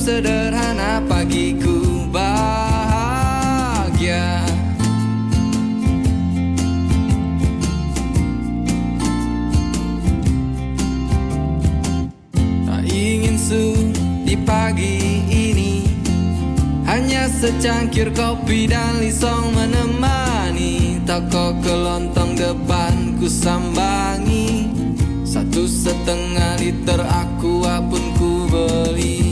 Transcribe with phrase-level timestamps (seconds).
[0.00, 3.20] sederhana pagiku bahagia.
[12.64, 13.76] Tak ingin su
[14.24, 15.84] di pagi ini
[16.88, 21.04] Hanya secangkir kopi dan lisong menemani.
[21.04, 24.70] Toko kelontong depanku sambangi
[25.28, 29.29] Satu setengah liter aku pun ku beli.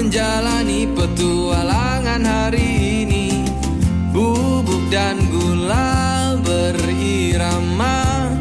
[0.00, 3.44] menjalani petualangan hari ini.
[4.16, 8.32] Bubuk dan gula berirama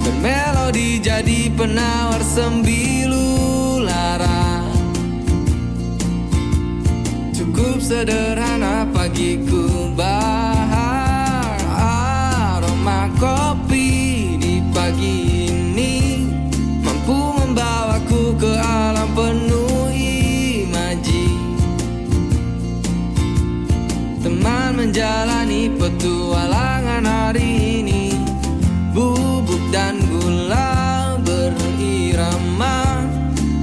[0.00, 3.28] dan melodi jadi penawar sembilu
[3.84, 4.64] lara.
[7.36, 10.41] Cukup sederhana pagiku bahagia
[25.82, 28.14] petualangan hari ini.
[28.94, 33.02] Bubuk dan gula berirama.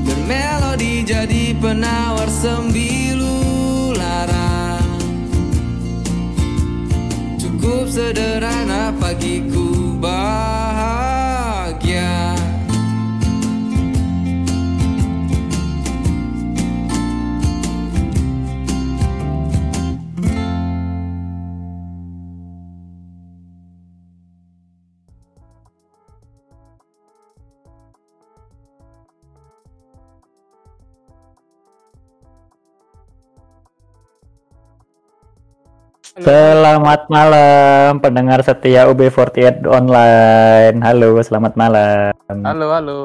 [0.03, 3.39] Bermelodi jadi penawar sembilu
[3.95, 4.83] lara.
[7.39, 9.58] Cukup sederhana pagiku
[36.89, 40.81] Selamat malam pendengar setia UB48 online.
[40.81, 42.09] Halo, selamat malam.
[42.25, 42.99] Halo, halo.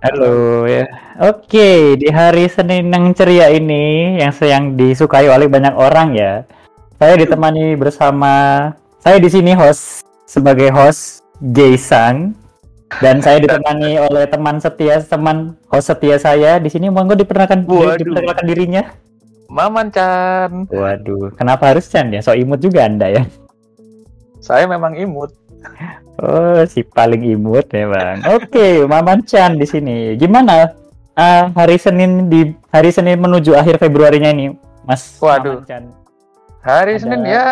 [0.00, 0.88] Halo ya.
[1.20, 6.48] Oke, di hari Senin yang ceria ini yang yang disukai oleh banyak orang ya.
[6.96, 8.72] Saya ditemani bersama
[9.04, 12.32] saya di sini host sebagai host Jason
[13.04, 18.00] dan saya ditemani oleh teman setia teman host setia saya di sini monggo diperkenalkan Waduh.
[18.00, 18.96] diperkenalkan dirinya.
[19.46, 20.66] Maman Chan.
[20.68, 22.20] Waduh, kenapa harus Chan ya?
[22.20, 23.22] So imut juga Anda ya.
[24.40, 25.32] Saya memang imut.
[26.14, 28.20] Oh, si paling imut ya, Bang.
[28.30, 30.14] Oke, Maman Chan di sini.
[30.14, 30.70] Gimana
[31.14, 34.52] ah, hari Senin di hari Senin menuju akhir Februarinya ini,
[34.84, 35.60] Mas Waduh.
[35.60, 35.84] Maman Chan?
[36.60, 37.44] Hari Ada- Senin ya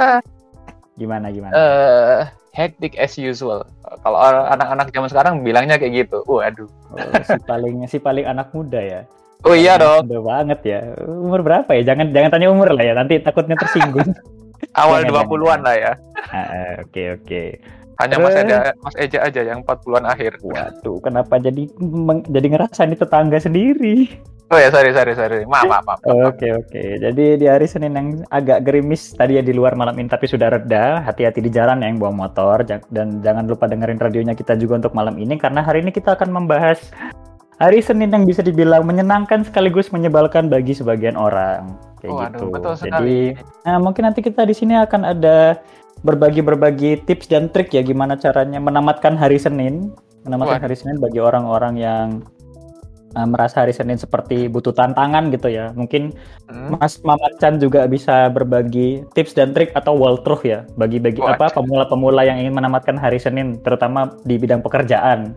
[0.93, 1.53] Gimana gimana?
[1.53, 2.21] eh
[2.53, 3.65] hectic as usual.
[4.05, 6.21] Kalau anak-anak zaman sekarang bilangnya kayak gitu.
[6.29, 6.69] Waduh.
[6.93, 9.01] Oh, si paling si paling anak muda ya.
[9.43, 10.07] Oh iya dong.
[10.07, 10.81] Muda banget ya.
[11.03, 11.83] Umur berapa ya?
[11.93, 14.15] Jangan jangan tanya umur lah ya, nanti takutnya tersinggung.
[14.79, 15.93] Awal Jangan, 20-an lah ya.
[16.31, 17.43] Ah, ah, Oke, oke.
[17.99, 18.43] Hanya Mas Eh.
[18.47, 20.39] Eja, Mas Eja aja yang 40-an akhir.
[20.41, 24.09] Waduh, kenapa jadi meng- jadi ngerasa ini tetangga sendiri?
[24.53, 25.49] Oh ya, sorry, sorry, sorry.
[25.49, 26.01] Maaf, maaf, maaf.
[26.05, 27.01] Oke oke.
[27.01, 30.53] Jadi di hari Senin yang agak gerimis tadi ya di luar malam ini tapi sudah
[30.53, 31.01] reda.
[31.09, 32.61] Hati-hati di jalan ya yang bawa motor
[32.93, 36.29] dan jangan lupa dengerin radionya kita juga untuk malam ini karena hari ini kita akan
[36.29, 36.85] membahas
[37.63, 41.79] hari Senin yang bisa dibilang menyenangkan sekaligus menyebalkan bagi sebagian orang.
[42.03, 42.45] Kayak Waduh, gitu.
[42.51, 43.21] betul Jadi
[43.63, 45.63] nah, mungkin nanti kita di sini akan ada
[46.03, 49.95] berbagi-berbagi tips dan trik ya gimana caranya menamatkan hari Senin,
[50.27, 52.07] menamatkan hari Senin bagi orang-orang yang
[53.15, 55.71] uh, merasa hari Senin seperti butuh tantangan gitu ya.
[55.79, 56.11] Mungkin
[56.53, 56.77] Hmm.
[56.77, 61.23] Mas Mamat Chan juga bisa berbagi tips dan trik atau wall truth ya bagi bagi
[61.23, 65.33] apa pemula-pemula yang ingin menamatkan hari Senin terutama di bidang pekerjaan.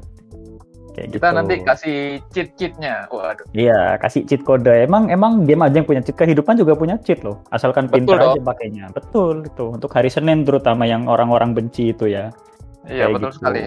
[0.95, 1.35] Kayak Kita gitu.
[1.35, 1.99] nanti kasih
[2.31, 3.11] cheat-cheatnya.
[3.11, 3.45] Waduh.
[3.51, 4.71] Iya, kasih cheat kode.
[4.71, 6.15] Emang emang game aja yang punya cheat.
[6.15, 7.43] Kehidupan juga punya cheat loh.
[7.51, 8.87] Asalkan pintar aja pakainya.
[8.95, 9.75] Betul itu.
[9.75, 12.31] Untuk hari Senin terutama yang orang-orang benci itu ya.
[12.87, 13.37] Iya, Kayak betul gitu.
[13.43, 13.61] sekali.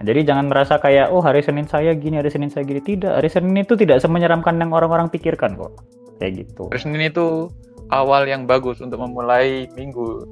[0.00, 2.80] Jadi jangan merasa kayak oh hari Senin saya gini, hari Senin saya gini.
[2.80, 5.74] Tidak, hari Senin itu tidak semenyeramkan yang orang-orang pikirkan kok.
[6.22, 6.70] Kayak gitu.
[6.70, 7.50] Hari Senin itu
[7.90, 10.24] awal yang bagus untuk memulai minggu.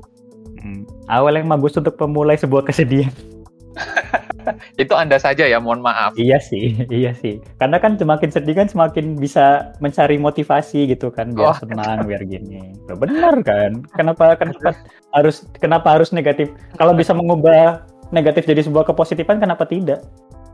[0.62, 0.86] Hmm.
[1.10, 3.10] Awal yang bagus untuk memulai sebuah kesedihan.
[4.82, 6.16] Itu Anda saja ya, mohon maaf.
[6.16, 7.38] Iya sih, iya sih.
[7.60, 11.56] Karena kan semakin sedih kan semakin bisa mencari motivasi gitu kan, biar Oh.
[11.58, 12.74] senang, biar gini.
[12.88, 13.84] Loh, benar kan?
[13.94, 14.74] Kenapa kenapa
[15.12, 16.50] harus kenapa harus negatif?
[16.76, 20.02] Kalau bisa mengubah negatif jadi sebuah kepositifan, kenapa tidak?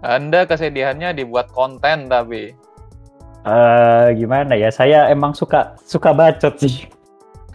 [0.04, 2.52] Anda kesedihannya dibuat konten tapi.
[3.44, 4.68] Eh gimana ya?
[4.72, 6.88] Saya emang suka suka bacot sih.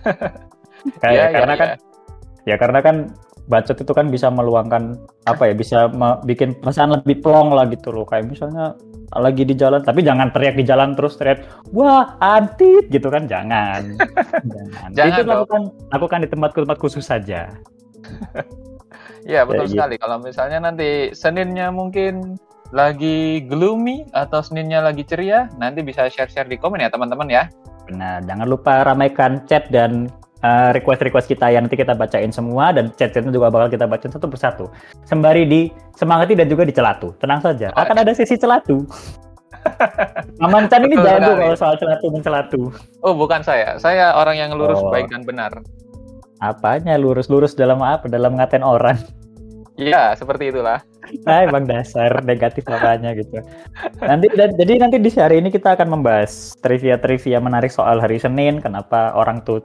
[1.03, 1.59] Kayak Iya, iya, karena iya.
[1.61, 1.69] kan
[2.47, 2.95] ya karena kan
[3.49, 5.77] bacot itu kan bisa meluangkan apa ya bisa
[6.23, 8.77] bikin perasaan lebih plong lah gitu loh kayak misalnya
[9.17, 11.41] lagi di jalan tapi jangan teriak di jalan terus teriak
[11.73, 13.97] wah antit gitu kan jangan
[14.53, 17.49] jangan, Jangan itu lakukan lakukan di tempat-tempat khusus saja
[19.25, 19.77] Iya betul gitu.
[19.77, 19.95] sekali.
[20.01, 22.39] Kalau misalnya nanti Seninnya mungkin
[22.73, 27.45] lagi gloomy atau Seninnya lagi ceria, nanti bisa share-share di komen ya teman-teman ya.
[27.89, 32.91] benar jangan lupa ramaikan chat dan uh, request-request kita yang nanti kita bacain semua dan
[32.95, 34.65] chat-chatnya juga bakal kita bacain satu persatu.
[35.07, 35.61] Sembari di
[35.95, 37.15] semangati dan juga dicelatu.
[37.19, 38.83] Tenang saja akan ada sesi celatu.
[40.41, 42.61] Maman Chan ini jago kalau soal celatu mencelatu
[43.03, 44.87] Oh bukan saya, saya orang yang lurus Oh.
[44.87, 45.51] baik dan benar.
[46.39, 48.07] apanya lurus-lurus dalam apa?
[48.07, 48.95] Dalam ngatain orang.
[49.75, 50.79] Iya seperti itulah.
[51.27, 53.43] nah emang dasar negatif apanya gitu.
[53.99, 58.63] Nanti dan, jadi nanti di hari ini kita akan membahas trivia-trivia menarik soal hari Senin
[58.63, 59.59] kenapa orang tuh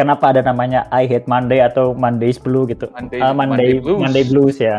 [0.00, 4.00] kenapa ada namanya I hate Monday atau Mondays Blue gitu Monday- Ah, Monday, Monday Blues.
[4.00, 4.76] Monday Blues ya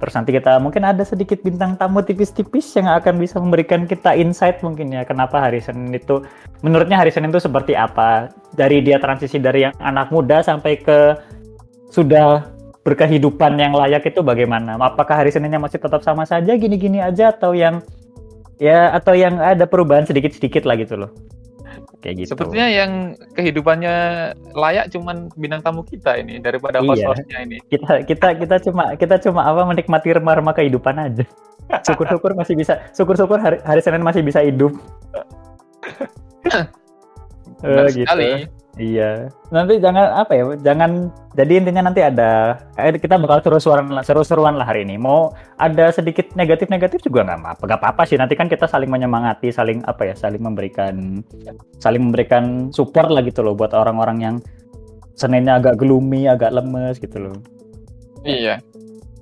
[0.00, 4.64] terus nanti kita mungkin ada sedikit bintang tamu tipis-tipis yang akan bisa memberikan kita insight
[4.64, 6.24] mungkin ya kenapa hari Senin itu
[6.64, 11.20] menurutnya hari Senin itu seperti apa dari dia transisi dari yang anak muda sampai ke
[11.92, 12.48] sudah
[12.80, 14.80] berkehidupan yang layak itu bagaimana?
[14.80, 17.84] Apakah hari Seninnya masih tetap sama saja gini-gini aja atau yang
[18.56, 21.10] ya atau yang ada perubahan sedikit-sedikit lah gitu loh
[22.00, 22.32] kayak gitu.
[22.34, 23.96] Sepertinya yang kehidupannya
[24.56, 26.88] layak cuman bintang tamu kita ini daripada iya.
[26.88, 27.56] host-hostnya ini.
[27.68, 31.24] Kita kita kita cuma kita cuma apa menikmati remah-remah kehidupan aja.
[31.86, 32.80] Syukur-syukur masih bisa.
[32.96, 34.74] Syukur-syukur hari, hari Senin masih bisa hidup.
[37.60, 38.08] Benar uh, gitu.
[38.08, 38.48] sekali.
[38.80, 39.28] Iya.
[39.52, 44.64] Nanti jangan apa ya, jangan jadi intinya nanti ada eh, kita bakal seru-seruan seru-seruan lah
[44.64, 44.96] hari ini.
[44.96, 47.62] Mau ada sedikit negatif-negatif juga nggak apa-apa.
[47.68, 48.16] Gak apa-apa sih.
[48.16, 51.20] Nanti kan kita saling menyemangati, saling apa ya, saling memberikan
[51.76, 54.36] saling memberikan support lah gitu loh buat orang-orang yang
[55.20, 57.36] Seninnya agak gloomy, agak lemes gitu loh.
[58.24, 58.56] Iya.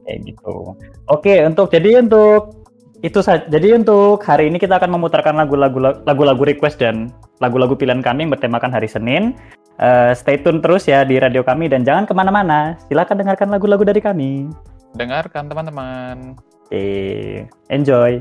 [0.07, 0.79] Kayak gitu.
[1.11, 2.58] Oke, untuk jadi untuk
[3.03, 3.47] itu saja.
[3.47, 8.33] Jadi untuk hari ini kita akan memutarkan lagu-lagu lagu-lagu request dan lagu-lagu pilihan kami yang
[8.35, 9.39] bertemakan hari Senin.
[9.79, 12.75] Uh, stay tune terus ya di radio kami dan jangan ke mana-mana.
[12.91, 14.51] Silahkan dengarkan lagu-lagu dari kami.
[14.99, 16.35] Dengarkan teman-teman.
[16.75, 18.21] Eh, enjoy.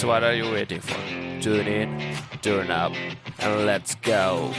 [0.00, 0.96] So what are you waiting for?
[1.42, 2.90] Tune in, turn up,
[3.38, 4.50] and let's go.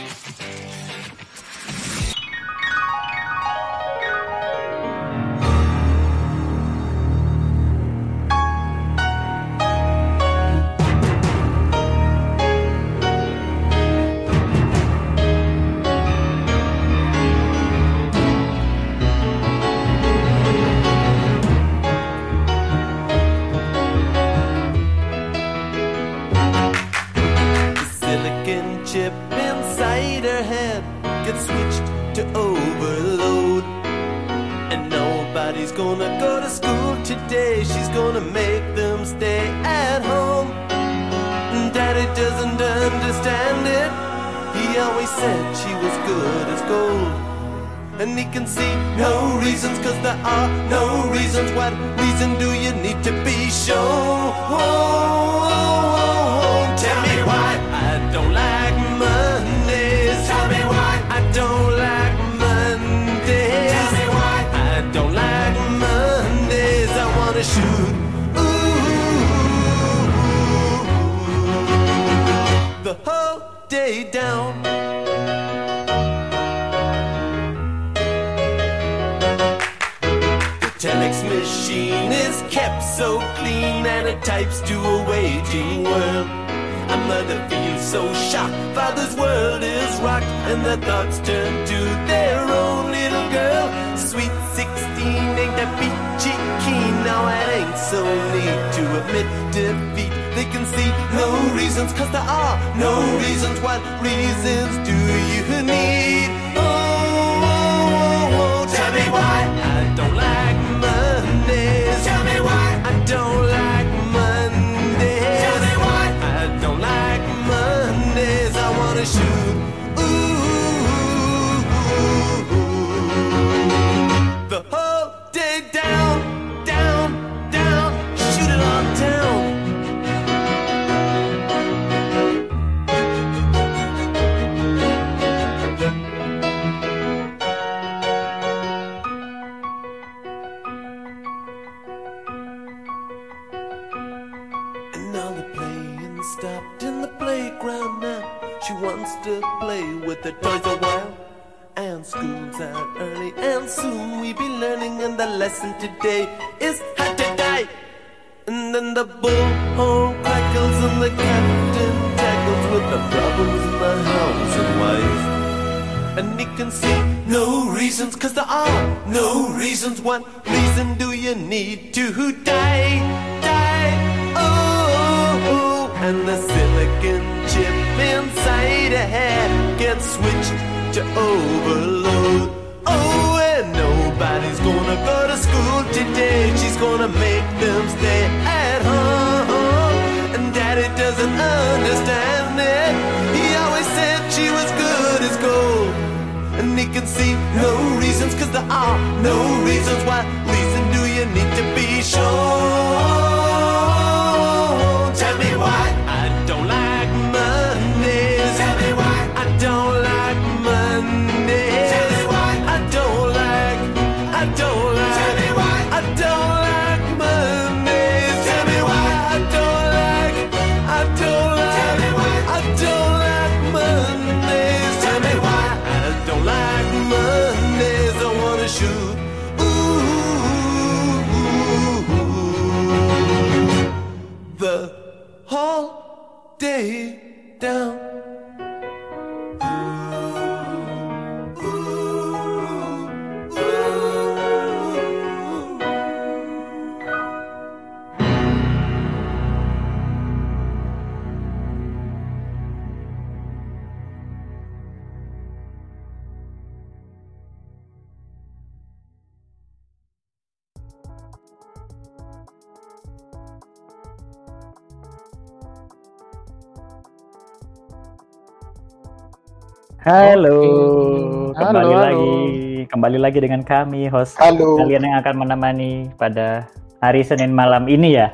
[273.22, 274.82] lagi dengan kami host Halo.
[274.82, 276.66] kalian yang akan menemani pada
[277.02, 278.34] hari Senin malam ini ya.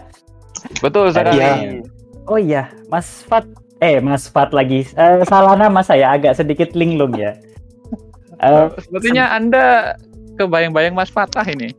[0.80, 1.40] Betul sekali.
[1.40, 1.84] Ya.
[2.28, 3.48] Oh iya, Mas Fat.
[3.80, 4.88] Eh, Mas Fat lagi.
[4.96, 7.36] Uh, salah nama saya agak sedikit linglung ya.
[8.40, 9.96] Uh, Sepertinya Anda
[10.40, 11.72] kebayang-bayang Mas Fatah ini.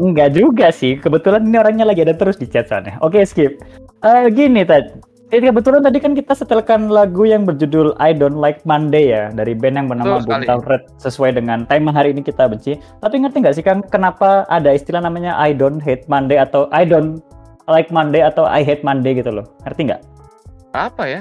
[0.00, 0.98] Enggak juga sih.
[0.98, 2.96] Kebetulan ini orangnya lagi ada terus di chat sana.
[3.04, 3.60] Oke, skip.
[4.02, 8.60] Uh, gini, tadi jadi kebetulan tadi kan kita setelkan lagu yang berjudul I Don't Like
[8.68, 12.76] Monday ya dari band yang bernama Betul Red sesuai dengan tema hari ini kita benci.
[13.00, 16.84] Tapi ngerti nggak sih kan kenapa ada istilah namanya I Don't Hate Monday atau I
[16.84, 17.24] Don't
[17.64, 19.48] Like Monday atau I Hate Monday gitu loh?
[19.64, 20.04] Ngerti nggak?
[20.76, 21.20] Apa ya?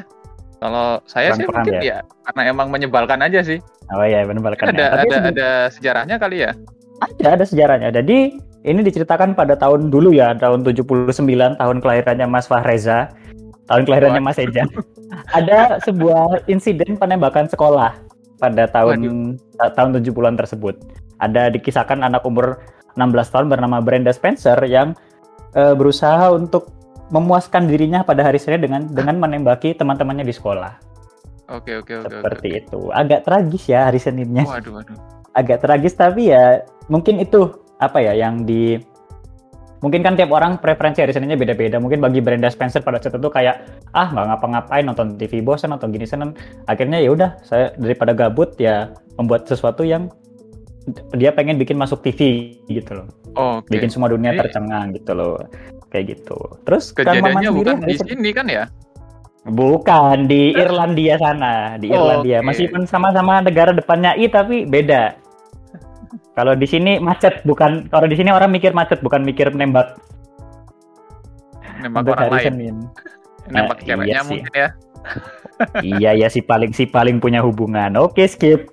[0.60, 1.82] Kalau saya Perang sih mungkin ya?
[1.82, 1.98] ya
[2.28, 3.64] karena emang menyebalkan aja sih.
[3.96, 4.76] Oh iya menyebalkan.
[4.76, 4.92] Ada ya.
[4.92, 6.52] Ada ada sejarahnya kali ya?
[7.00, 7.96] Ada ada sejarahnya.
[7.96, 8.36] Jadi
[8.68, 11.16] ini diceritakan pada tahun dulu ya tahun 79
[11.56, 13.08] tahun kelahirannya Mas Fahreza
[13.72, 14.68] tahun kelahirannya Mas Ejan.
[15.32, 17.96] Ada sebuah insiden penembakan sekolah
[18.44, 19.64] pada tahun Waduh.
[19.64, 20.76] Eh, tahun 70-an tersebut.
[21.24, 22.60] Ada dikisahkan anak umur
[23.00, 24.98] 16 tahun bernama Brenda Spencer yang
[25.56, 26.68] uh, berusaha untuk
[27.14, 30.76] memuaskan dirinya pada hari Senin dengan dengan menembaki teman-temannya di sekolah.
[31.52, 32.08] Oke, oke, oke.
[32.08, 32.62] Seperti oke, oke.
[32.68, 32.82] itu.
[32.92, 34.44] Agak tragis ya hari Seninnya.
[34.44, 34.98] Waduh, waduh.
[35.32, 37.48] Agak tragis tapi ya mungkin itu
[37.80, 38.80] apa ya yang di
[39.82, 41.82] mungkin kan tiap orang preferensi hari Seninnya beda-beda.
[41.82, 43.66] Mungkin bagi Brenda Spencer pada saat itu kayak
[43.98, 46.38] ah nggak ngapa-ngapain nonton TV bosan nonton gini seneng.
[46.70, 50.08] Akhirnya ya udah saya daripada gabut ya membuat sesuatu yang
[51.14, 53.08] dia pengen bikin masuk TV gitu loh.
[53.38, 53.78] Oke.
[53.78, 55.38] Bikin semua dunia tercengang gitu loh.
[55.92, 56.38] Kayak gitu.
[56.64, 58.64] Terus Maman Kejadiannya sendiri bukan di sini kan ya?
[59.42, 62.46] Bukan di Irlandia sana, di Oh, Irlandia.
[62.46, 62.54] oke.
[62.54, 65.18] Meskipun sama-sama negara depannya I tapi beda.
[66.32, 70.00] Kalau di sini macet bukan kalau di sini orang mikir macet bukan mikir nembak
[71.78, 72.46] Nembak untuk orang hari lain.
[72.48, 72.76] Senin.
[73.52, 74.30] Nembak Eh, ceweknya iya sih.
[74.30, 74.70] mungkin ya.
[75.98, 77.98] iya ya si paling si paling punya hubungan.
[77.98, 78.70] Oke, skip.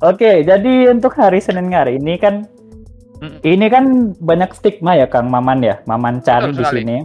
[0.00, 2.48] Oke, jadi untuk hari Senin hari ini kan
[3.42, 6.96] ini kan banyak stigma ya Kang Maman ya, Maman Chan Betul di sini.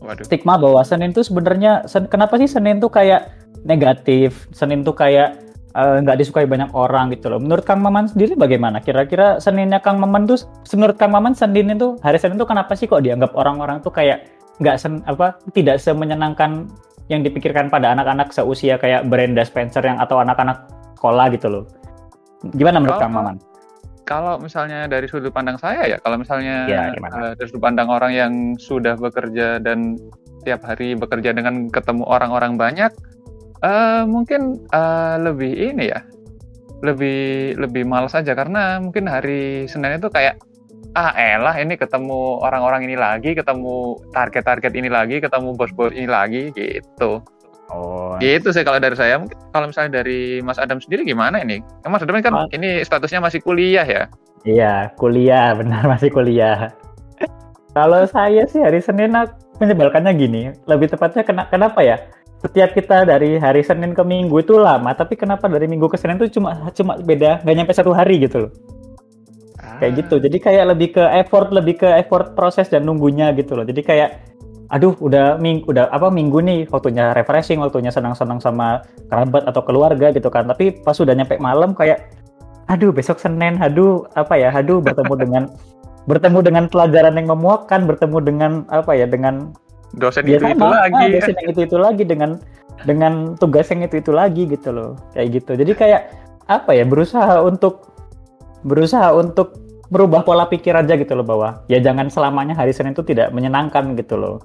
[0.00, 0.24] Waduh.
[0.24, 3.28] stigma bahwa Senin tuh sebenarnya sen- kenapa sih Senin tuh kayak
[3.62, 5.36] negatif, Senin tuh kayak
[5.74, 7.38] eh, nggak disukai banyak orang gitu loh.
[7.38, 8.82] Menurut Kang Maman sendiri bagaimana?
[8.82, 10.38] Kira-kira Seninnya Kang Maman tuh,
[10.74, 14.26] menurut Kang Maman Senin itu hari Senin tuh kenapa sih kok dianggap orang-orang tuh kayak
[14.60, 16.68] nggak sen apa tidak semenyenangkan
[17.08, 20.68] yang dipikirkan pada anak-anak seusia kayak Brenda Spencer yang atau anak-anak
[21.00, 21.64] sekolah gitu loh.
[22.54, 23.36] Gimana menurut Kalau- Kang Maman?
[24.04, 27.30] Kalau misalnya dari sudut pandang saya ya, kalau misalnya Ya, gimana?
[27.30, 29.94] eh, dari sudut pandang orang yang sudah bekerja dan
[30.42, 32.90] tiap hari bekerja dengan ketemu orang-orang banyak,
[33.60, 36.00] eh mungkin eh, lebih ini ya,
[36.80, 40.40] lebih lebih malas aja karena mungkin hari Senin itu kayak
[40.98, 46.50] ah elah ini ketemu orang-orang ini lagi, ketemu target-target ini lagi, ketemu bos-bos ini lagi
[46.50, 47.22] gitu.
[47.70, 49.14] Oh, Gitu sih kalau dari saya.
[49.22, 51.62] Mungkin kalau misalnya dari Mas Adam sendiri gimana ini?
[51.86, 54.10] Kan Mas Adam kan Mas- ini statusnya masih kuliah ya.
[54.42, 56.74] Iya, kuliah, benar masih kuliah.
[57.70, 59.14] Kalau saya sih hari Senin
[59.62, 62.02] menyebalkannya gini, lebih tepatnya kena, kenapa ya?
[62.40, 66.16] Setiap kita dari hari Senin ke Minggu itu lama, tapi kenapa dari Minggu ke Senin
[66.16, 68.52] itu cuma cuma beda, nggak nyampe satu hari gitu loh.
[69.80, 70.14] Kayak gitu.
[70.20, 73.64] Jadi kayak lebih ke effort, lebih ke effort proses dan nunggunya gitu loh.
[73.64, 74.10] Jadi kayak
[74.70, 80.14] aduh udah ming udah apa minggu nih waktunya refreshing waktunya senang-senang sama kerabat atau keluarga
[80.14, 82.06] gitu kan tapi pas udah nyampe malam kayak
[82.70, 85.42] aduh besok Senin, aduh apa ya, aduh bertemu dengan
[86.06, 89.50] bertemu dengan pelajaran yang memuakkan, bertemu dengan apa ya, dengan
[89.94, 90.94] dosen ya itu itu sama, lagi.
[90.96, 92.30] ah, dosen yang itu itu lagi dengan
[92.82, 95.52] dengan tugas yang itu itu lagi gitu loh, kayak gitu.
[95.58, 96.02] Jadi kayak
[96.48, 97.92] apa ya, berusaha untuk
[98.64, 99.56] berusaha untuk
[99.90, 103.98] merubah pola pikir aja gitu loh bahwa ya jangan selamanya hari Senin itu tidak menyenangkan
[103.98, 104.36] gitu loh.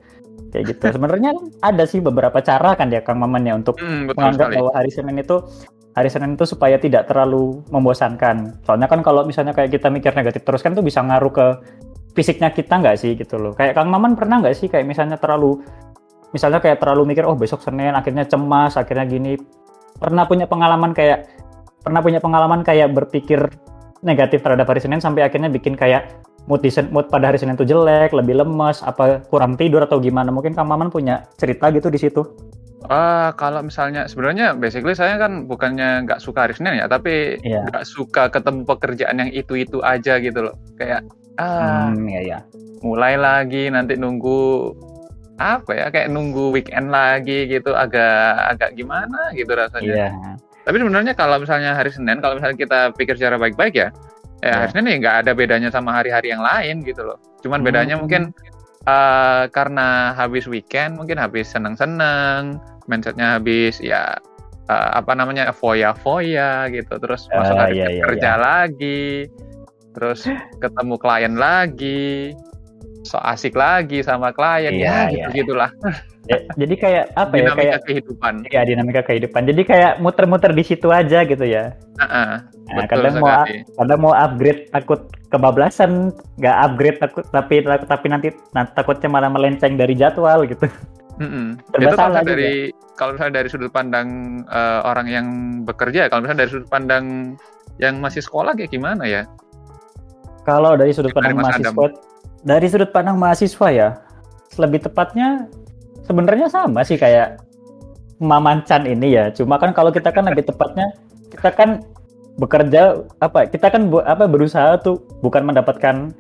[0.52, 0.84] Kayak gitu.
[1.00, 1.32] Sebenarnya
[1.62, 4.56] ada sih beberapa cara kan ya Kang Maman ya untuk Hmm, menganggap sekali.
[4.58, 5.38] bahwa hari Senin itu
[5.96, 8.58] hari Senin itu supaya tidak terlalu membosankan.
[8.68, 11.48] Soalnya kan kalau misalnya kayak kita mikir negatif terus kan itu bisa ngaruh ke
[12.16, 13.52] fisiknya kita nggak sih gitu loh.
[13.54, 15.60] Kayak Kang Maman pernah nggak sih kayak misalnya terlalu
[16.32, 19.40] misalnya kayak terlalu mikir oh besok Senin akhirnya cemas akhirnya gini
[19.96, 21.32] pernah punya pengalaman kayak
[21.80, 23.40] pernah punya pengalaman kayak berpikir
[24.04, 26.12] negatif terhadap hari Senin sampai akhirnya bikin kayak
[26.46, 30.30] mood di mood pada hari Senin itu jelek, lebih lemes, apa kurang tidur atau gimana?
[30.30, 32.22] Mungkin Kang Maman punya cerita gitu di situ.
[32.86, 37.66] Ah, kalau misalnya sebenarnya basically saya kan bukannya nggak suka hari Senin ya, tapi Iya.
[37.66, 40.56] nggak suka ketemu pekerjaan yang itu-itu aja gitu loh.
[40.78, 42.40] Kayak ah, Hmm, iya ya.
[42.82, 44.72] mulai lagi nanti nunggu
[45.36, 49.84] apa ya kayak nunggu weekend lagi gitu agak agak gimana gitu rasanya.
[49.84, 50.10] Iya.
[50.64, 53.90] Tapi sebenarnya kalau misalnya hari Senin, kalau misalnya kita pikir secara baik-baik ya,
[54.40, 54.54] ya Ya.
[54.64, 57.20] hari Senin ya nggak ada bedanya sama hari-hari yang lain gitu loh.
[57.44, 57.68] Cuman Hmm.
[57.68, 58.32] bedanya mungkin
[58.86, 64.14] eh, karena habis weekend, mungkin habis seneng-seneng, mindsetnya habis ya
[64.70, 69.06] eh, apa namanya foya-foya gitu, terus masuk hari iya, Senin iya, kerja lagi,
[69.96, 70.28] terus
[70.60, 72.36] ketemu klien lagi,
[73.02, 75.72] so asik lagi sama klien, Iya, ya iya, gitu gitulah
[76.26, 78.34] Ya, jadi kayak apa ya dinamika kayak kehidupan.
[78.50, 79.42] ya dinamika kehidupan.
[79.46, 81.78] Jadi kayak muter-muter di situ aja gitu ya.
[82.02, 83.58] Heeh, Nah, betul kadang mau sekali.
[83.78, 86.10] kadang mau upgrade takut kebablasan,
[86.42, 88.28] nggak upgrade takut tapi tapi nanti
[88.58, 90.66] nah, takutnya malah melenceng dari jadwal gitu.
[91.22, 91.62] Mm-mm.
[91.70, 92.54] Serba Itu kalau misalnya dari
[92.98, 94.08] kalau misalnya dari sudut pandang
[94.50, 95.28] eh, orang yang
[95.62, 97.06] bekerja, kalau misalnya dari sudut pandang
[97.78, 99.30] yang masih sekolah kayak gimana ya?
[100.46, 101.86] Kalau dari sudut pandang mahasiswa,
[102.46, 103.90] dari sudut pandang mahasiswa ya,
[104.62, 105.50] lebih tepatnya
[106.06, 107.42] sebenarnya sama sih kayak
[108.16, 109.28] Mamancan ini ya.
[109.34, 110.88] Cuma kan kalau kita kan lebih tepatnya
[111.34, 111.84] kita kan
[112.40, 113.50] bekerja apa?
[113.52, 116.16] Kita kan bu- apa berusaha tuh bukan mendapatkan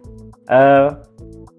[0.51, 0.87] eh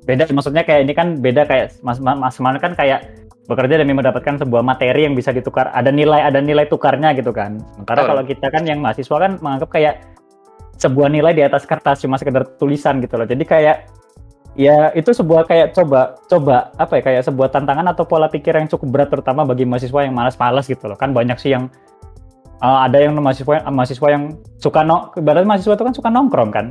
[0.06, 4.42] beda maksudnya kayak ini kan beda kayak Mas Mas Mas kan kayak bekerja demi mendapatkan
[4.42, 7.62] sebuah materi yang bisa ditukar ada nilai ada nilai tukarnya gitu kan.
[7.78, 8.10] Sementara Betul.
[8.12, 9.94] kalau kita kan yang mahasiswa kan menganggap kayak
[10.76, 13.28] sebuah nilai di atas kertas cuma sekedar tulisan gitu loh.
[13.28, 13.88] Jadi kayak
[14.56, 18.68] ya itu sebuah kayak coba coba apa ya kayak sebuah tantangan atau pola pikir yang
[18.68, 20.96] cukup berat terutama bagi mahasiswa yang malas-malas gitu loh.
[20.96, 21.68] Kan banyak sih yang
[22.60, 26.66] uh, ada yang mahasiswa mahasiswa yang suka no ibaratnya mahasiswa itu kan suka nongkrong kan.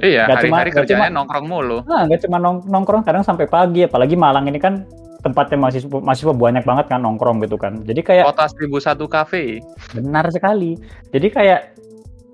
[0.00, 1.78] Iya, hari-hari kerjanya cuma- nongkrong mulu.
[1.84, 4.88] Nah, nggak cuma nong- nongkrong kadang sampai pagi apalagi Malang ini kan
[5.20, 7.84] tempatnya mahasiswa mahasiswa banyak banget kan nongkrong gitu kan.
[7.84, 9.60] Jadi kayak Kota 1001 kafe.
[9.92, 10.80] Benar sekali.
[11.12, 11.79] Jadi kayak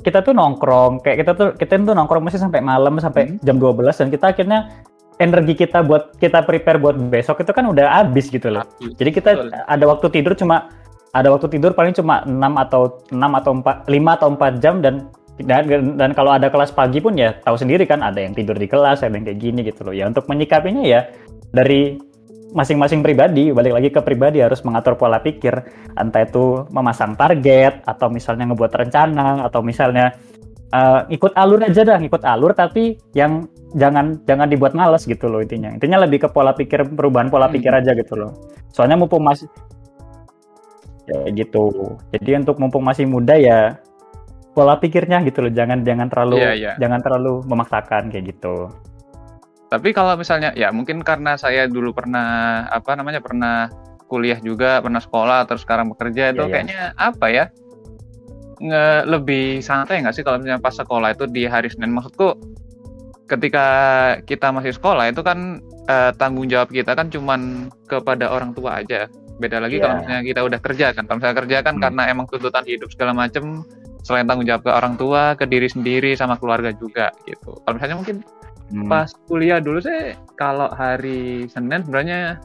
[0.02, 3.38] kita tuh nongkrong, kayak kita tuh kita tuh nongkrong masih sampai malam sampai Hmm.
[3.42, 4.61] jam 12 dan kita akhirnya
[5.16, 8.64] energi kita buat kita prepare buat besok itu kan udah habis gitu loh.
[8.80, 9.48] Jadi kita Betul.
[9.52, 10.68] ada waktu tidur cuma
[11.16, 12.37] ada waktu tidur paling cuma 6
[12.68, 15.68] atau 6 atau 4 5 atau 4 jam dan dan,
[16.00, 19.04] dan kalau ada kelas pagi pun ya tahu sendiri kan ada yang tidur di kelas,
[19.04, 19.92] ada yang kayak gini gitu loh.
[19.92, 21.12] Ya untuk menyikapinya ya
[21.52, 22.00] dari
[22.54, 25.54] masing-masing pribadi, balik lagi ke pribadi harus mengatur pola pikir,
[25.98, 30.14] entah itu memasang target atau misalnya ngebuat rencana atau misalnya
[30.70, 35.42] eh, ikut alur aja dah, ikut alur tapi yang jangan jangan dibuat males gitu loh
[35.42, 35.70] intinya.
[35.74, 37.54] Intinya lebih ke pola pikir perubahan pola Hmm.
[37.59, 38.32] pikir aja gitu loh.
[38.70, 39.46] Soalnya mumpung masih
[41.06, 41.70] ya gitu.
[42.11, 43.78] Jadi untuk mumpung masih muda ya
[44.56, 46.72] pola pikirnya gitu loh, jangan jangan terlalu Iya, iya.
[46.80, 48.72] jangan terlalu memaksakan kayak gitu.
[49.66, 53.66] Tapi kalau misalnya ya mungkin karena saya dulu pernah apa namanya pernah
[54.07, 56.52] kuliah juga, pernah sekolah terus sekarang bekerja itu Iya, iya.
[56.55, 57.44] kayaknya apa ya?
[58.57, 62.38] Nge, lebih santai nggak sih kalau misalnya pas sekolah itu di hari Senin maksudku
[63.26, 63.66] ketika
[64.22, 65.59] kita masih sekolah itu kan
[65.90, 69.11] eh, tanggung jawab kita kan cuman kepada orang tua aja.
[69.37, 69.83] Beda lagi Iya.
[69.85, 71.02] kalau misalnya kita udah kerja kan.
[71.05, 71.83] Kalau misalnya kerja kan Hmm.
[71.85, 73.66] karena emang tuntutan hidup segala macem
[74.00, 77.59] selain tanggung jawab ke orang tua, ke diri sendiri sama keluarga juga gitu.
[77.61, 78.16] Kalau misalnya mungkin
[78.66, 78.90] Hmm.
[78.90, 82.42] pas kuliah dulu sih kalau hari Senin sebenarnya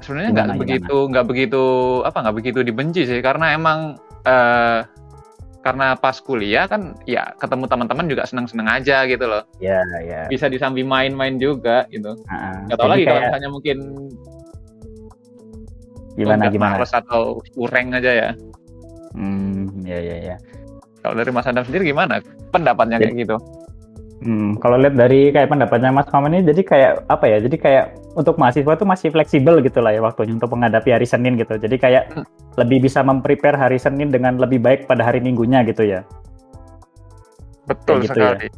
[0.00, 1.64] sebenarnya nggak begitu nggak begitu
[2.08, 4.80] apa nggak begitu dibenci sih karena emang eh,
[5.60, 10.24] karena pas kuliah kan ya ketemu teman-teman juga seneng-seneng aja gitu loh Ya, ya.
[10.24, 12.16] bisa disambi main-main juga gitu
[12.64, 13.76] nggak tahu jadi lagi kalau kayak misalnya mungkin
[16.16, 16.72] gimana gimana.
[16.80, 18.30] males atau kurang aja ya
[19.10, 20.36] Hmm, ya ya ya.
[21.02, 22.22] kalau dari Mas Adam sendiri gimana
[22.54, 23.36] pendapatnya kayak gitu
[24.20, 27.40] Hmm, kalau lihat dari kayak pendapatnya Mas Maman ini jadi kayak apa ya?
[27.40, 27.84] Jadi kayak
[28.20, 31.56] untuk mahasiswa tuh masih fleksibel gitu lah ya waktunya untuk menghadapi hari Senin gitu.
[31.56, 32.26] Jadi kayak Hmm.
[32.60, 36.04] lebih bisa memprepare hari Senin dengan lebih baik pada hari Minggunya gitu ya.
[37.68, 38.34] betul gitu ya.
[38.34, 38.50] sekali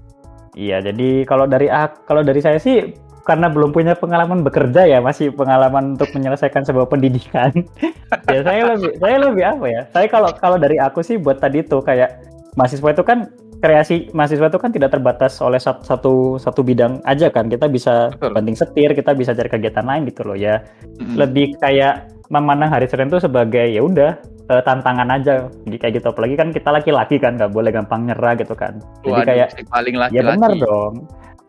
[0.53, 2.93] Iya, jadi kalau dari ah, kalau dari saya sih
[3.25, 7.55] karena belum punya pengalaman bekerja ya, masih pengalaman untuk menyelesaikan sebuah pendidikan.
[8.35, 9.83] ya saya lebih saya lebih apa ya?
[9.95, 12.21] Saya kalau kalau dari aku sih buat tadi tuh kayak
[12.59, 17.31] mahasiswa itu kan kreasi mahasiswa itu kan tidak terbatas oleh sat- satu satu bidang aja
[17.31, 17.47] kan.
[17.47, 18.35] Kita bisa Betul.
[18.35, 20.59] banting setir, kita bisa cari kegiatan lain gitu loh ya.
[20.99, 21.15] Mm-mm.
[21.15, 24.19] Lebih kayak memandang hari Senin itu sebagai ya udah
[24.51, 28.35] eh, tantangan aja Jadi kayak gitu apalagi kan kita laki-laki kan nggak boleh gampang nyerah
[28.35, 28.83] gitu kan.
[29.07, 30.95] Jadi Waduh, kayak paling Ya laki-laki benar dong.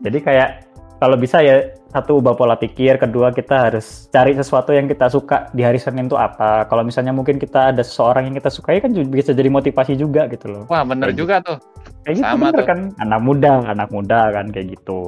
[0.06, 0.48] Jadi kayak
[0.96, 5.46] kalau bisa ya satu ubah pola pikir, kedua kita harus cari sesuatu yang kita suka
[5.50, 6.66] di hari Senin itu apa.
[6.66, 10.26] Kalau misalnya mungkin kita ada seseorang yang kita sukai kan juga bisa jadi motivasi juga
[10.26, 10.62] gitu loh.
[10.66, 11.58] wah bener Kayak juga tuh
[12.02, 12.66] Kayak gitu Sama bener tuh.
[12.66, 15.00] kan anak muda, anak muda kan kayak gitu.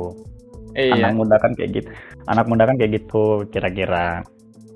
[0.72, 1.88] iya Anak muda kan kayak gitu.
[2.27, 4.22] Anak muda kan kayak gitu kira-kira.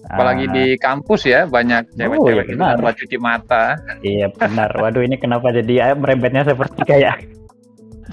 [0.02, 2.96] apalagi Ah, di kampus ya banyak Oh, cewek-cewek iya itu benar.
[2.96, 3.64] cuci mata
[4.00, 4.70] Iya benar.
[4.74, 7.14] Waduh ini kenapa jadi eh, merembetnya seperti kayak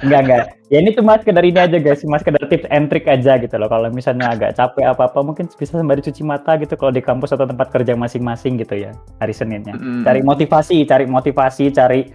[0.03, 0.45] enggak enggak.
[0.67, 3.71] Ya ini cuma sekedar ini aja guys, cuma sekedar tips and trick aja gitu loh.
[3.71, 7.47] Kalau misalnya agak capek apa-apa mungkin bisa sembari cuci mata gitu kalau di kampus atau
[7.47, 9.73] tempat kerja masing-masing gitu ya hari Seninnya.
[9.79, 10.03] Mm-mm.
[10.03, 12.07] Cari motivasi, cari motivasi, cari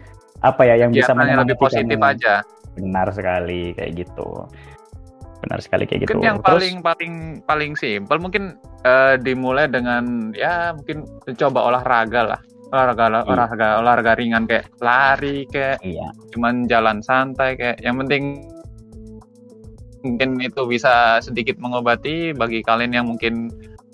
[0.45, 2.11] apa ya yang bisa Kegiatan yang lebih positif kamu.
[2.13, 2.35] aja
[2.77, 4.29] Benar sekali kayak gitu.
[5.43, 6.15] Benar sekali kayak gitu.
[6.19, 7.15] mungkin yang Terus- paling paling
[7.49, 11.03] paling simpel mungkin eh, dimulai dengan ya mungkin
[11.35, 12.41] coba olahraga lah
[12.73, 13.21] olahraga Iya.
[13.29, 16.09] olahraga olahraga ringan kayak lari kayak iya.
[16.33, 18.49] cuman jalan santai kayak yang penting
[20.03, 23.53] mungkin itu bisa sedikit mengobati bagi kalian yang mungkin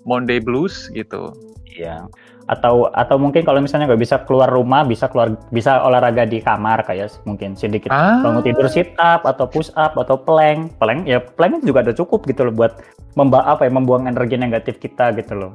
[0.09, 1.35] Monday blues gitu
[1.79, 2.11] Iya.
[2.51, 6.83] Atau atau mungkin kalau misalnya nggak bisa keluar rumah, bisa keluar bisa olahraga di kamar
[6.83, 8.19] kayak mungkin sedikit Ah.
[8.19, 10.75] bangun tidur sit up atau push up atau plank.
[10.83, 12.83] Plank ya plank itu juga udah cukup gitu loh buat
[13.15, 15.53] memba apa ya membuang energi negatif kita gitu loh.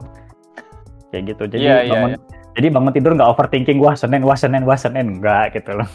[1.11, 1.43] Kayak gitu.
[1.49, 2.11] Jadi Iya, iya, bangun
[2.53, 5.89] jadi bangun tidur nggak overthinking wah Senin wah Senin wah Senin enggak gitu loh.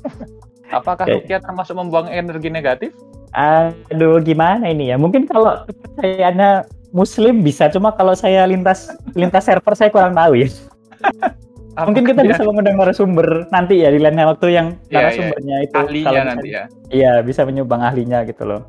[0.76, 1.26] apakah Oke.
[1.26, 2.94] rukyat termasuk membuang energi negatif
[3.30, 4.98] Aduh gimana ini ya?
[4.98, 10.50] Mungkin kalau kepercayaannya muslim bisa cuma kalau saya lintas lintas server saya kurang tahu ya.
[11.86, 14.98] Mungkin kita bisa mengundang narasumber nanti ya di lain waktu yang Iya, iya.
[14.98, 18.66] narasumbernya itu ahlinya kalau nanti ya Iya, bisa menyumbang ahlinya gitu loh.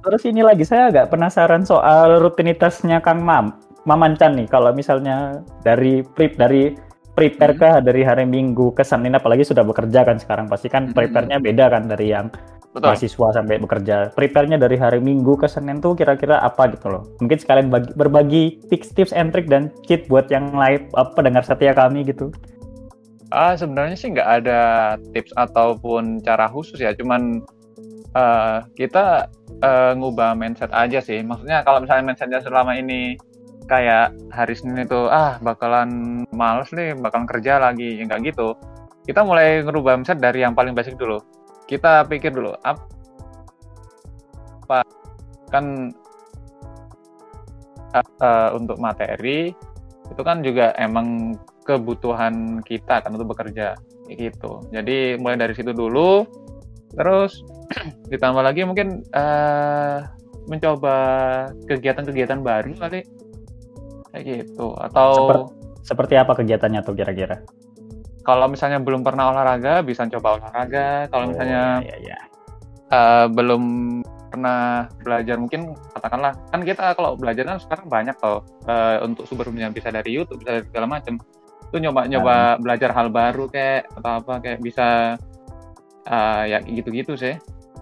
[0.00, 3.52] Terus ini lagi saya agak penasaran soal rutinitasnya Kang Mam,
[3.84, 4.48] Maman Chan nih.
[4.48, 6.72] Kalau misalnya dari pri- dari
[7.10, 10.94] prepare kah dari hari Minggu ke Senin apalagi sudah bekerja kan sekarang pasti kan Hmm.
[10.96, 12.30] prepare-nya beda kan dari yang
[12.70, 12.86] Betul.
[12.94, 14.14] mahasiswa sampai bekerja.
[14.14, 17.02] Prepare-nya dari hari Minggu ke Senin tuh kira-kira apa gitu loh.
[17.18, 21.42] Mungkin sekalian bagi- berbagi tips tips and trick dan cheat buat yang live apa pendengar
[21.42, 22.30] setia kami gitu.
[23.30, 24.60] Ah, sebenarnya sih nggak ada
[25.14, 27.42] tips ataupun cara khusus ya, cuman
[28.10, 29.30] eh, kita
[29.62, 31.22] eh, ngubah mindset aja sih.
[31.22, 33.14] Maksudnya kalau misalnya mindsetnya selama ini
[33.70, 38.58] kayak hari Senin itu ah bakalan males nih, bakalan kerja lagi, ya nggak gitu.
[39.06, 41.22] Kita mulai ngerubah mindset dari yang paling basic dulu.
[41.70, 42.82] Kita pikir dulu apa
[45.50, 45.90] kan
[47.94, 49.50] eh, untuk materi
[50.10, 53.78] itu kan juga emang kebutuhan kita kan untuk bekerja
[54.10, 54.66] gitu.
[54.74, 56.26] Jadi mulai dari situ dulu,
[56.98, 57.46] terus
[58.10, 60.02] ditambah lagi mungkin eh
[60.50, 60.96] mencoba
[61.70, 63.06] kegiatan-kegiatan baru kali
[64.10, 64.74] kayak gitu.
[64.76, 67.40] Atau Seperti- Seperti apa kegiatannya tuh kira-kira?
[68.20, 71.08] kalau misalnya belum pernah olahraga, bisa coba olahraga.
[71.08, 72.18] Kalau misalnya Oh, iya, iya.
[72.86, 73.62] eh, belum
[74.30, 79.72] pernah belajar mungkin katakanlah kan kita kalau belajar kan sekarang banyak toh eh, untuk sumbernya
[79.72, 81.18] bisa dari YouTube bisa dari segala macam
[81.66, 85.18] itu nyoba nyoba belajar hal baru kayak atau apa kayak bisa
[86.04, 87.34] eh, ya gitu-gitu sih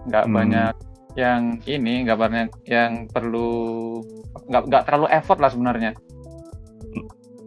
[0.07, 0.33] nggak Hmm.
[0.33, 0.73] banyak
[1.13, 4.01] yang ini nggak banyak yang perlu
[4.47, 5.93] nggak nggak terlalu effort lah sebenarnya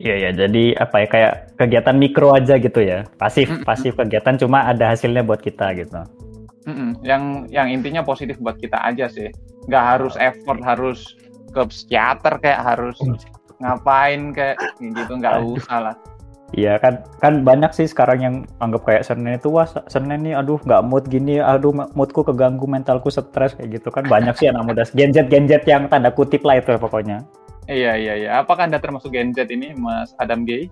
[0.03, 3.07] Iya ya, jadi apa ya kayak kegiatan mikro aja gitu ya.
[3.23, 3.63] Pasif, Mm-mm.
[3.63, 6.03] pasif kegiatan cuma ada hasilnya buat kita gitu.
[6.67, 7.03] Mm-mm.
[7.03, 9.27] yang yang intinya positif buat kita aja sih
[9.67, 11.19] nggak harus effort harus
[11.51, 12.95] ke psikiater kayak harus
[13.59, 15.97] ngapain kayak gitu nggak usah lah
[16.53, 20.61] Iya kan, kan banyak sih sekarang yang anggap kayak Senin itu wah Senin nih, aduh
[20.61, 24.85] nggak mood gini, aduh moodku keganggu, mentalku stres kayak gitu kan banyak sih anak muda,
[25.01, 27.25] genjet-genjet yang tanda kutip lah itu pokoknya.
[27.71, 28.31] Iya iya iya.
[28.43, 30.67] Apakah anda termasuk Gen Z ini, Mas Adam Gay?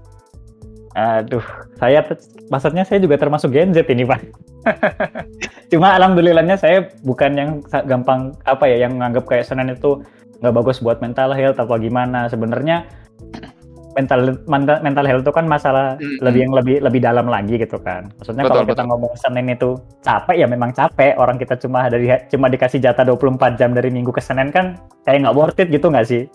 [0.98, 1.42] Aduh,
[1.78, 2.02] saya
[2.50, 4.26] maksudnya saya juga termasuk Gen Z ini pak.
[5.70, 7.50] Cuma alhamdulillahnya saya bukan yang
[7.86, 10.02] gampang apa ya, yang nganggap kayak Senin itu
[10.42, 12.26] nggak bagus buat mental health apa gimana.
[12.26, 12.90] Sebenarnya
[13.94, 16.22] mental mental, health itu kan masalah Mm-mm.
[16.22, 18.10] lebih yang lebih lebih dalam lagi gitu kan.
[18.18, 18.90] Maksudnya Betul, kalau kita betul.
[18.90, 19.70] ngomong Senin itu
[20.02, 21.14] capek ya memang capek.
[21.18, 25.26] Orang kita cuma dari cuma dikasih jatah 24 jam dari Minggu ke Senin kan kayak
[25.26, 26.26] nggak worth it gitu nggak sih?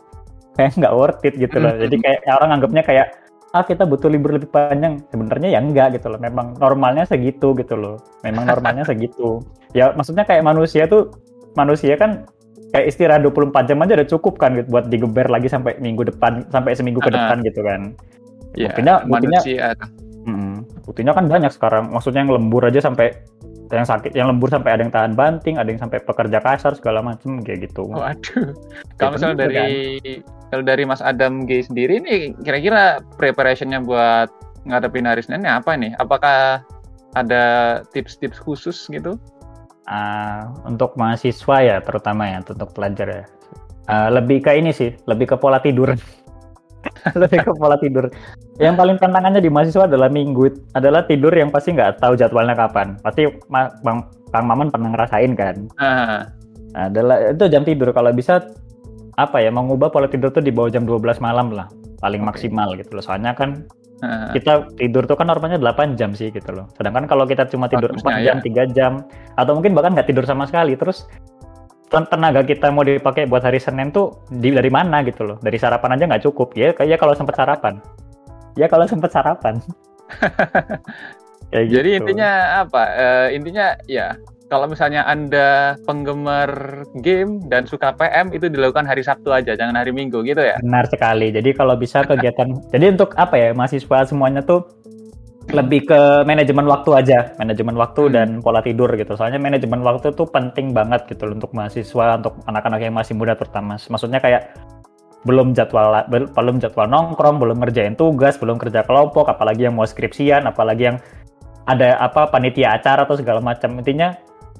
[0.56, 1.74] Kayak nggak worth it gitu loh.
[1.76, 3.08] Jadi kayak orang anggapnya kayak
[3.56, 5.04] ah kita butuh libur lebih panjang.
[5.12, 6.20] Sebenarnya ya enggak gitu loh.
[6.20, 8.00] Memang normalnya segitu gitu loh.
[8.24, 9.44] Memang normalnya segitu.
[9.76, 11.12] Ya maksudnya kayak manusia tuh
[11.56, 12.28] manusia kan
[12.76, 16.44] kayak istirahat 24 jam aja udah cukup kan gitu, buat digeber lagi sampai minggu depan
[16.52, 17.96] sampai seminggu ke depan gitu kan.
[18.56, 18.72] Iya.
[18.72, 19.44] Buktinya- buktinya-.
[20.26, 21.94] Mm, buktinya kan banyak sekarang.
[21.94, 23.14] Maksudnya yang lembur aja sampai
[23.74, 27.02] yang sakit, yang lembur sampai ada yang tahan banting, ada yang sampai pekerja kasar segala
[27.02, 27.90] macem kayak gitu.
[27.90, 28.54] Waduh.
[29.02, 30.22] Kalau misalnya bener dari
[30.54, 34.30] kalau dari Mas Adam Gay sendiri nih, kira-kira preparationnya buat
[34.70, 35.92] ngadepin hari Senin ini apa nih?
[35.98, 36.62] Apakah
[37.18, 37.44] ada
[37.92, 39.18] tips-tips khusus gitu?
[39.90, 43.24] Ah, untuk mahasiswa ya terutama ya untuk pelajar ya.
[43.90, 45.92] Ah, lebih ke ini sih, lebih ke pola tidur.
[47.22, 48.08] lebih ke pola tidur.
[48.56, 52.96] Yang paling tantangannya di mahasiswa adalah minggu adalah tidur yang pasti nggak tahu jadwalnya kapan.
[53.04, 55.56] Pasti Ma- Bang Kang Maman pernah ngerasain kan.
[55.76, 56.32] Ah,
[56.76, 58.52] Nah, adalah itu jam tidur kalau bisa
[59.16, 61.72] apa ya mengubah pola tidur tuh di bawah jam 12 malam lah
[62.04, 62.36] paling Oke.
[62.36, 63.04] maksimal gitu loh.
[63.04, 63.64] Soalnya kan
[64.04, 66.68] ah, kita tidur tuh kan normalnya 8 jam sih gitu loh.
[66.76, 68.64] Sedangkan kalau kita cuma tidur Harusnya 4 jam, ya.
[68.68, 68.92] 3 jam
[69.40, 71.08] atau mungkin bahkan nggak tidur sama sekali terus
[71.88, 75.38] ten- tenaga kita mau dipakai buat hari Senin tuh di, dari mana gitu loh.
[75.40, 76.52] Dari sarapan aja nggak cukup.
[76.60, 77.80] Ya kayak kalau sempat sarapan.
[78.56, 79.60] Ya kalau sempat sarapan.
[81.52, 82.00] Kayak Jadi gitu.
[82.04, 82.32] intinya
[82.66, 82.84] apa?
[82.96, 84.16] Eh, intinya ya
[84.50, 89.90] kalau misalnya anda penggemar game dan suka PM itu dilakukan hari Sabtu aja, jangan hari
[89.92, 90.58] Minggu gitu ya?
[90.62, 91.34] Benar sekali.
[91.34, 94.66] Jadi kalau bisa kegiatan, jadi untuk apa ya mahasiswa semuanya tuh
[95.46, 98.14] lebih ke manajemen waktu aja, manajemen waktu Hmm.
[98.14, 99.14] dan pola tidur gitu.
[99.14, 103.78] Soalnya manajemen waktu tuh penting banget gitu untuk mahasiswa, untuk anak-anak yang masih muda terutama.
[103.78, 104.58] Maksudnya kayak
[105.26, 109.84] belum jadwal bel- belum jadwal nongkrong, belum ngerjain tugas, belum kerja kelompok, apalagi yang mau
[109.84, 110.98] skripsian, apalagi yang
[111.66, 113.74] ada apa panitia acara atau segala macam.
[113.82, 114.14] Intinya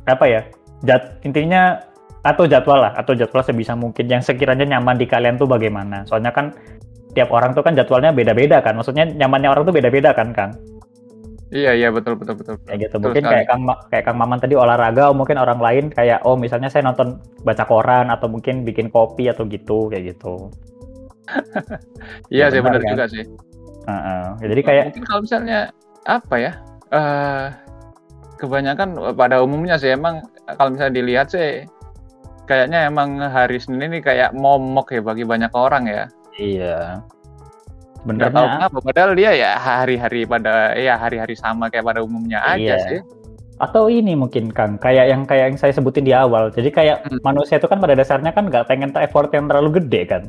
[0.10, 0.42] apa ya?
[0.82, 1.78] Jad, intinya
[2.26, 6.02] atau jadwal lah, atau jadwal sebisa mungkin yang sekiranya nyaman di kalian tuh bagaimana.
[6.10, 6.50] Soalnya kan
[7.14, 8.74] tiap orang tuh kan jadwalnya beda-beda kan.
[8.74, 10.52] Maksudnya nyamannya orang tuh beda-beda kan, Kang.
[11.56, 12.56] Iya iya betul betul betul.
[12.68, 12.96] Kayak gitu.
[13.00, 13.34] Betul mungkin sekali.
[13.40, 16.84] kayak Kang kayak Kang Maman tadi olahraga, oh, mungkin orang lain kayak oh misalnya saya
[16.84, 20.52] nonton baca koran atau mungkin bikin kopi atau gitu kayak gitu.
[22.30, 22.92] Iya Ya, sih benar kan?
[22.92, 23.24] juga sih.
[23.88, 24.24] Heeh.
[24.52, 25.60] Jadi kayak mungkin kalau misalnya
[26.06, 26.52] apa ya?
[26.94, 27.48] eh
[28.38, 30.22] kebanyakan pada umumnya sih emang
[30.60, 31.66] kalau misalnya dilihat sih
[32.46, 36.04] kayaknya emang hari Senin ini kayak momok ya bagi banyak orang ya.
[36.38, 37.02] iya.
[38.06, 42.78] Nggak tahu kenapa padahal dia ya hari-hari pada ya hari-hari sama kayak pada umumnya aja
[42.78, 42.78] Iya.
[42.86, 43.02] sih
[43.56, 46.52] atau ini mungkin Kang, kayak yang kayak yang saya sebutin di awal.
[46.52, 47.24] Jadi kayak Hmm.
[47.24, 50.24] manusia itu kan pada dasarnya kan nggak pengen effort yang terlalu gede kan.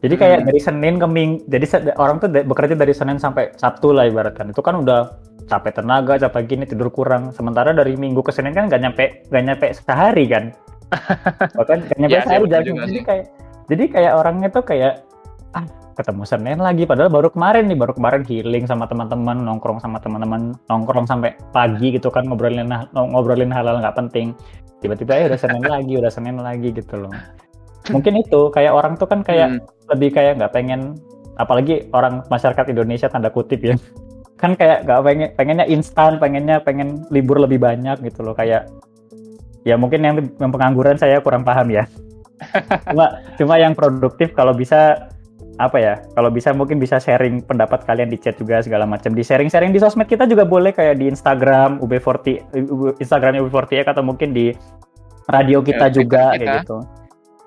[0.00, 0.46] Jadi kayak Hmm.
[0.46, 1.66] dari Senin ke Ming, jadi
[1.98, 4.54] orang tuh bekerja dari Senin sampai Sabtu lah ibaratkan.
[4.54, 5.18] Itu kan udah
[5.50, 7.34] capek tenaga, capek gini tidur kurang.
[7.34, 9.04] Sementara dari Minggu ke Senin kan nggak nyampe
[9.34, 10.54] nggak nyampe sehari kan.
[11.58, 13.24] Bahkan nggak nyampe sih, sehari jadi, jadi kayak
[13.66, 15.09] jadi kayak orangnya tuh kayak
[15.50, 15.66] ah
[15.98, 20.54] ketemu Senin lagi padahal baru kemarin nih baru kemarin healing sama teman-teman nongkrong sama teman-teman
[20.70, 24.32] nongkrong sampai pagi gitu kan ngobrolin ngobrolin hal-hal nggak penting.
[24.80, 27.12] Tiba-tiba ya udah Senin lagi udah Senin lagi gitu loh.
[27.90, 29.62] Mungkin itu kayak orang tuh kan kayak Hmm.
[29.90, 30.94] lebih kayak nggak pengen
[31.36, 33.74] apalagi orang masyarakat Indonesia tanda kutip ya.
[34.40, 38.72] Kan kayak nggak pengen pengennya instan pengennya pengen libur lebih banyak gitu loh kayak
[39.68, 41.84] ya mungkin yang, yang pengangguran saya kurang paham ya.
[42.88, 45.12] Cuma cuma yang produktif kalau bisa
[45.60, 49.20] apa ya kalau bisa mungkin bisa sharing pendapat kalian di chat juga segala macam di
[49.20, 52.26] sharing sharing di sosmed kita juga boleh kayak di Instagram UB40
[52.64, 54.56] U- Instagramnya UB40 atau mungkin di
[55.26, 56.38] radio kita Ya, juga kita.
[56.38, 56.78] kayak gitu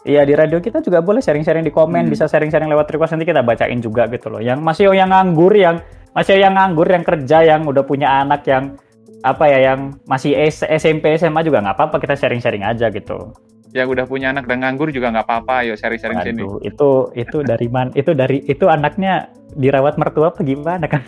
[0.04, 2.12] Iya di radio kita juga boleh sharing-sharing di komen, Hmm.
[2.12, 4.44] bisa sharing-sharing lewat request nanti kita bacain juga gitu loh.
[4.44, 5.80] Yang masih yang nganggur, yang
[6.12, 8.76] masih yang nganggur, yang kerja, yang udah punya anak, yang
[9.24, 13.32] apa ya, yang masih S- SMP, SMA juga nggak apa-apa kita sharing-sharing aja gitu.
[13.74, 17.68] Yang udah punya anak dan nganggur juga nggak apa-apa yuk sharing-sharing sini itu itu dari
[17.68, 21.02] man, itu dari itu anaknya dirawat mertua apa gimana kan?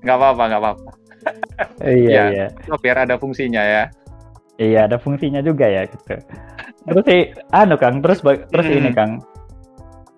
[0.00, 0.90] nggak apa-apa nggak apa-apa
[1.84, 2.24] iya Ya.
[2.32, 2.46] iya.
[2.72, 3.84] Oh, biar ada fungsinya ya
[4.56, 6.16] Iya, ada fungsinya juga ya gitu.
[6.88, 8.78] Terus sih, anu Kang, terus terus Hmm.
[8.80, 9.20] ini Kang.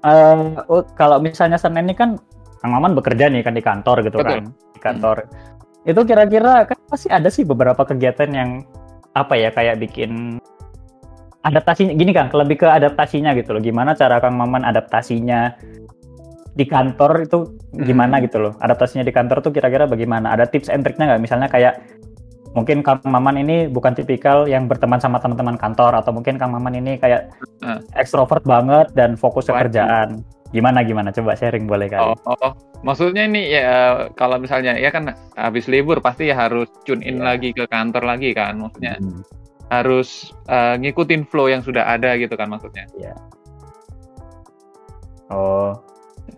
[0.07, 0.39] Eh,
[0.71, 2.15] oh, kalau misalnya Senin ini kan
[2.63, 4.31] Kang Maman bekerja nih kan di kantor gitu Betul.
[4.31, 5.17] kan, di kantor.
[5.83, 8.63] Itu kira-kira kan pasti ada sih beberapa kegiatan yang
[9.11, 10.39] apa ya kayak bikin
[11.49, 13.63] adaptasinya gini Kang, lebih ke adaptasinya gitu loh.
[13.63, 15.57] Gimana cara Kang Maman adaptasinya
[16.53, 17.39] di kantor itu
[17.73, 18.25] gimana Hmm.
[18.27, 18.53] gitu loh.
[18.59, 20.35] Adaptasinya di kantor tuh kira-kira bagaimana?
[20.35, 21.23] Ada tips and triknya nggak?
[21.23, 21.79] Misalnya kayak
[22.53, 26.75] mungkin Kang Maman ini bukan tipikal yang berteman sama teman-teman kantor atau mungkin Kang Maman
[26.75, 27.31] ini kayak
[27.63, 27.79] Ah.
[27.95, 30.23] ekstrovert banget dan fokus ke kerjaan.
[30.49, 31.13] Gimana gimana?
[31.13, 32.17] Coba sharing boleh kali.
[32.25, 37.05] Oh, oh, maksudnya ini ya kalau misalnya ya kan habis libur pasti ya harus tune
[37.05, 37.37] in Iya.
[37.37, 39.21] lagi ke kantor lagi kan, maksudnya Hmm.
[39.69, 42.89] Harus eh, ngikutin flow yang sudah ada gitu kan maksudnya.
[45.29, 45.77] Oh,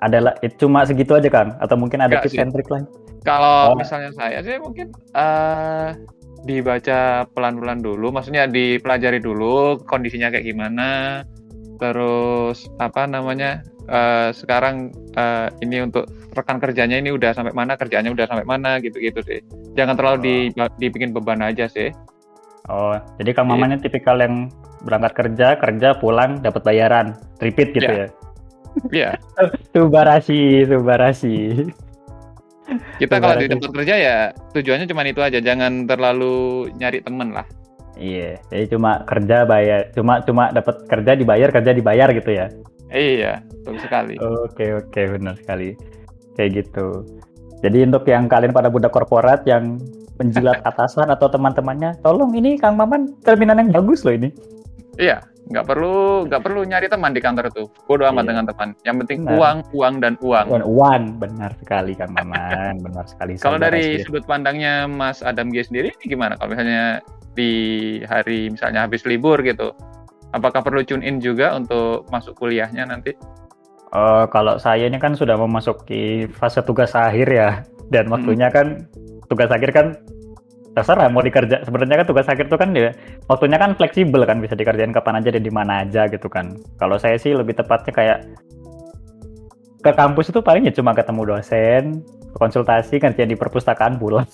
[0.03, 1.55] adalah itu cuma segitu aja kan?
[1.63, 2.91] Atau mungkin ada tips and trick lain?
[3.23, 3.77] Kalau Oh.
[3.79, 5.89] misalnya saya sih mungkin eh
[6.41, 11.21] dibaca pelan-pelan dulu, maksudnya dipelajari dulu kondisinya kayak gimana,
[11.77, 18.09] terus apa namanya eh, sekarang eh, ini untuk rekan kerjanya ini udah sampai mana, kerjanya
[18.11, 19.41] udah sampai mana gitu-gitu sih.
[19.77, 20.51] Jangan terlalu di-
[20.81, 21.93] dibikin beban aja sih.
[22.69, 23.57] Oh, jadi Kang Iya.
[23.57, 24.53] Maman ini tipikal yang
[24.85, 27.97] berangkat kerja, kerja pulang dapat bayaran, repeat gitu Iya.
[27.97, 28.09] ya.
[28.93, 29.11] Iya.
[29.75, 31.37] Subarasi, subarasi.
[33.03, 34.17] Kita kalau di tempat kerja ya
[34.55, 37.47] tujuannya cuma itu aja, jangan terlalu nyari temen lah.
[37.99, 42.47] Iya, jadi cuma kerja bayar, cuma cuma dapat kerja dibayar, kerja dibayar gitu ya.
[42.95, 44.15] Iya, betul sekali.
[44.23, 45.75] Oke oke benar sekali
[46.39, 47.05] kayak gitu.
[47.61, 49.77] Jadi untuk yang kalian pada budak korporat yang
[50.21, 54.29] menjilat atasan atau teman-temannya, tolong ini Kang Maman terminan yang bagus loh ini.
[55.01, 57.67] Iya, nggak perlu nggak perlu nyari teman di kantor tuh.
[57.89, 58.29] Bodo amat Iya.
[58.29, 58.69] dengan teman.
[58.85, 59.33] Yang penting Benar.
[59.35, 60.47] uang, uang dan uang.
[60.53, 63.41] One, one benar sekali Kang Maman, benar sekali.
[63.41, 64.05] Kalau dari sendiri.
[64.05, 66.37] sudut pandangnya Mas Adam G sendiri ini gimana?
[66.37, 67.01] Kalau misalnya
[67.33, 67.53] di
[68.05, 69.73] hari misalnya habis libur gitu,
[70.31, 73.17] apakah perlu tune in juga untuk masuk kuliahnya nanti?
[73.91, 77.51] Eh, kalau saya ini kan sudah memasuki fase tugas akhir ya,
[77.89, 78.21] dan Hmm.
[78.21, 78.87] waktunya kan
[79.31, 79.87] tugas akhir kan
[80.75, 81.63] terserah mau dikerja.
[81.63, 82.91] Sebenarnya kan tugas akhir itu kan ya
[83.31, 86.59] waktunya kan fleksibel kan bisa dikerjain kapan aja dan di mana aja gitu kan.
[86.83, 88.19] Kalau saya sih lebih tepatnya kayak
[89.81, 92.05] ke kampus itu paling ya cuma ketemu dosen,
[92.37, 94.29] konsultasi kerja di perpustakaan pulang.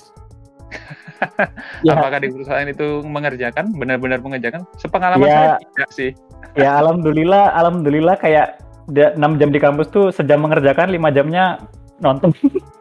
[1.86, 4.66] ya, Apakah di perusahaan itu mengerjakan, benar-benar mengerjakan?
[4.76, 5.32] Sepengalaman Ya.
[5.32, 6.10] saya tidak sih.
[6.66, 8.58] ya alhamdulillah, alhamdulillah kayak
[8.90, 11.62] da- 6 jam di kampus tuh sejam mengerjakan, 5 jamnya
[12.02, 12.34] nonton.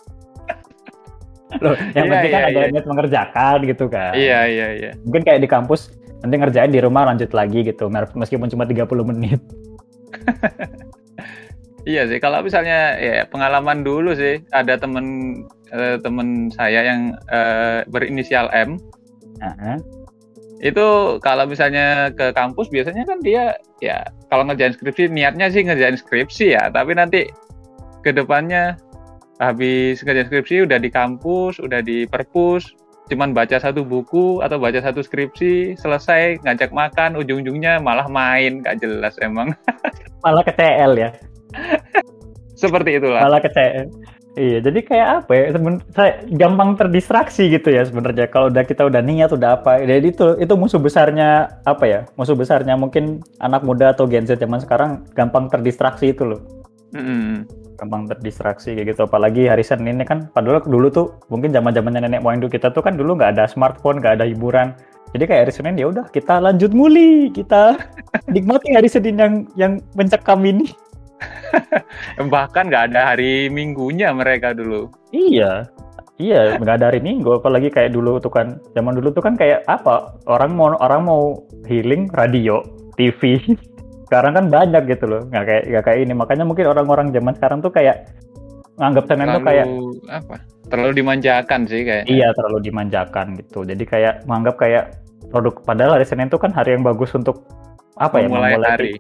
[1.62, 2.72] Loh, yang Iya, penting kan iya, ada iya.
[2.74, 4.14] niat mengerjakan gitu kan.
[4.18, 4.92] Iya, iya, iya.
[5.06, 5.94] Mungkin kayak di kampus
[6.26, 9.40] nanti ngerjain di rumah lanjut lagi gitu, meskipun cuma 30 menit.
[11.86, 15.06] Iya sih, kalau misalnya ya pengalaman dulu sih, ada temen
[15.70, 18.82] eh, temen saya yang eh, berinisial M,
[19.38, 19.78] Heeh.
[20.66, 20.86] itu
[21.22, 23.54] kalau misalnya ke kampus biasanya kan dia
[23.86, 24.02] ya
[24.34, 27.30] kalau ngerjain skripsi niatnya sih ngerjain skripsi ya, tapi nanti
[28.02, 28.82] ke depannya
[29.38, 32.72] habis ngerjain skripsi udah di kampus, udah di perpus,
[33.08, 38.80] cuman baca satu buku atau baca satu skripsi, selesai ngajak makan, ujung-ujungnya malah main, gak
[38.82, 39.52] jelas emang.
[40.26, 41.10] Malah ke CL ya,
[42.58, 43.22] Seperti itulah.
[43.22, 43.86] malah ke CL.
[44.36, 45.46] Iya, jadi kayak apa ya?
[45.56, 48.28] Seben- saya gampang terdistraksi gitu ya sebenarnya.
[48.28, 52.00] Kalau udah kita udah niat udah apa, jadi itu itu musuh besarnya apa ya?
[52.20, 56.42] Musuh besarnya mungkin anak muda atau Gen Z zaman sekarang gampang terdistraksi itu loh.
[56.94, 57.50] Mm-mm.
[57.76, 59.10] Gampang terdistraksi kayak gitu.
[59.10, 62.70] Apalagi hari Senin ini kan, padahal dulu tuh mungkin zaman zamannya nenek moyang dulu kita
[62.72, 64.78] tuh kan dulu nggak ada smartphone, nggak ada hiburan.
[65.16, 67.80] Jadi kayak hari Senin ya udah kita lanjut nguli, kita
[68.36, 70.72] nikmati hari Senin yang yang mencekam ini.
[72.34, 74.92] Bahkan nggak ada hari minggunya mereka dulu.
[75.16, 75.68] Iya,
[76.20, 77.40] iya nggak ada hari Minggu.
[77.40, 80.16] Apalagi kayak dulu tuh kan, zaman dulu tuh kan kayak apa?
[80.28, 82.64] Orang mau orang mau healing radio,
[83.00, 83.40] TV.
[84.06, 86.14] Sekarang kan banyak gitu loh, nggak kayak nggak kayak ini.
[86.14, 88.10] Makanya mungkin orang-orang zaman sekarang tuh kayak
[88.78, 90.36] nganggap Senin tuh kayak Terlalu apa?
[90.66, 92.10] Terlalu dimanjakan sih kayaknya.
[92.10, 93.66] iya terlalu dimanjakan gitu.
[93.66, 94.84] Jadi kayak menganggap kayak
[95.30, 95.54] produk.
[95.66, 97.46] Padahal hari Senin tuh kan hari yang bagus untuk
[97.98, 98.28] apa ya?
[98.30, 98.92] Memulai hari.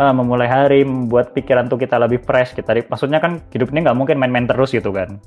[0.00, 2.56] Ah, memulai hari, membuat pikiran tuh kita lebih fresh.
[2.56, 5.20] Kita, maksudnya kan hidup ini nggak mungkin main-main terus gitu kan.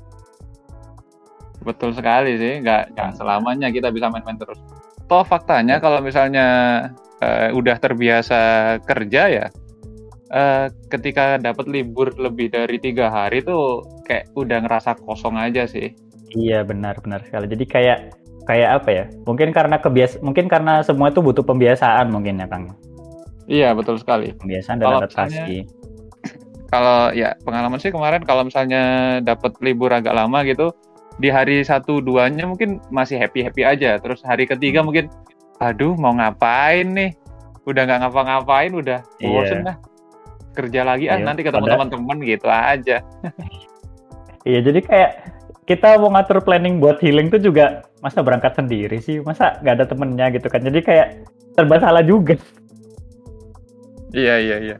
[1.62, 4.58] Betul sekali sih, nggak nggak selamanya kita bisa main-main terus.
[5.06, 6.46] Toh faktanya kalau misalnya
[7.22, 8.40] eh, udah terbiasa
[8.82, 9.46] kerja ya,
[10.32, 15.94] eh, ketika dapat libur lebih dari tiga hari tuh kayak udah ngerasa kosong aja sih.
[16.34, 17.46] Iya benar benar sekali.
[17.46, 17.98] Jadi kayak
[18.44, 19.04] kayak apa ya?
[19.22, 22.74] Mungkin karena kebias mungkin karena semua itu butuh pembiasaan mungkin ya Kang.
[23.46, 24.32] Iya betul sekali.
[24.34, 25.58] Pembiasaan dan Kalau adaptasi.
[26.72, 28.82] Kalau ya pengalaman sih kemarin kalau misalnya
[29.22, 30.74] dapat libur agak lama gitu,
[31.22, 34.00] di hari satu duanya mungkin masih happy happy aja.
[34.02, 34.90] Terus hari ketiga Hmm.
[34.90, 35.06] mungkin,
[35.64, 37.10] aduh mau ngapain nih?
[37.64, 39.28] Udah nggak ngapa-ngapain, udah Iya.
[39.32, 39.76] bosen lah.
[40.54, 43.00] Kerja lagi ah Iya, nanti ketemu teman-teman gitu aja.
[44.44, 45.10] Iya jadi kayak
[45.64, 49.86] kita mau ngatur planning buat healing tuh juga masa berangkat sendiri sih, masa nggak ada
[49.88, 50.60] temennya gitu kan.
[50.60, 51.24] Jadi kayak
[51.56, 52.36] serba salah juga,
[54.12, 54.76] Iya iya iya.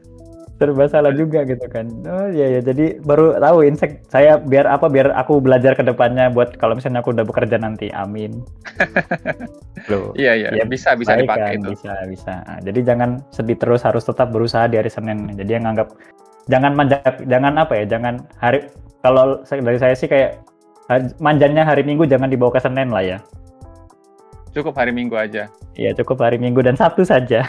[0.55, 1.91] Serba salah juga gitu kan.
[2.07, 6.31] Oh iya ya, jadi baru tahu insek saya biar apa biar aku belajar ke depannya
[6.31, 7.91] buat kalau misalnya aku udah bekerja nanti.
[7.91, 8.39] Amin.
[9.91, 10.15] Loh.
[10.15, 10.49] Iya iya.
[10.55, 11.69] Iya, bisa bisa dipakai kan, itu.
[11.75, 12.33] Bisa, bisa.
[12.47, 15.27] Nah, jadi jangan sedih terus, harus tetap berusaha di hari Senin.
[15.35, 15.91] Jadi yang nganggap
[16.47, 18.59] jangan manja, jangan apa ya, jangan hari
[19.03, 20.39] kalau dari saya sih kayak
[20.87, 23.17] hari- manjanya hari Minggu jangan dibawa ke Senin lah ya.
[24.55, 25.51] Cukup hari Minggu aja.
[25.75, 27.43] Iya cukup hari Minggu dan Sabtu saja.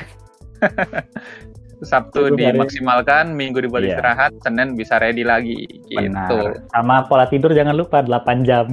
[1.79, 3.99] Sabtu Cukup hari- dimaksimalkan, Minggu dibuat Iya.
[3.99, 6.09] istirahat, Senin bisa ready lagi gitu.
[6.09, 6.65] Benar.
[6.71, 8.67] Sama pola tidur jangan lupa 8 jam.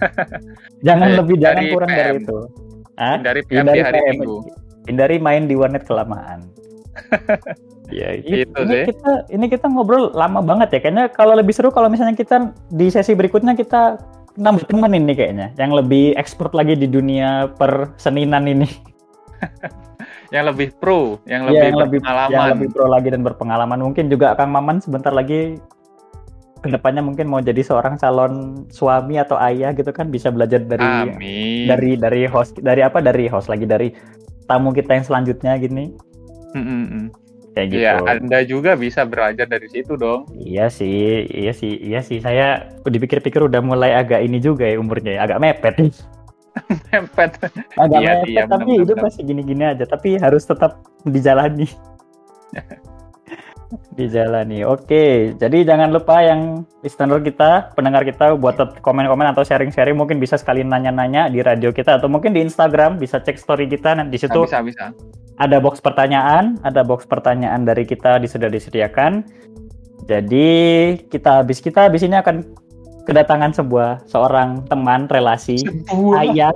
[0.86, 1.96] jangan lebih, jangan kurang PM.
[1.96, 2.38] dari itu.
[2.94, 3.14] Hah?
[3.16, 4.08] Hindari PM di hari PM.
[4.14, 4.36] Minggu.
[4.84, 6.40] Hindari main di warnet kelamaan.
[7.90, 8.84] Ya, Gitu ini sih.
[8.86, 10.80] kita ini kita ngobrol lama banget ya.
[10.80, 12.38] Kayaknya kalau lebih seru kalau misalnya kita
[12.70, 13.98] di sesi berikutnya kita
[14.38, 18.70] nambah teman ini kayaknya yang lebih expert lagi di dunia perseninan ini.
[20.30, 22.30] Yang lebih pro, yang Iya, lebih yang lebih berpengalaman.
[22.30, 23.78] yang lebih pro lagi dan berpengalaman.
[23.82, 25.58] Mungkin juga Kang Maman sebentar lagi
[26.60, 30.84] ke depannya mungkin mau jadi seorang calon suami atau ayah gitu kan bisa belajar dari
[30.84, 31.64] Amin.
[31.64, 33.88] dari dari host dari apa dari host lagi dari
[34.44, 35.96] tamu kita yang selanjutnya gini
[36.52, 37.06] Mm, mm, mm.
[37.54, 37.80] kayak gitu.
[37.80, 40.26] Iya, Anda juga bisa belajar dari situ dong.
[40.34, 42.18] Iya sih, iya sih, iya sih.
[42.18, 45.74] Saya dipikir-pikir udah mulai agak ini juga ya umurnya, ya, agak mepet.
[46.92, 47.30] Mepet.
[47.78, 49.06] Agak Iya, mepet, iya, tapi hidup benar.
[49.10, 49.84] masih gini-gini aja.
[49.86, 51.68] Tapi harus tetap dijalani.
[53.94, 54.66] dijalani.
[54.66, 60.34] Oke, jadi jangan lupa yang listener kita, pendengar kita buat komen-komen atau sharing-sharing mungkin bisa
[60.34, 64.20] sekali nanya-nanya di radio kita atau mungkin di Instagram bisa cek story kita nanti di
[64.26, 64.90] situ bisa bisa.
[65.38, 69.22] ada box pertanyaan, ada box pertanyaan dari kita sudah disediakan.
[70.10, 70.50] Jadi
[71.06, 72.42] kita habis kita habis ini akan
[73.04, 75.60] kedatangan sebuah seorang teman relasi.
[76.16, 76.52] Ayah.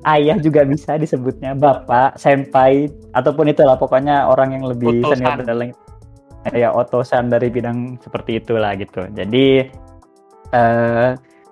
[0.00, 5.20] Ayah juga bisa disebutnya bapak senpai ataupun itulah pokoknya orang yang lebih Otosan.
[5.20, 5.68] senior dalam
[6.56, 9.04] ya otosan dari bidang seperti itulah gitu.
[9.12, 9.68] Jadi
[10.56, 11.10] eh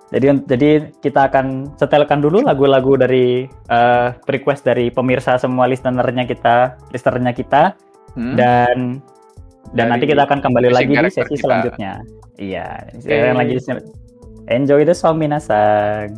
[0.09, 6.81] jadi jadi kita akan setelkan dulu lagu-lagu dari eh, request dari pemirsa semua listenernya kita
[6.89, 7.63] listenernya kita.
[8.17, 8.33] Hmm?
[8.33, 8.77] dan
[9.73, 11.43] dan nanti kita akan kembali lagi di sesi kita.
[11.45, 11.93] selanjutnya.
[12.39, 12.67] Iya
[13.03, 13.91] sekarang lagi di-
[14.49, 16.15] enjoy the song minasang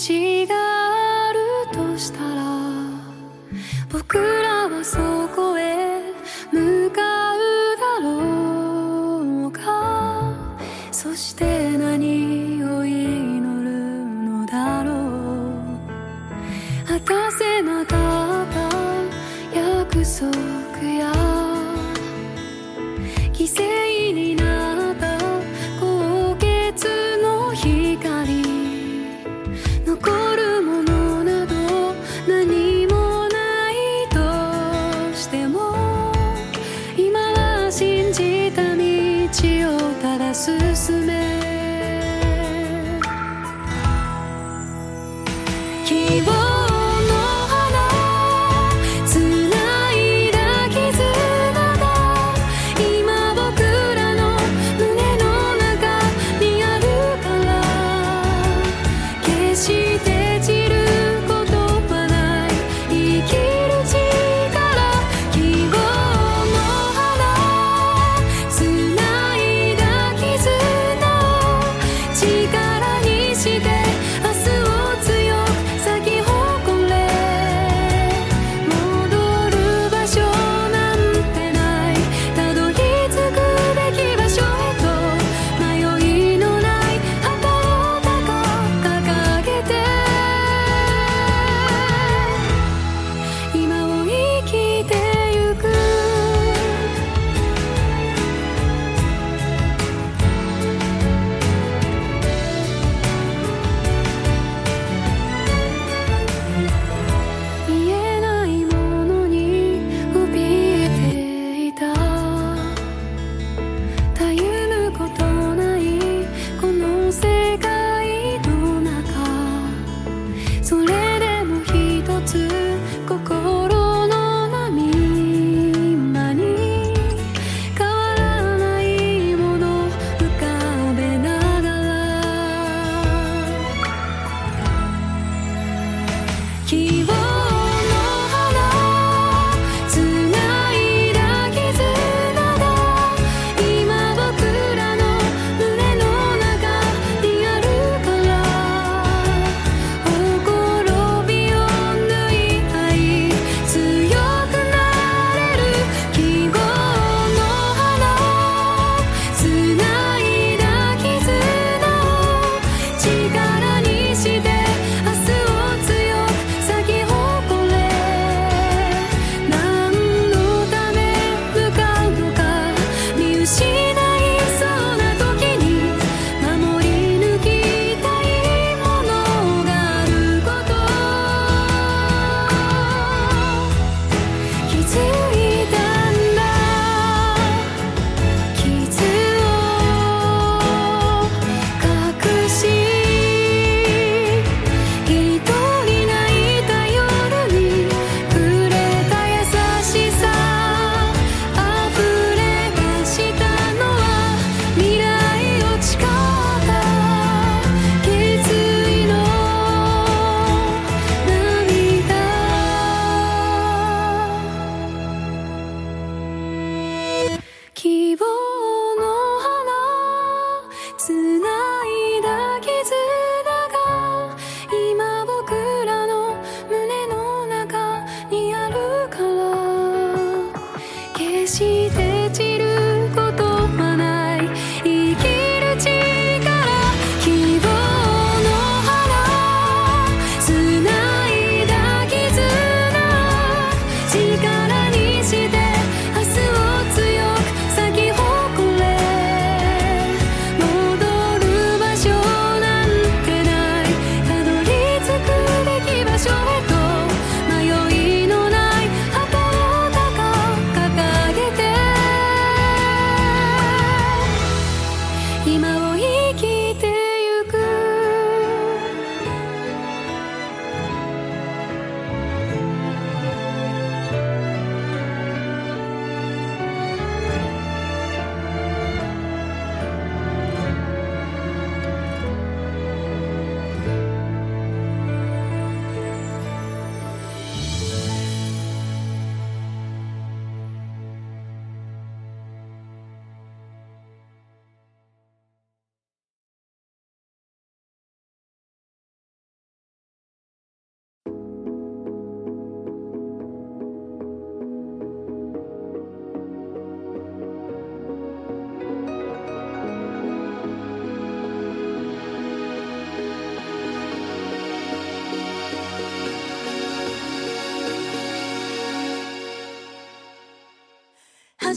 [0.00, 0.59] 시간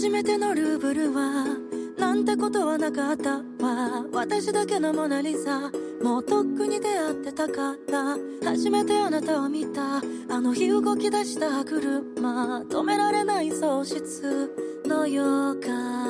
[0.04, 1.46] 初めてのルーブルは
[1.98, 3.38] なんてことはなかった。
[3.38, 5.72] わ私だけのモナ・リザ
[6.04, 8.18] もうとっくに出会ってたかった。
[8.44, 10.00] 初めてあなたを見た。
[10.00, 12.64] あの日動き出した車。
[12.64, 14.54] 止められない喪失
[14.86, 15.24] の予
[15.62, 16.03] 感。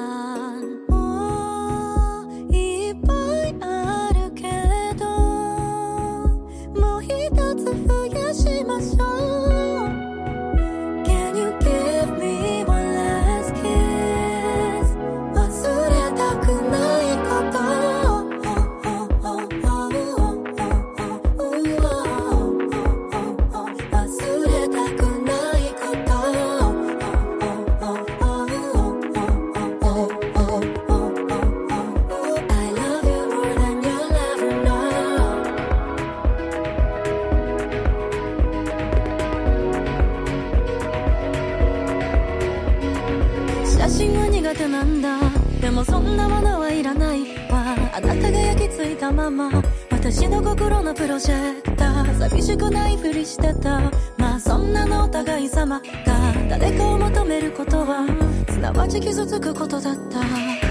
[51.24, 53.80] ジェクター寂しくないふりしてた。
[54.18, 55.86] まあそんなのお互い様が
[56.50, 58.06] 誰かを求めることは
[58.50, 60.63] すなわち傷つくことだった。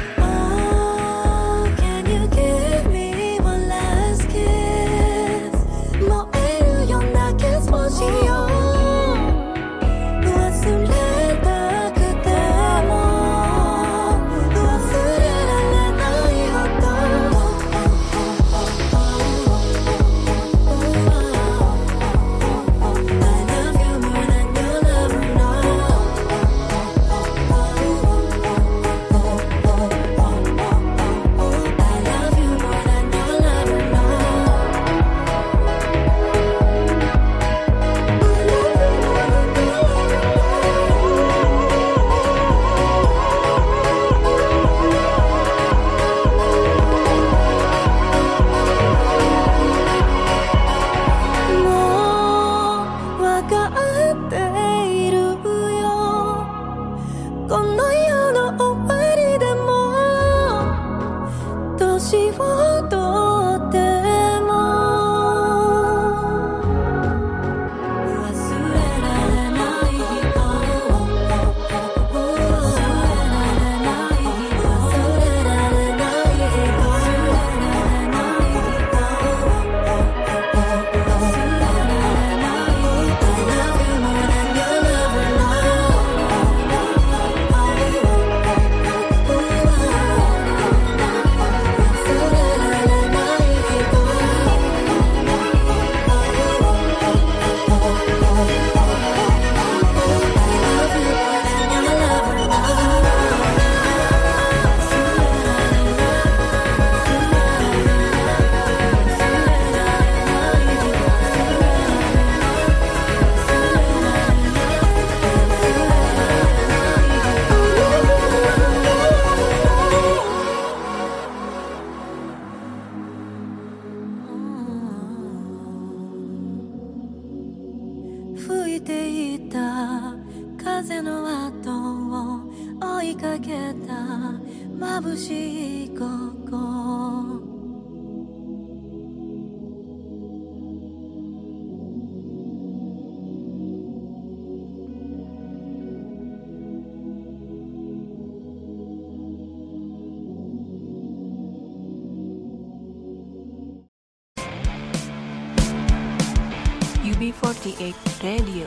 [157.42, 158.64] 48 Radio,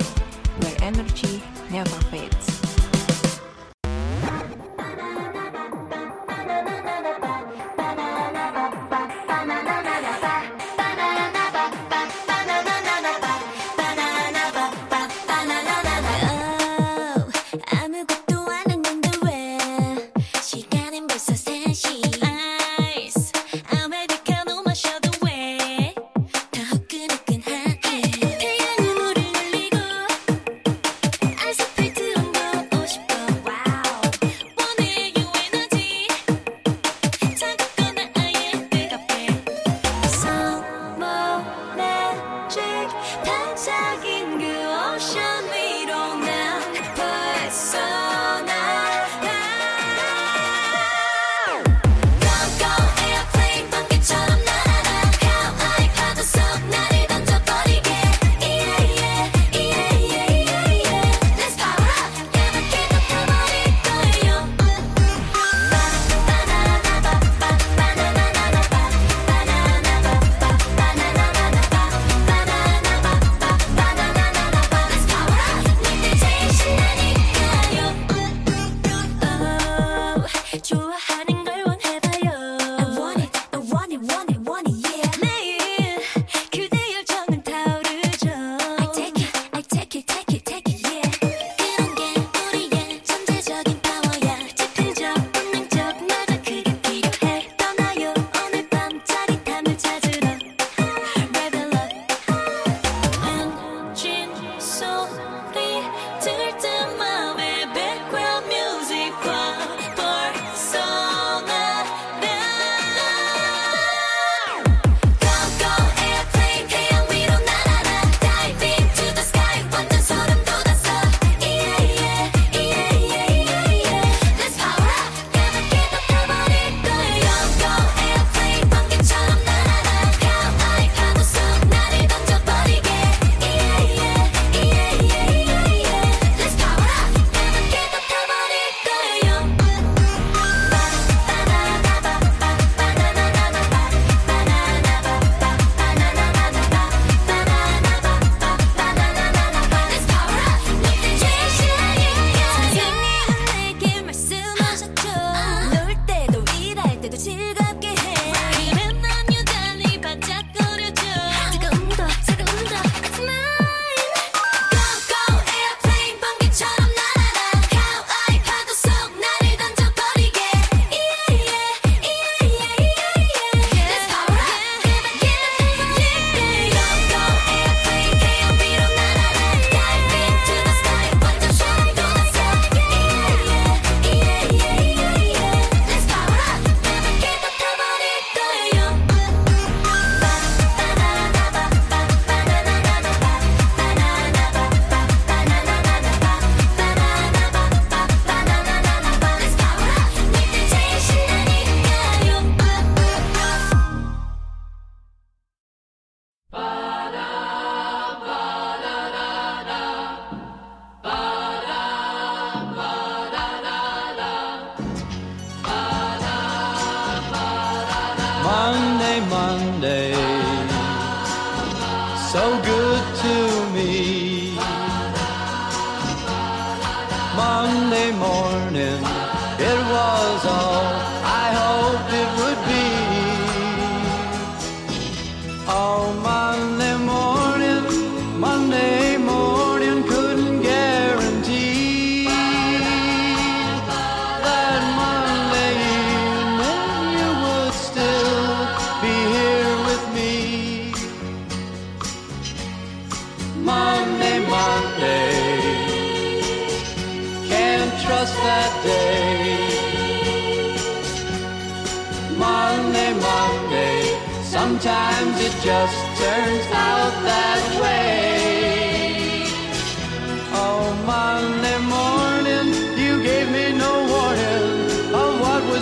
[0.59, 2.64] where energy never fades.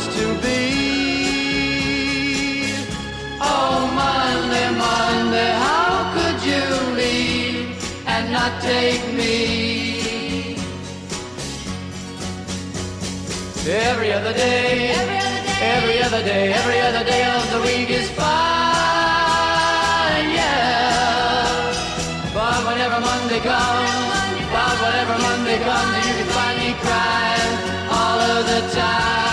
[0.08, 0.62] To be.
[3.40, 7.68] Oh, Monday, Monday, how could you leave
[8.08, 10.58] and not take me?
[13.66, 17.90] Every other day, every other day, every other day, every other day of the week
[17.90, 18.26] is fine,
[20.36, 21.72] yeah.
[22.34, 23.92] But whenever Monday comes,
[24.52, 27.56] but whenever Monday comes, you can find me crying
[27.90, 29.33] all of the time.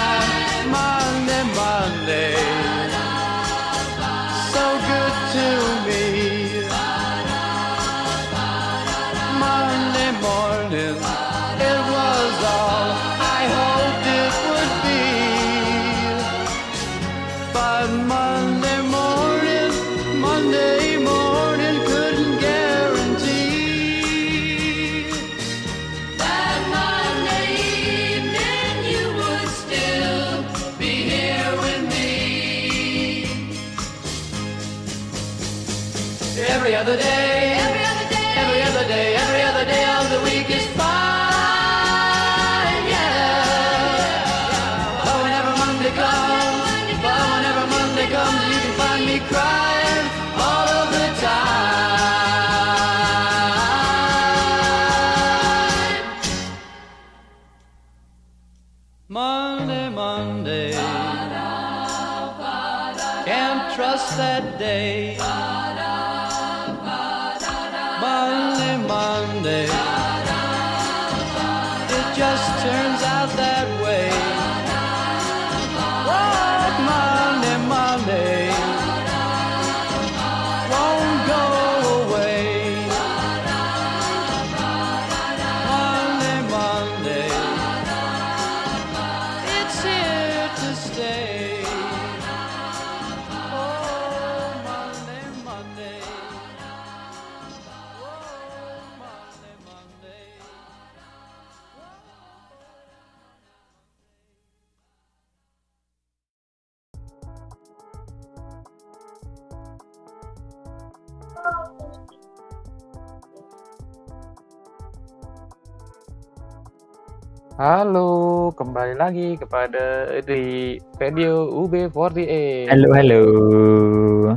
[117.71, 122.67] Halo, kembali lagi kepada di radio UB48.
[122.67, 123.23] Halo, halo.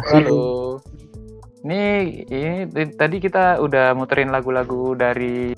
[0.06, 0.42] Halo.
[1.66, 1.82] Ini,
[2.30, 5.50] ini tadi kita udah muterin lagu-lagu dari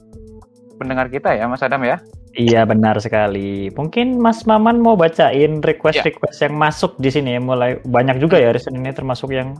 [0.80, 2.00] pendengar kita ya, Mas Adam ya?
[2.40, 3.68] Iya benar sekali.
[3.76, 7.44] Mungkin Mas Maman mau bacain request-request yang masuk di sini ya.
[7.44, 9.52] Mulai banyak juga ya reason ini termasuk yang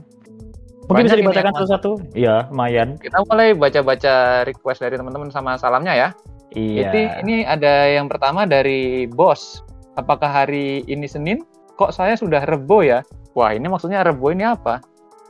[0.88, 2.16] mungkin Banyak bisa dibacakan satu-satu.
[2.16, 2.96] Iya, lumayan.
[2.96, 6.08] Kita mulai baca-baca request dari teman-teman sama salamnya ya.
[6.54, 6.88] Iya.
[6.88, 9.64] Jadi ini ada yang pertama dari Bos.
[9.96, 11.42] Apakah hari ini Senin?
[11.74, 13.00] Kok saya sudah Rebo ya?
[13.36, 14.80] Wah, ini maksudnya Rebo ini apa?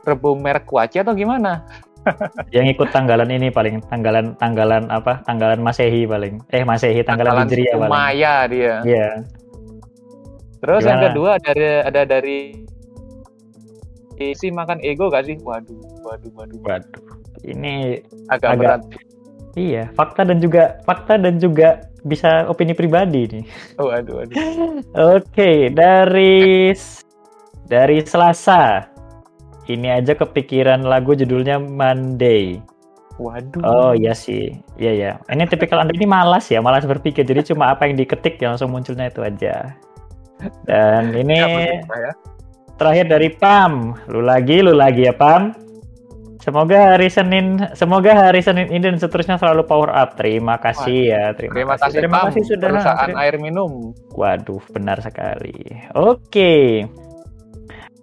[0.07, 1.63] Rebo merek kuaci atau gimana?
[2.55, 5.23] Yang ikut tanggalan ini paling tanggalan tanggalan apa?
[5.27, 6.39] Tanggalan Masehi paling.
[6.55, 7.91] Eh Masehi tanggalan, Tanggalan Hijriah paling.
[7.91, 8.75] Maya dia.
[8.87, 9.09] Iya.
[10.63, 11.07] Terus yang Gimana?
[11.11, 11.53] kedua ada
[11.85, 12.39] ada dari
[14.17, 15.37] isi makan ego gak sih?
[15.43, 16.59] Waduh, waduh, waduh.
[16.63, 17.03] Waduh.
[17.45, 18.01] Ini
[18.31, 18.81] Agak, Agak- berat.
[19.57, 23.43] Iya, fakta dan juga fakta dan juga bisa opini pribadi nih.
[23.81, 24.37] Oh, waduh, waduh.
[25.17, 26.71] Oke, dari
[27.65, 28.93] dari Selasa.
[29.67, 32.63] Ini aja kepikiran lagu judulnya Monday.
[33.19, 33.61] Waduh.
[33.65, 35.11] Oh iya sih, iya ya.
[35.27, 37.25] Ini tipikal anda ini malas ya, malas berpikir.
[37.27, 39.75] Jadi cuma apa yang diketik yang langsung munculnya itu aja.
[40.69, 42.13] Dan ini ya.
[42.77, 43.97] terakhir dari Pam.
[44.07, 45.66] Lu lagi, lu lagi ya Pam.
[46.47, 50.15] Semoga hari Senin, semoga hari Senin ini dan seterusnya selalu power up.
[50.15, 53.91] Terima kasih ya, terima, Terima kasih, Terima kasih sudah perusahaan air minum.
[54.15, 55.59] Waduh, benar sekali.
[55.91, 56.87] Oke.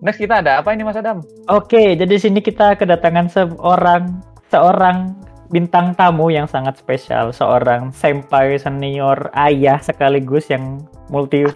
[0.05, 1.25] Next kita ada apa ini Mas Adam?
[1.49, 4.21] Oke, jadi sini kita kedatangan seorang
[4.53, 5.24] seorang
[5.55, 11.47] bintang tamu yang sangat spesial, seorang senpai senior ayah sekaligus yang multi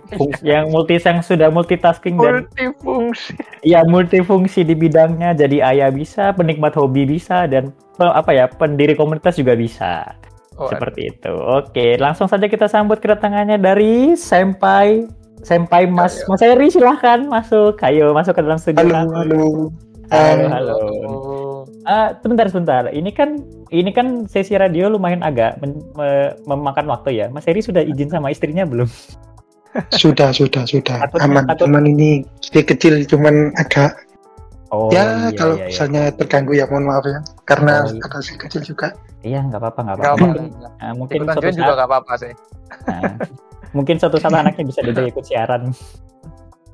[0.46, 3.34] yang multi yang sudah multitasking dan Multifungsi.
[3.66, 5.34] ya multifungsi di bidangnya.
[5.34, 10.14] Jadi ayah bisa, penikmat hobi bisa dan apa ya, pendiri komunitas juga bisa.
[10.55, 11.34] Oh, Seperti itu.
[11.34, 15.07] Oke, langsung saja kita sambut kedatangannya dari senpai
[15.42, 17.78] senpai Mas Mas Eri silahkan masuk.
[17.82, 18.86] Ayo masuk ke dalam studio.
[18.86, 19.11] Halo, halo.
[19.18, 19.42] Halo,
[20.09, 20.76] Um, halo.
[21.89, 22.82] Ah, sebentar, sebentar.
[22.86, 23.41] Ini kan
[23.72, 27.26] ini kan sesi radio lumayan agak men- me- memakan waktu ya.
[27.26, 28.84] Mas Eri sudah izin sama istrinya belum?
[29.91, 31.09] Sudah, sudah, sudah.
[31.09, 31.49] Takut- Aman.
[31.49, 34.05] takut- Cuman ini kecil, cuman agak
[34.68, 35.68] Oh ya iya, kalau iya, iya.
[35.72, 37.24] misalnya terganggu ya mohon maaf ya.
[37.49, 38.05] Karena Oh, iya.
[38.05, 38.93] ada si kecil juga.
[39.24, 40.26] Iya, nggak apa-apa, nggak Gak apa-apa.
[40.28, 40.76] apa-apa.
[40.76, 42.32] Nah, mungkin suatu join juga saat, gak apa-apa sih.
[42.84, 43.03] nah,
[43.72, 45.62] mungkin suatu saat anaknya bisa juga ikut siaran.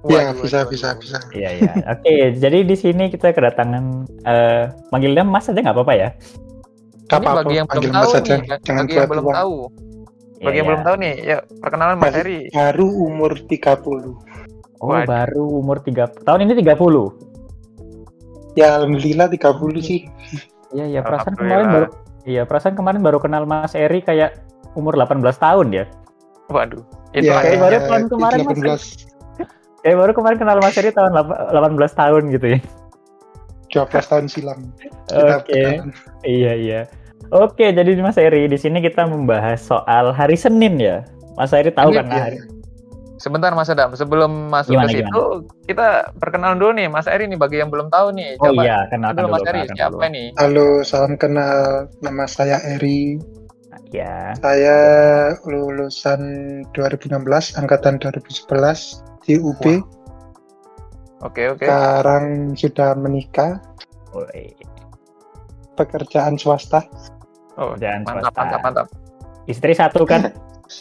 [0.04, 1.16] Ya, Waduh, bisa, bisa, bisa.
[1.32, 1.72] Iya, iya.
[1.96, 6.08] Oke, jadi di sini kita kedatangan eh manggilnya Mas aja nggak apa-apa ya?
[7.08, 9.56] Gak apa-apa, bagi yang belum tahu nih, Jangan bagi yang belum tahu.
[9.64, 10.70] Iya, Bagi yang iya.
[10.72, 12.38] belum tahu nih, ya perkenalan Mas Heri.
[12.52, 14.12] Baru umur 30.
[14.84, 15.08] Oh, Waduh.
[15.08, 18.56] baru umur 3 tahun ini 30.
[18.60, 20.00] Ya alhamdulillah 30 sih.
[20.76, 21.86] Iya, iya, perasaan kemarin baru
[22.24, 24.40] Iya, perasaan kemarin baru kenal Mas Eri kayak
[24.76, 25.84] umur 18 tahun ya.
[26.48, 26.80] Waduh.
[27.12, 27.60] Itu ya, kayak aja.
[27.60, 28.84] baru tahun kemarin, Mas.
[29.84, 32.60] 18, Kayak baru kemarin kenal Mas Eri tahun lapa- 18 tahun gitu ya.
[33.68, 34.60] 12 tahun silam.
[35.12, 35.52] Oke.
[35.52, 35.92] kenalan.
[36.24, 36.80] Iya, iya.
[37.28, 41.04] Oke, jadi Mas Eri di sini kita membahas soal hari Senin ya.
[41.34, 42.44] Mas Eri tahu Ini kan Iya, hari iya.
[43.14, 45.22] Sebentar Mas Adam, sebelum masuk Gimana, ke situ,
[45.64, 48.36] kita perkenalan dulu nih Mas Eri nih bagi yang belum tahu nih.
[48.42, 49.32] Oh Coba iya, kenalkan dulu.
[49.32, 50.12] Mas Eri, kenalkan siapa dulu.
[50.12, 50.26] nih?
[50.34, 51.58] Halo, salam kenal.
[52.00, 53.16] Nama saya Eri.
[53.92, 54.34] Ya.
[54.42, 54.78] Saya
[55.46, 56.20] lulusan
[56.74, 59.64] 2016, angkatan 2011 di UB.
[61.24, 61.64] Oke, oke.
[61.64, 63.56] Sekarang sudah menikah,
[64.12, 64.52] Woi,
[65.74, 66.84] pekerjaan swasta.
[67.56, 68.38] Oh, Jangan mantap, swasta.
[68.38, 68.86] mantap, mantap.
[69.44, 70.28] Istri satu kan?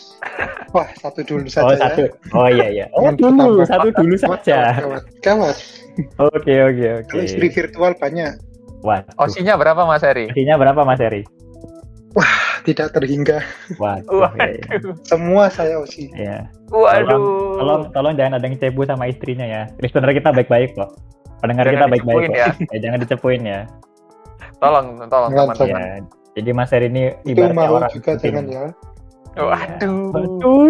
[0.76, 1.80] Wah, satu dulu saja Oh, ya.
[1.80, 2.04] satu.
[2.34, 2.86] Oh iya iya.
[2.92, 3.70] Oh, Yang dulu, pertama.
[3.70, 4.58] satu dulu saja.
[5.22, 5.56] Gawat.
[6.18, 7.08] Oke, oke, oke.
[7.08, 8.32] Kalau istri virtual banyak,
[8.84, 9.16] Waduh.
[9.16, 10.28] Osinya berapa Mas Eri?
[10.28, 11.24] Osinya berapa Mas Eri?
[12.68, 13.42] Tidak terhingga.
[13.82, 14.30] Waduh.
[14.34, 14.96] Waduh.
[15.04, 16.10] Semua saya osi.
[16.14, 16.48] Iya.
[16.70, 17.60] Waduh.
[17.60, 19.62] Tolong, tolong jangan ada yang cebu sama istrinya ya.
[19.82, 20.94] Listener kita baik-baik kok.
[21.44, 22.36] Pendengar Jangan kita baik-baik kok.
[22.38, 22.48] ya.
[22.72, 23.60] Ya, jangan dicepuin ya.
[24.64, 25.82] Tolong, tolong teman-teman.
[25.82, 25.96] Ya.
[26.34, 28.34] Jadi Mas Eri ini Itu ibaratnya mau orang juga penting.
[28.34, 28.66] jangan ya.
[29.38, 30.06] Waduh.
[30.16, 30.70] Betul.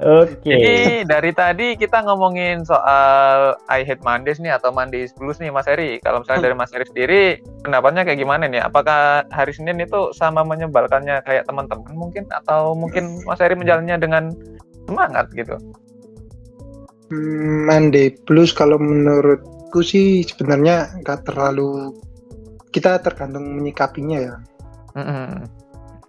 [0.00, 0.48] Oke.
[0.48, 5.68] Ini dari tadi kita ngomongin soal I hate Mondays nih atau Mondays Blues nih Mas
[5.68, 6.00] Eri.
[6.00, 7.22] Kalau misalnya dari Mas Eri sendiri,
[7.60, 8.64] pendapatnya kayak gimana nih?
[8.64, 12.24] Apakah hari Senin itu sama menyebalkannya kayak teman-teman mungkin?
[12.32, 14.32] Atau mungkin Mas Eri menjalannya dengan
[14.88, 15.60] semangat gitu?
[17.12, 21.92] Hmm, Monday Blues kalau menurutku sih sebenarnya nggak terlalu
[22.72, 24.34] kita tergantung menyikapinya ya.
[24.96, 25.44] Mm-mm.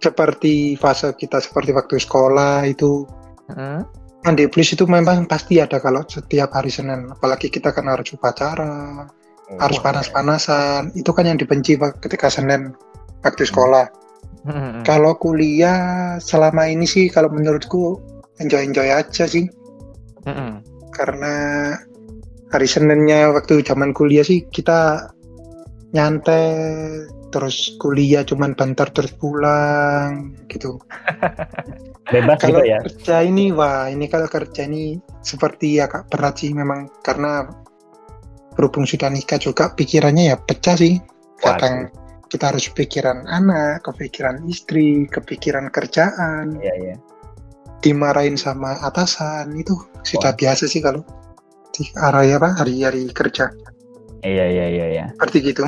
[0.00, 3.04] Seperti fase kita seperti waktu sekolah itu
[3.52, 3.84] Mm-mm.
[4.22, 7.10] Monday Blues itu memang pasti ada kalau setiap hari Senin.
[7.10, 9.04] Apalagi kita kan harus upacara,
[9.58, 10.94] harus Wah, panas-panasan.
[10.94, 12.72] Itu kan yang dibenci ketika Senin
[13.26, 13.90] waktu sekolah.
[14.46, 14.82] Mm-mm.
[14.86, 17.98] Kalau kuliah selama ini sih kalau menurutku
[18.42, 19.46] enjoy-enjoy aja sih.
[20.22, 20.62] Mm-mm.
[20.92, 21.34] karena
[22.52, 25.10] hari Seninnya waktu zaman kuliah sih kita
[25.92, 26.44] nyantai
[27.32, 30.80] terus kuliah cuman bentar terus pulang gitu.
[32.12, 32.78] Bebas Kalau gitu ya.
[32.84, 37.48] kerja ini wah ini kalau kerja ini seperti agak berat sih memang karena
[38.52, 41.00] berhubung sudah nikah juga pikirannya ya pecah sih.
[41.40, 41.88] Kadang
[42.28, 46.96] kita harus pikiran anak, kepikiran istri, kepikiran kerjaan, Iya, iya.
[47.84, 50.38] dimarahin sama atasan itu sudah Wah.
[50.38, 51.04] biasa sih kalau
[51.72, 53.48] di arah apa hari-hari kerja
[54.22, 55.04] Iya, iya, iya, iya.
[55.18, 55.66] seperti gitu.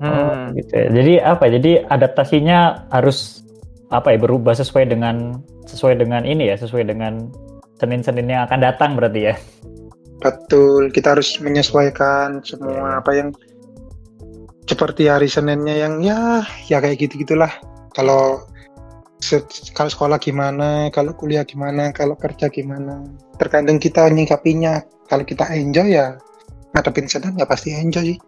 [0.00, 0.56] Oh, Hmm.
[0.56, 0.86] gitu ya.
[0.88, 1.42] Jadi apa?
[1.44, 1.50] ya?
[1.60, 3.44] Jadi adaptasinya harus
[3.90, 7.28] apa ya berubah sesuai dengan sesuai dengan ini ya, sesuai dengan
[7.76, 9.34] Senin-Senin yang akan datang berarti ya.
[10.20, 13.00] Betul, kita harus menyesuaikan semua Iya.
[13.00, 13.28] apa yang
[14.64, 17.50] seperti hari Seninnya yang ya ya kayak gitu gitulah.
[17.90, 18.46] Kalau
[19.18, 19.42] se-
[19.74, 23.02] kalau sekolah gimana, kalau kuliah gimana, kalau kerja gimana,
[23.36, 24.80] tergantung kita nyikapinya.
[25.10, 26.14] Kalau kita enjoy ya
[26.74, 28.18] ngadepin Senin ya pasti enjoy sih.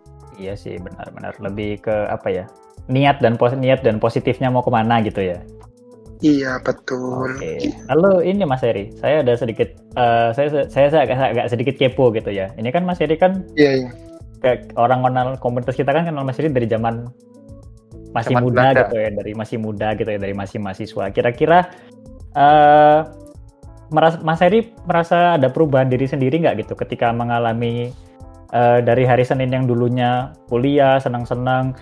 [0.41, 2.45] Iya sih, benar-benar lebih ke apa ya?
[2.91, 5.39] Niat dan pos niat dan positifnya mau ke mana gitu ya.
[6.23, 7.35] Iya betul.
[7.35, 7.59] Oke.
[7.91, 12.15] Lalu ini Mas Eri, saya ada sedikit, eh, saya saya, saya agak, agak sedikit kepo
[12.15, 12.51] gitu ya.
[12.55, 13.91] Ini kan Mas Eri kan Iya iya.
[14.79, 17.11] orang kenal komunitas kita kan kenal Mas Eri dari zaman
[18.15, 18.81] masih Zaman muda Belanda.
[18.87, 21.05] gitu ya, dari masih muda gitu ya, dari masih mahasiswa.
[21.11, 21.59] Kira-kira
[23.93, 27.91] merasa, Mas Heri merasa ada perubahan diri sendiri nggak gitu ketika mengalami
[28.53, 31.75] eh, dari hari Senin yang dulunya kuliah senang-senang,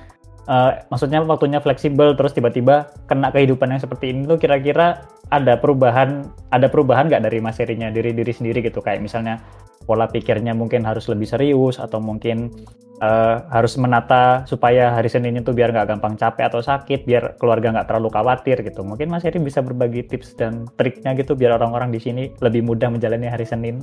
[0.49, 6.27] eh, maksudnya waktunya fleksibel terus tiba-tiba kena kehidupan yang seperti ini tuh kira-kira ada perubahan
[6.51, 9.39] ada perubahan nggak dari Mas Herinya diri diri sendiri gitu kayak misalnya
[9.87, 12.51] pola pikirnya mungkin harus lebih serius atau mungkin
[13.01, 17.73] eh, harus menata supaya hari Senin itu biar nggak gampang capek atau sakit, biar keluarga
[17.73, 18.85] nggak terlalu khawatir gitu.
[18.85, 22.93] Mungkin Mas Heri bisa berbagi tips dan triknya gitu biar orang-orang di sini lebih mudah
[22.93, 23.81] menjalani hari Senin.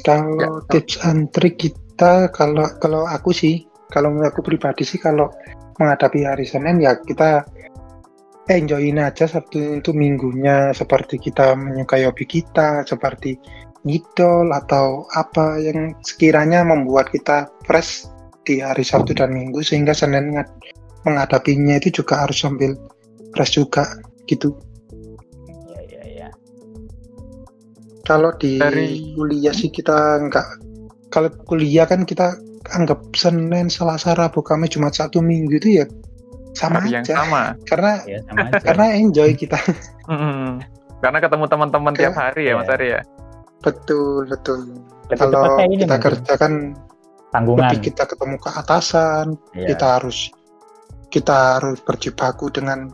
[0.00, 5.28] Kalau tips and trick kita kalau kalau aku sih, kalau menurut aku pribadi sih kalau
[5.76, 7.44] menghadapi hari Senin ya kita
[8.50, 13.38] enjoyin aja Sabtu itu minggunya seperti kita menyukai hobi kita, seperti
[13.86, 18.10] ngidol atau apa yang sekiranya membuat kita fresh
[18.44, 20.36] di hari Sabtu dan Minggu sehingga Senin
[21.04, 22.76] menghadapinya itu juga harus sambil
[23.32, 23.84] fresh juga
[24.28, 24.52] gitu.
[28.10, 29.94] Kalau di Dari- kuliah sih kita
[30.26, 30.46] nggak,
[31.14, 32.34] kalau kuliah kan kita
[32.74, 35.86] anggap Senin, Selasa, Rabu, Kamis, Jumat, Sabtu, Minggu itu ya
[36.58, 37.14] sama Hari yang aja.
[37.22, 37.42] sama.
[37.62, 38.58] Karena Iya sama aja.
[38.66, 39.58] karena enjoy kita.
[41.00, 42.74] Karena ketemu teman-teman tiap hari ya Mas Iya.
[42.74, 43.00] Ari ya.
[43.62, 44.58] Betul betul.
[45.06, 46.52] Lebih Kalau kita mungkin, kerja kan
[47.30, 47.60] tanggungan.
[47.70, 49.66] lebih kita ketemu ke atasan, Iya.
[49.70, 50.18] kita harus
[51.08, 52.90] kita harus berjibaku dengan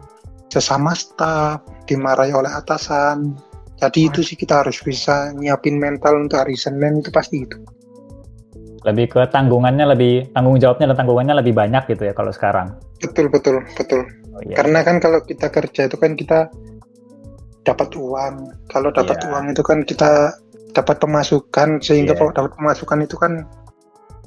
[0.48, 3.32] sesama staf, dimarahi oleh atasan.
[3.76, 7.60] Jadi itu sih kita harus bisa nyiapin mental untuk hari Senin itu pasti itu.
[8.88, 12.72] Lebih ke tanggungannya lebih tanggung jawabnya dan tanggungannya lebih banyak gitu ya kalau sekarang.
[13.02, 14.06] Betul betul betul.
[14.32, 14.56] Oh, iya.
[14.56, 16.48] Karena kan kalau kita kerja itu kan kita
[17.66, 18.34] dapat uang.
[18.70, 19.26] Kalau dapat Iya.
[19.32, 20.10] uang itu kan kita
[20.72, 22.18] dapat pemasukan sehingga Iya.
[22.20, 23.32] kalau dapat pemasukan itu kan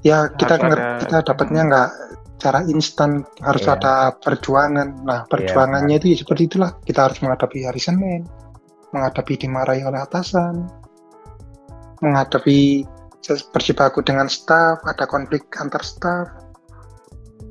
[0.05, 1.89] ya kita Harus ada- kita dapatnya nggak
[2.39, 3.73] cara instan harus Iya.
[3.79, 4.87] ada perjuangan.
[5.07, 8.27] Nah perjuangannya itu ya seperti itulah kita harus menghadapi hari Senin,
[8.91, 10.65] menghadapi dimarahi oleh atasan,
[12.01, 12.85] menghadapi
[13.53, 16.27] berjibaku dengan staf, ada konflik antar staf.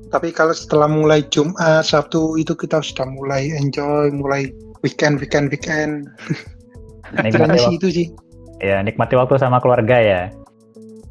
[0.08, 4.48] Tapi kalau setelah mulai Jumat, Sabtu itu kita sudah mulai enjoy, mulai
[4.80, 6.08] weekend, weekend, weekend.
[7.24, 8.06] Nikmati sih waktu, itu sih.
[8.60, 10.22] ya nikmati waktu sama keluarga ya.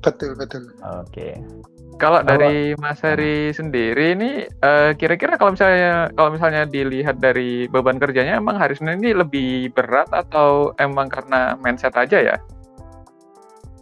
[0.01, 0.69] Betul, betul.
[0.81, 1.33] Oke.
[1.37, 7.65] Kalau Kalau- dari Mas Heri sendiri ini eh, kira-kira kalau misalnya kalau misalnya dilihat dari
[7.65, 12.37] beban kerjanya emang hari Senin ini lebih berat atau emang karena mindset aja ya?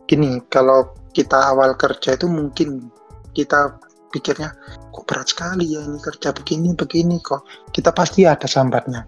[0.08, 2.88] Gini, kalau kita awal kerja itu mungkin
[3.36, 3.76] kita
[4.16, 4.56] pikirnya
[4.96, 7.44] kok berat sekali ya ini kerja begini begini kok.
[7.76, 9.04] Kita pasti ada sambatnya.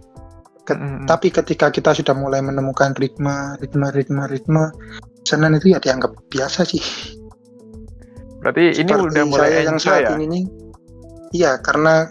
[0.67, 1.07] Ke- Mm-mm.
[1.07, 4.67] Tapi ketika kita sudah mulai menemukan ritme, ritme, ritme, ritme,
[5.23, 6.83] Senin itu ya dianggap biasa sih.
[8.47, 10.11] Berarti ini Seperti udah mulai saya yang enjoy saat ya?
[10.15, 10.43] ini nih,
[11.35, 12.07] iya karena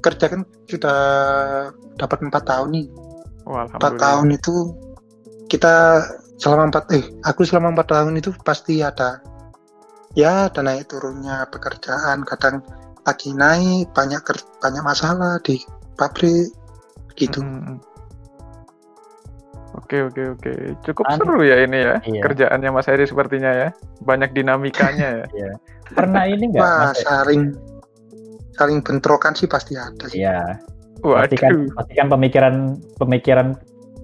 [0.00, 0.98] kerja kan sudah
[2.00, 2.86] dapat empat tahun nih.
[3.44, 4.72] Wah, Empat tahun itu
[5.52, 6.00] kita
[6.40, 9.20] selama empat eh aku selama empat tahun itu pasti ada
[10.16, 12.64] ya ada naik turunnya pekerjaan kadang
[13.04, 15.60] lagi naik banyak ker- banyak masalah di
[16.00, 16.48] pabrik
[17.20, 17.44] gitu.
[17.44, 17.76] Mm-mm.
[19.74, 20.52] Oke oke oke,
[20.86, 22.22] cukup An- seru ya ini ya Iya.
[22.24, 23.68] kerjaannya Mas Heri sepertinya ya,
[24.00, 25.52] banyak dinamikanya ya.
[25.92, 27.04] Pernah ini enggak Wah Mas?
[27.04, 27.42] saling
[28.56, 30.24] saling bentrokan sih pasti ada sih.
[30.24, 30.56] Iya.
[31.04, 32.54] Pastikan, Waduh, pastikan pemikiran
[32.96, 33.46] pemikiran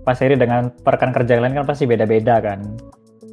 [0.05, 2.61] Mas Heri dengan rekan kerja lain kan pasti beda-beda kan.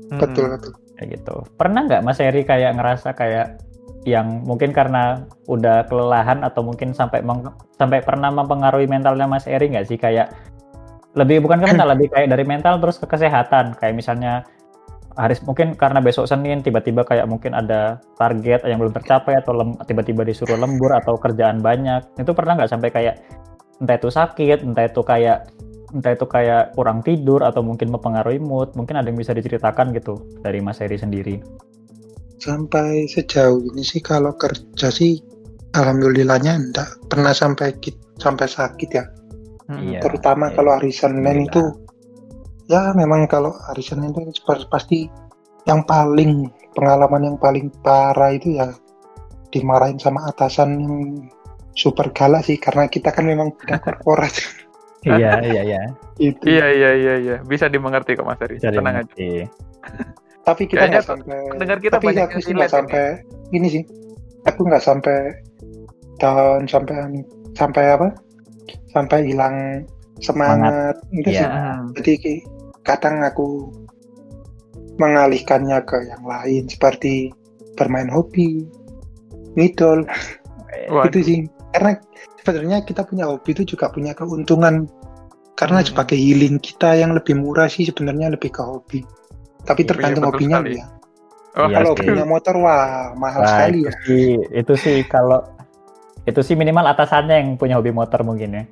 [0.08, 0.24] Mm-mm.
[0.24, 0.72] Betul betul.
[0.96, 1.36] kayak gitu.
[1.60, 3.60] Pernah nggak Mas Heri kayak ngerasa kayak
[4.08, 9.68] yang mungkin karena udah kelelahan atau mungkin sampai meng- sampai pernah mempengaruhi mentalnya Mas Heri
[9.68, 10.32] nggak sih kayak
[11.20, 14.48] lebih bukan ke mental lebih kayak dari mental terus ke kesehatan kayak misalnya
[15.18, 19.78] hari mungkin karena besok Senin tiba-tiba kayak mungkin ada target yang belum tercapai atau lem-
[19.90, 23.16] tiba-tiba disuruh lembur atau kerjaan banyak itu pernah nggak sampai kayak
[23.82, 25.50] entah itu sakit entah itu kayak
[25.92, 30.22] entah itu kayak kurang tidur atau mungkin mempengaruhi mood mungkin ada yang bisa diceritakan gitu
[30.46, 31.42] dari Mas Heri sendiri
[32.38, 35.18] Sampai sejauh ini sih kalau kerja sih
[35.74, 37.74] alhamdulillahnya enggak pernah sampai
[38.22, 39.06] sampai sakit ya.
[39.68, 39.98] Mm-mm.
[39.98, 40.00] Iya.
[40.06, 40.56] Terutama iya.
[40.56, 41.62] kalau hari Senin itu
[42.68, 44.32] ya memang kalau hari Senin itu
[44.68, 45.08] pasti
[45.68, 48.72] yang paling pengalaman yang paling parah itu ya
[49.52, 50.96] dimarahin sama atasan yang
[51.76, 54.32] super galak sih karena kita kan memang bidang korporat
[55.08, 55.82] iya iya iya
[56.18, 56.44] itu.
[56.50, 59.46] Iya iya iya iya, bisa dimengerti kok Mas bisa Tenang aja.
[60.48, 61.40] Tapi kita nggak sampai.
[61.54, 63.06] pendengar kita tapi banyak aku yang sih nggak sampai
[63.54, 63.84] ini sih.
[64.48, 65.38] Aku nggak sampai
[66.18, 66.96] down sampai
[67.54, 68.08] sampai apa?
[68.90, 69.86] Sampai hilang
[70.24, 70.98] semangat.
[71.14, 71.46] Itu sih.
[71.46, 71.84] Iya.
[72.00, 72.12] Jadi
[72.88, 73.68] kadang aku
[74.98, 77.30] mengalihkannya ke yang lain seperti
[77.76, 78.66] bermain hobi,
[79.54, 80.08] ngidol,
[80.90, 81.06] Waduh.
[81.12, 81.40] itu sih.
[81.76, 82.00] Karena
[82.42, 84.88] sebenarnya kita punya hobi itu juga punya keuntungan
[85.58, 85.90] Karena Hmm.
[85.90, 89.02] sebagai healing kita yang lebih murah sih sebenarnya lebih ke hobi.
[89.66, 90.78] Tapi Iya, tergantung hobinya sekali.
[90.78, 90.86] ya.
[91.58, 92.06] Oh, Iya Kalau sih.
[92.06, 92.86] punya motor wah
[93.18, 93.94] mahal Wah, sekali itu ya.
[94.06, 95.42] sih, itu sih kalau
[96.30, 98.64] itu sih minimal atasannya yang punya hobi motor mungkin ya.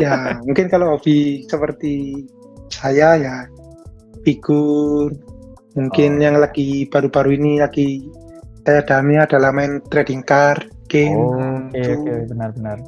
[0.00, 2.24] Ya mungkin kalau hobi seperti
[2.70, 3.36] saya ya
[4.24, 5.12] figur.
[5.78, 6.22] Mungkin Oh.
[6.22, 8.02] yang lagi baru-baru ini lagi
[8.66, 11.14] saya dalami adalah main trading card game.
[11.14, 11.38] Oh,
[11.70, 11.94] oke itu.
[11.94, 12.78] oke benar benar.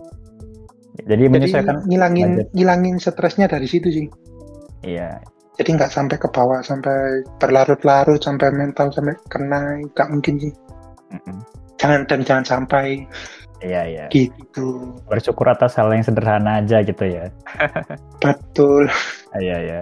[1.03, 2.49] Jadi Jadi menyesuaikan ngilangin budget.
[2.53, 4.07] ngilangin stresnya dari situ sih.
[4.83, 5.23] Iya.
[5.57, 10.53] Jadi nggak sampai ke bawah, sampai berlarut-larut, sampai mental sampai kena, nggak mungkin sih.
[11.13, 11.39] Mm-mm.
[11.77, 13.05] Jangan dan jangan sampai
[13.63, 14.05] Iya iya.
[14.11, 14.99] gitu.
[15.07, 17.31] Bersyukur atas hal yang sederhana aja gitu ya.
[18.23, 18.91] Betul.
[19.39, 19.81] Iya iya.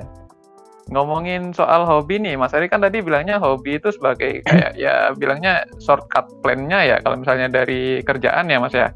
[0.90, 5.62] ngomongin soal hobi nih, Mas Ari kan tadi bilangnya hobi itu sebagai kayak ya bilangnya
[5.78, 8.90] shortcut plan-nya ya kalau misalnya dari kerjaan ya Mas ya.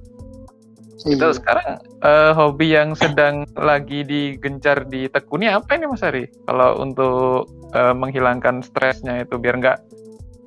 [1.07, 1.37] Itu Iya.
[1.39, 1.69] sekarang
[2.03, 6.27] eh, hobi yang sedang lagi digencar ditekuni apa ini Mas Ari?
[6.51, 9.79] Kalau untuk eh, menghilangkan stresnya itu biar nggak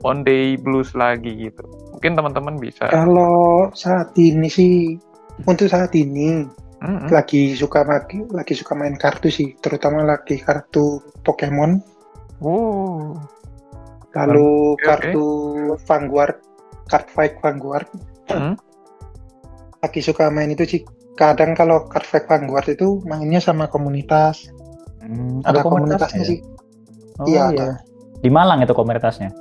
[0.04, 1.64] one day blues lagi gitu.
[1.98, 2.86] Mungkin teman-teman bisa.
[2.94, 5.02] Kalau saat ini sih,
[5.50, 6.46] untuk saat ini
[6.78, 7.10] Mm-mm.
[7.10, 11.82] lagi suka lagi, lagi suka main kartu sih, terutama lagi kartu Pokemon,
[12.38, 13.18] Uh,
[14.14, 14.86] lalu oke.
[14.86, 15.26] kartu
[15.90, 16.38] Vanguard,
[16.86, 17.90] card fight Vanguard.
[18.30, 18.54] Hmm.
[19.82, 20.82] Lagi suka main itu sih.
[21.18, 24.54] Kadang kalau card fight Vanguard itu mainnya sama komunitas.
[25.02, 26.30] Hmm, Ada komunitasnya ya?
[26.30, 26.40] sih.
[27.18, 27.66] Oh, Iya, iya.
[27.74, 27.82] ada.
[28.22, 29.34] Di Malang itu komunitasnya.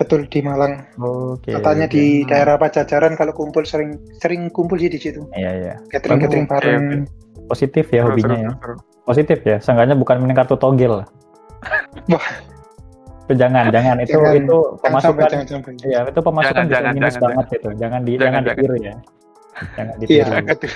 [0.00, 0.80] Betul di Malang.
[0.96, 1.52] Oke.
[1.52, 1.92] Katanya oke.
[1.92, 5.28] di daerah Pajajaran kalau kumpul sering sering kumpul sih di situ.
[5.36, 5.74] Iya iya.
[5.92, 6.84] Catering catering bareng.
[7.52, 8.50] Positif ya seru, hobinya seru, ya.
[8.56, 8.74] seru.
[9.04, 9.56] Positif ya.
[9.60, 11.04] Seenggaknya bukan main kartu togel.
[12.08, 12.26] Wah.
[13.28, 15.72] Itu jangan jangan itu Jangan- itu Jangan pemasukan jangan sampai.
[15.84, 17.68] Iya, itu pemasukan Jangan, bisa jangan, minus jangan, banget itu.
[17.76, 18.56] Jangan di Jangan, jangan, jangan.
[18.56, 18.94] ditiru ya.
[19.76, 20.74] Jangan Iya, ditiru.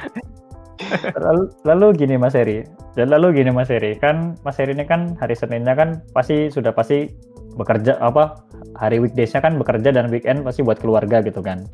[1.20, 2.58] lalu, lalu gini Mas Eri.
[2.96, 6.72] Dan lalu gini Mas Eri, kan Mas Eri ini kan hari Seninnya kan pasti sudah
[6.72, 7.10] pasti
[7.58, 8.46] bekerja apa
[8.78, 11.66] hari weekdays-nya kan bekerja dan weekend pasti buat keluarga gitu kan.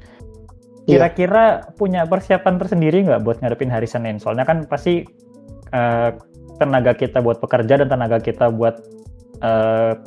[0.86, 1.10] Iya.
[1.10, 1.44] Kira-kira
[1.74, 4.22] punya persiapan tersendiri nggak buat ngadepin hari Senin?
[4.22, 5.02] Soalnya kan pasti
[5.74, 6.10] eh,
[6.56, 8.80] tenaga kita buat pekerja dan tenaga kita buat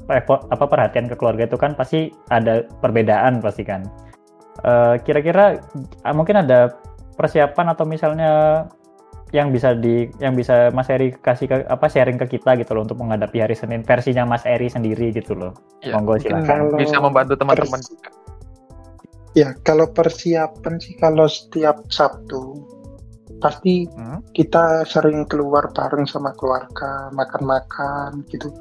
[0.10, 3.86] effort- apa perhatian ke keluarga itu kan pasti ada perbedaan pasti kan.
[4.66, 5.60] Eh, Kira-kira
[6.02, 6.74] ah, mungkin ada
[7.20, 8.32] persiapan atau misalnya
[9.30, 12.82] yang bisa di yang bisa Mas Eri kasih ke apa sharing ke kita gitu loh
[12.86, 15.54] untuk menghadapi hari Senin versinya Mas Eri sendiri gitu loh.
[15.86, 16.46] Iya, Monggo silakan.
[16.46, 18.10] Kalau Bisa membantu teman-teman juga.
[19.38, 22.66] Ya, kalau persiapan sih kalau setiap Sabtu
[23.40, 24.20] pasti Hmm.
[24.36, 28.52] kita sering keluar bareng sama keluarga, makan-makan gitu.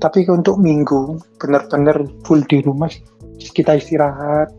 [0.00, 3.04] Tapi untuk minggu benar-benar full di rumah sih.
[3.38, 4.50] kita istirahat.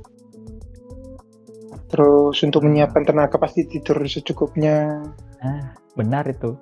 [1.89, 5.01] Terus untuk menyiapkan tenaga pasti tidur secukupnya.
[5.41, 6.53] Ah, benar itu.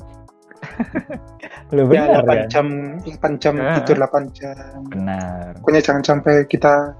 [1.75, 2.39] Lu Ya, benar 8 kan?
[2.49, 2.67] jam,
[3.03, 3.75] 8 jam Ya.
[3.83, 4.79] tidur 8 jam.
[4.87, 5.59] Benar.
[5.59, 6.95] Pokoknya jangan sampai kita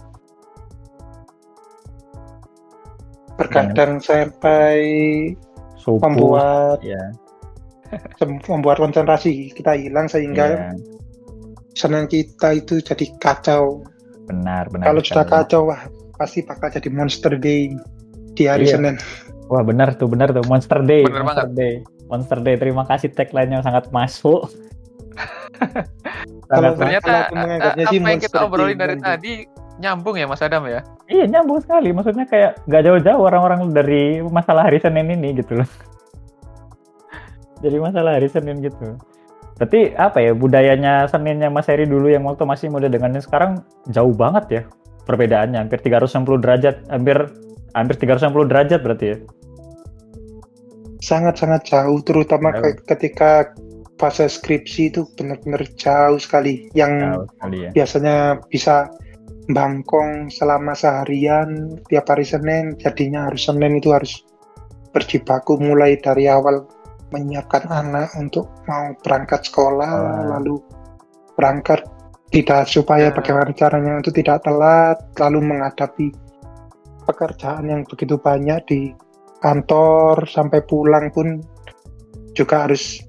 [3.38, 4.76] bergadang sampai
[5.78, 6.10] Subuh.
[6.10, 7.00] membuat Ya.
[8.52, 10.76] membuat konsentrasi kita hilang sehingga Iya,
[11.78, 13.86] Senin kita itu jadi kacau.
[14.28, 14.92] benar, benar.
[14.92, 15.88] Kalau sudah kacau, wah
[16.18, 17.72] pasti bakal jadi monster day
[18.38, 18.78] di hari Iya.
[18.78, 18.96] Senin.
[19.48, 20.44] Wah, benar tuh, benar tuh.
[20.46, 21.74] Monster Day, Bener Monster Day.
[22.06, 22.56] Monster Day.
[22.56, 24.48] Terima kasih tagline-nya sangat masuk.
[26.48, 29.32] Kalau- sangat Ternyata Kalau eh, menganggapnya apa sih yang kita monster obrolin day dari tadi
[29.78, 30.82] nyambung ya Mas Adam ya?
[31.08, 31.90] Iya nyambung sekali.
[31.92, 35.70] Maksudnya kayak gak jauh-jauh orang-orang dari masalah hari Senin ini gitu loh.
[37.64, 38.96] Jadi masalah hari Senin gitu.
[39.58, 43.66] Berarti apa ya budayanya Seninnya Mas Heri dulu yang waktu masih muda dengan yang sekarang
[43.90, 44.62] jauh banget ya
[45.04, 45.66] perbedaannya.
[45.66, 47.18] Hampir 360 derajat, hampir
[47.74, 49.18] hampir 360 derajat berarti ya.
[50.98, 52.74] sangat-sangat jauh, terutama Jauh.
[52.74, 53.54] ke- ketika
[53.98, 56.70] fase skripsi itu benar-benar jauh sekali.
[56.74, 57.70] Yang Jauh sekali ya.
[57.74, 58.16] biasanya
[58.50, 58.76] bisa
[59.48, 64.26] bangkong selama seharian tiap hari Senin, jadinya harus Senin itu harus
[64.92, 66.66] berjibaku mulai dari awal
[67.14, 70.26] menyiapkan anak untuk mau berangkat sekolah, Sekolah.
[70.36, 70.56] lalu
[71.38, 71.86] berangkat
[72.28, 73.16] tidak supaya Ya.
[73.16, 76.12] bagaimana caranya untuk tidak telat, lalu menghadapi
[77.08, 78.82] pekerjaan yang begitu banyak di
[79.40, 81.40] kantor sampai pulang pun
[82.36, 83.00] juga harus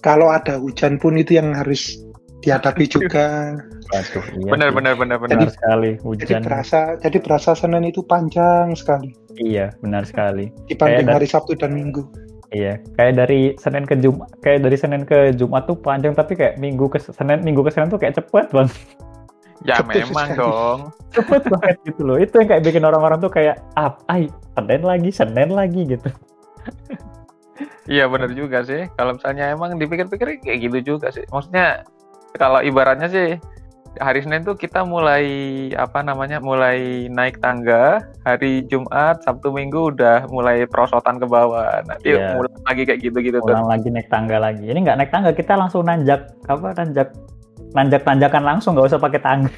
[0.00, 2.00] kalau ada hujan pun itu yang harus
[2.40, 3.58] dihadapi juga.
[3.86, 5.46] Waduh, iya benar, benar, benar, benar.
[5.46, 6.42] Sekali Jadi hujan.
[6.42, 10.48] berasa jadi berasa Senin itu panjang sekali Iya, benar sekali.
[10.66, 12.08] dibanding Kayak hari Sabtu dan Minggu.
[12.54, 16.56] Iya, kayak dari Senin ke Jumat, kayak dari Senin ke Jumat tuh panjang tapi kayak
[16.62, 18.72] Minggu ke Senin, Minggu ke Senin tuh kayak cepet banget.
[19.66, 20.38] Ya memang sekali.
[20.38, 20.78] dong.
[21.10, 25.10] cepet banget gitu loh itu yang kayak bikin orang-orang tuh kayak ah ay Senin lagi
[25.10, 26.08] Senin lagi gitu
[27.86, 28.90] Iya bener juga sih.
[28.98, 31.22] Kalau misalnya emang dipikir-pikir kayak gitu juga sih.
[31.30, 31.86] Maksudnya
[32.34, 33.38] kalau ibaratnya sih
[33.96, 35.24] hari Senin tuh kita mulai
[35.72, 42.12] apa namanya mulai naik tangga hari Jumat Sabtu Minggu udah mulai perosotan ke bawah nanti
[42.12, 42.36] Iya.
[42.36, 44.66] mulai lagi kayak gitu-gitu tuh Ulang lagi naik tangga lagi.
[44.66, 47.08] Ini nggak naik tangga, kita langsung nanjak apa nanjak
[47.76, 49.52] nanjak tanjakan langsung nggak usah pakai tangga.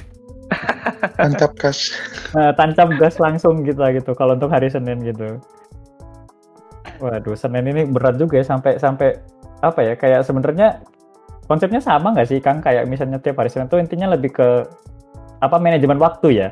[1.23, 1.95] Mantap gas.
[2.35, 5.39] Nah, tancap gas langsung kita gitu kalau untuk hari Senin gitu.
[6.99, 9.15] Waduh, Senin ini berat juga ya sampai sampai
[9.63, 10.83] apa ya kayak sebenarnya
[11.47, 14.47] konsepnya sama nggak sih Kang kayak misalnya tiap hari Senin tuh intinya lebih ke
[15.39, 16.49] apa manajemen waktu ya.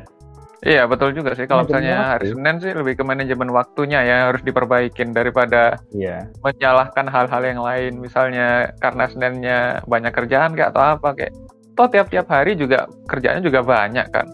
[0.58, 2.10] iya betul juga sih kalau misalnya waktu.
[2.10, 6.26] hari Senin sih lebih ke manajemen waktunya ya harus diperbaikin daripada Iya.
[6.42, 11.30] menyalahkan hal-hal yang lain misalnya karena Seninnya banyak kerjaan kayak atau apa kayak
[11.78, 14.26] toh tiap-tiap hari juga kerjanya juga banyak kan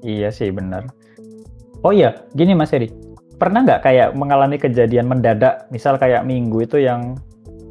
[0.00, 0.88] Iya sih benar.
[1.84, 2.88] Oh iya, gini Mas Eri,
[3.40, 7.16] pernah nggak kayak mengalami kejadian mendadak, misal kayak minggu itu yang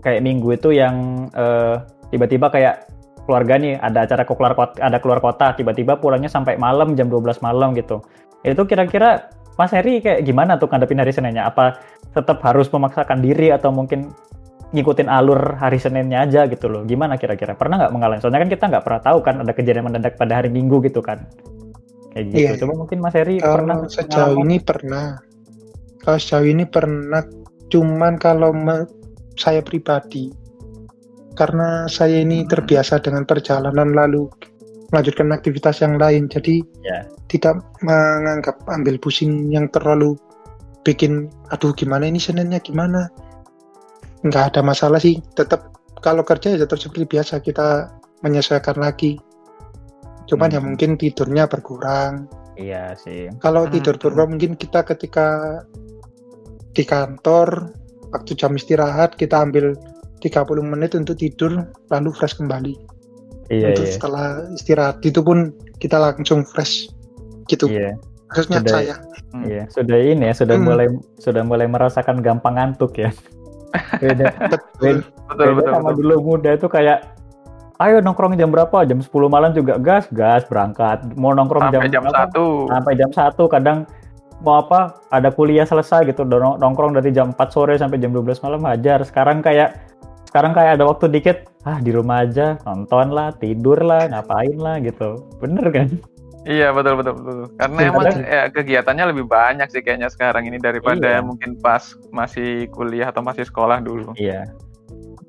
[0.02, 1.78] kayak minggu itu yang eh,
[2.10, 2.90] tiba-tiba kayak
[3.26, 7.06] keluarga nih ada acara ke keluar kota, ada keluar kota, tiba-tiba pulangnya sampai malam jam
[7.10, 8.02] 12 malam gitu.
[8.41, 11.45] Itu kira-kira Mas Eri kayak gimana tuh ngadepin hari Seninnya?
[11.45, 11.78] Apa
[12.16, 14.10] tetap harus memaksakan diri atau mungkin
[14.70, 16.86] ngikutin alur hari Seninnya aja gitu loh?
[16.86, 17.58] Gimana kira-kira?
[17.58, 18.20] Pernah nggak mengalami?
[18.22, 21.26] Soalnya kan kita nggak pernah tahu kan ada kejadian mendadak pada hari Minggu gitu kan?
[22.14, 22.38] Kayak gitu.
[22.38, 22.52] Iya.
[22.62, 24.46] Coba mungkin Mas Eri pernah Kalau sejauh pengalaman?
[24.46, 25.06] ini pernah.
[26.02, 27.22] Kalau sejauh ini pernah.
[27.70, 28.50] Cuman kalau
[29.38, 30.34] saya pribadi,
[31.38, 34.26] karena saya ini terbiasa dengan perjalanan lalu
[34.90, 37.06] melanjutkan aktivitas yang lain, jadi Ya.
[37.30, 40.18] tidak menganggap ambil pusing yang terlalu
[40.82, 43.06] bikin, aduh gimana ini Seninnya gimana?
[44.24, 45.20] Nggak ada masalah sih.
[45.36, 47.91] Tetap kalau kerja ya tetap seperti biasa kita
[48.24, 49.20] menyesuaikan lagi.
[50.28, 50.74] Cuman ya Hmm.
[50.74, 52.28] mungkin tidurnya berkurang.
[52.60, 53.32] Iya sih.
[53.40, 53.72] Kalau Hmm.
[53.72, 55.60] tidur berkurang mungkin kita ketika
[56.76, 57.72] di kantor
[58.12, 59.74] waktu jam istirahat kita ambil
[60.20, 62.76] 30 menit untuk tidur lalu fresh kembali.
[63.50, 63.94] Iya untuk iya.
[63.96, 66.91] setelah istirahat itu pun kita langsung fresh
[67.48, 67.66] gitu.
[67.72, 67.98] Iya.
[68.30, 68.96] Maksudnya Sudah- saya.
[69.46, 70.66] Iya, sudah ini ya, sudah Hmm.
[70.66, 70.88] mulai
[71.18, 73.10] sudah mulai merasakan gampang ngantuk ya.
[74.02, 75.06] Beda, Betul.
[75.30, 75.98] betul beda betul, sama betul.
[76.02, 77.00] dulu muda itu kayak
[77.80, 78.78] ayo nongkrong jam berapa?
[78.84, 81.06] Jam 10 malam juga gas, gas berangkat.
[81.16, 82.28] Mau nongkrong sampai jam berapa?
[82.28, 83.78] satu Sampai jam 1 kadang
[84.44, 85.00] mau apa?
[85.14, 89.04] Ada kuliah selesai gitu, nong- nongkrong dari jam 4 sore sampai jam 12 malam hajar.
[89.08, 89.80] Sekarang kayak
[90.28, 94.78] sekarang kayak ada waktu dikit, ah di rumah aja, nonton lah, tidur lah, ngapain lah
[94.78, 95.26] gitu.
[95.41, 95.88] Bener kan?
[96.49, 97.45] Iya betul betul betul.
[97.61, 101.21] Karena Iya, emang ya, kegiatannya lebih banyak sih kayaknya sekarang ini daripada Iya.
[101.21, 104.17] mungkin pas masih kuliah atau masih sekolah dulu.
[104.17, 104.49] Iya.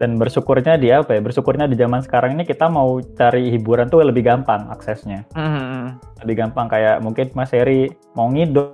[0.00, 1.20] Dan bersyukurnya di apa ya?
[1.20, 5.28] Bersyukurnya di zaman sekarang ini kita mau cari hiburan tuh lebih gampang aksesnya.
[5.36, 6.00] Hmm.
[6.24, 8.72] Lebih gampang kayak mungkin Mas Heri mau ngidol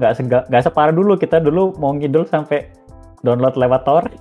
[0.00, 2.72] nggak sega- nggak separah dulu kita dulu mau ngidol sampai
[3.20, 4.16] download lewat torrent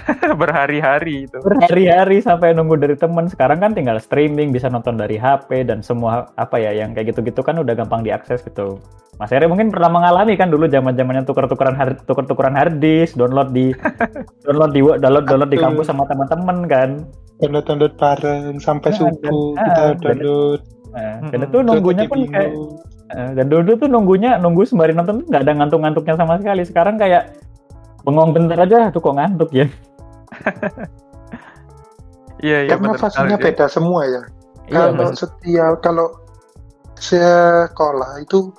[0.40, 1.38] Berhari-hari itu.
[1.40, 3.28] berhari-hari sampai nunggu dari temen.
[3.28, 7.40] Sekarang kan tinggal streaming bisa nonton dari HP dan semua apa ya yang kayak gitu-gitu
[7.40, 8.80] kan udah gampang diakses gitu.
[9.20, 13.70] Mas Heri mungkin pernah mengalami kan dulu zaman-zamannya tuker-tukeran hard tuker-tukeran hard disk, download di
[14.48, 16.90] download di download download di kampus sama teman-teman kan.
[17.38, 20.60] Download-download bareng sampai Nah, subuh dan- kita ah, dan- download.
[20.92, 22.52] Nah, dan itu nunggunya pun kayak
[23.16, 26.62] eh, dan dulu tuh nunggunya nunggu sembari nonton nggak ada ngantuk-ngantuknya sama sekali.
[26.68, 27.32] Sekarang kayak
[28.02, 29.66] bengong bentar aja tuh kok ngantuk ya.
[32.42, 34.22] Iya iya Karena fasenya beda semua ya.
[34.66, 35.18] Iya, kalau Mas.
[35.22, 36.08] setiap kalau
[36.98, 38.50] sekolah itu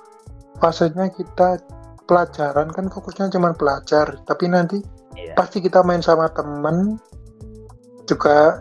[0.60, 1.60] fasenya kita
[2.04, 4.80] pelajaran kan fokusnya cuma belajar, tapi nanti
[5.14, 5.36] Iya.
[5.38, 6.98] pasti kita main sama temen
[8.04, 8.60] juga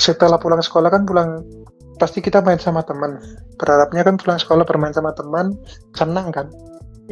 [0.00, 1.44] setelah pulang sekolah kan pulang
[1.98, 3.18] pasti kita main sama teman
[3.58, 5.52] berharapnya kan pulang sekolah bermain sama teman
[5.92, 6.46] senang kan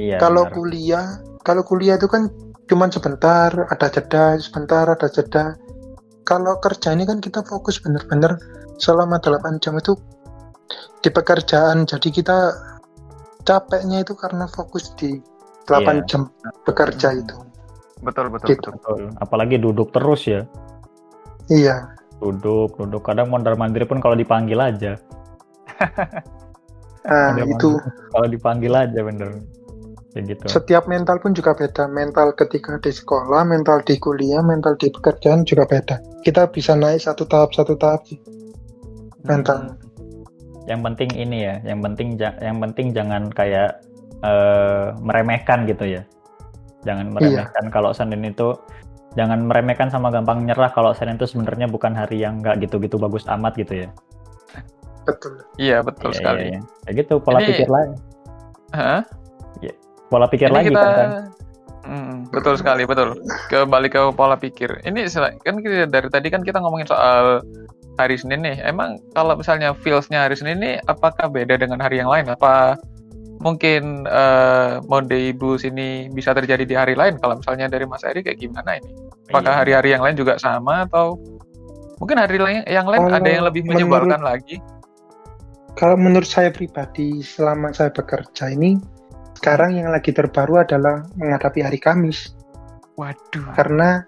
[0.00, 0.16] Iya.
[0.22, 0.54] kalau benar.
[0.56, 1.06] kuliah
[1.44, 2.32] kalau kuliah itu kan
[2.66, 5.54] cuman sebentar ada jeda sebentar ada jeda
[6.26, 8.34] kalau kerja ini kan kita fokus bener-bener
[8.76, 9.94] selama 8 jam itu
[11.00, 12.38] di pekerjaan jadi kita
[13.46, 15.22] capeknya itu karena fokus di
[15.70, 16.02] 8 Iya.
[16.10, 16.22] jam
[16.66, 17.36] bekerja itu
[17.96, 18.68] Betul betul Gitu.
[18.70, 18.72] betul.
[18.76, 19.00] Betul.
[19.24, 20.44] Apalagi duduk terus ya.
[21.48, 23.00] iya Duduk, duduk.
[23.00, 25.00] Kadang mondar mandir pun kalau dipanggil aja.
[27.06, 27.70] nah Mondar-mandir itu
[28.12, 29.30] Kalau dipanggil aja bener.
[30.16, 30.44] Kayak gitu.
[30.48, 35.44] setiap mental pun juga beda mental ketika di sekolah mental di kuliah mental di pekerjaan
[35.44, 38.16] juga beda kita bisa naik satu tahap satu tahap sih
[39.28, 39.76] mental
[40.66, 43.78] Yang penting ini ya, yang penting yang penting jangan kayak
[44.18, 46.02] eh, meremehkan gitu ya.
[46.82, 48.50] Jangan meremehkan kalau Senin itu
[49.14, 53.22] jangan meremehkan sama gampang nyerah kalau Senin itu sebenarnya bukan hari yang nggak gitu-gitu bagus
[53.30, 53.88] amat gitu ya.
[55.06, 56.42] betul Iya betul Iya, sekali.
[56.42, 56.60] iya, iya.
[56.82, 57.90] Kayak gitu pola Ini- pikir lain.
[58.74, 59.02] Hah?
[60.06, 60.94] Pola pikir Ini lagi kita kan.
[60.94, 61.10] Kan?
[61.86, 63.14] Mm, betul sekali, betul.
[63.46, 64.82] Kembali ke pola pikir.
[64.82, 65.06] Ini
[65.42, 67.42] kan kita, dari tadi kan kita ngomongin soal
[67.96, 68.58] hari Senin nih.
[68.66, 72.26] Emang kalau misalnya feels-nya hari Senin ini apakah beda dengan hari yang lain?
[72.26, 72.74] Apa
[73.38, 77.22] mungkin eh, Monday Blues ini bisa terjadi di hari lain?
[77.22, 78.90] Kalau misalnya dari Mas Eri kayak gimana ini?
[79.30, 79.58] Apakah Iya.
[79.62, 81.18] hari-hari yang lain juga sama atau
[81.98, 84.58] mungkin hari lain yang lain Kalau ada yang lebih menyebalkan lagi?
[85.76, 88.80] Kalau menurut saya pribadi, selama saya bekerja ini,
[89.36, 92.32] sekarang yang lagi terbaru adalah menghadapi hari Kamis.
[92.96, 93.52] Waduh.
[93.52, 94.00] Karena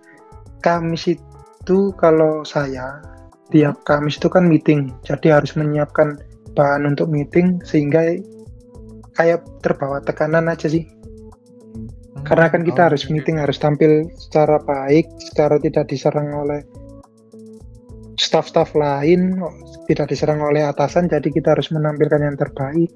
[0.64, 3.04] Kamis itu kalau saya,
[3.52, 4.88] tiap Kamis itu kan meeting.
[5.04, 6.16] Jadi harus menyiapkan
[6.56, 8.16] bahan untuk meeting sehingga
[9.14, 10.88] kayak terbawa tekanan aja sih.
[12.26, 16.60] Karena kan kita Oh, harus meeting, harus tampil secara baik, secara tidak diserang oleh
[18.18, 19.38] staff-staff lain,
[19.86, 22.90] tidak diserang oleh atasan, jadi kita harus menampilkan yang terbaik.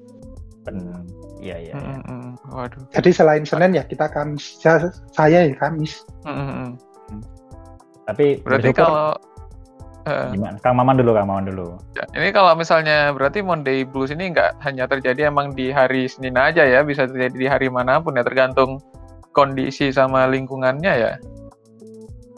[0.67, 1.12] Ben-
[1.43, 1.73] Iya iya.
[1.75, 2.31] Mm, mm, mm.
[2.55, 2.83] Waduh.
[2.95, 4.63] Jadi selain Senin ya kita Kamis.
[4.63, 6.07] Saya, saya ya Kamis.
[6.23, 6.71] Mm, mm, mm.
[8.07, 9.07] Tapi Berarti bersyukur- kalau
[10.07, 10.55] eh, gimana?
[10.63, 11.75] Kang Maman dulu, Kang Maman dulu.
[11.99, 16.39] Ya, ini kalau misalnya berarti Monday Blues ini nggak hanya terjadi emang di hari Senin
[16.39, 18.79] aja ya, bisa terjadi di hari mana pun ya, tergantung
[19.35, 21.13] kondisi sama lingkungannya ya.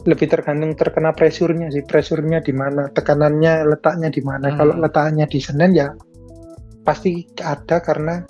[0.06, 1.82] Lebih tergantung terkena presurnya sih.
[1.82, 4.54] Presurnya di mana, tekanannya letaknya di mana.
[4.54, 4.58] Hmm.
[4.62, 5.90] Kalau letaknya di Senin ya
[6.86, 8.22] pasti ada karena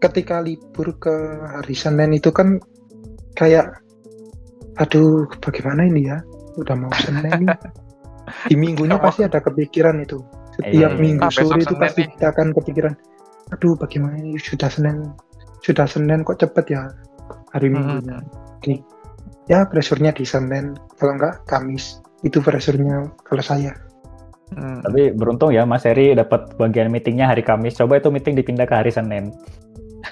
[0.00, 1.14] ketika libur ke
[1.46, 2.60] hari Senin itu kan
[3.34, 3.80] kayak
[4.76, 6.20] aduh bagaimana ini ya
[6.60, 7.56] udah mau Senin nih.
[8.50, 10.18] di minggunya pasti ada kepikiran itu
[10.58, 11.00] setiap Iya.
[11.00, 12.10] minggu sore itu pasti nih.
[12.16, 12.94] kita akan kepikiran
[13.54, 15.14] aduh bagaimana ini sudah Senin
[15.62, 16.82] sudah Senin kok cepet ya
[17.54, 17.76] hari Hmm.
[17.80, 18.18] minggunya
[18.66, 18.76] Ini,
[19.46, 23.72] ya presurnya di Senin kalau enggak Kamis itu presurnya kalau saya
[24.46, 24.78] Hmm.
[24.78, 27.74] Tapi beruntung ya Mas Heri dapat bagian meetingnya hari Kamis.
[27.82, 29.34] Coba itu meeting dipindah ke hari Senin.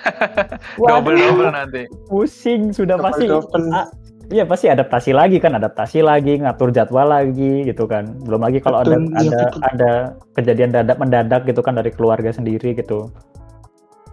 [0.89, 1.83] double double nanti.
[2.09, 3.27] Pusing sudah pasti.
[3.27, 3.71] Double-double.
[3.73, 3.89] Ah,
[4.33, 8.17] Iya pasti adaptasi lagi kan, adaptasi lagi, ngatur jadwal lagi gitu kan.
[8.25, 9.61] Belum lagi kalau ada iya, ada betul.
[9.61, 9.93] ada
[10.33, 13.13] kejadian dadak mendadak gitu kan dari keluarga sendiri gitu.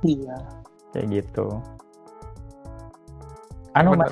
[0.03, 0.35] iya
[0.91, 1.47] Kayak gitu.
[3.71, 4.11] Anu Mas,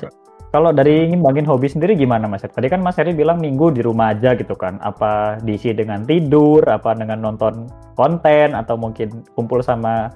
[0.50, 2.48] kalau dari ngimbangin hobi sendiri gimana Mas?
[2.48, 4.80] Tadi kan Mas Heri bilang minggu di rumah aja gitu kan.
[4.80, 10.08] Apa diisi dengan tidur, apa dengan nonton konten atau mungkin kumpul sama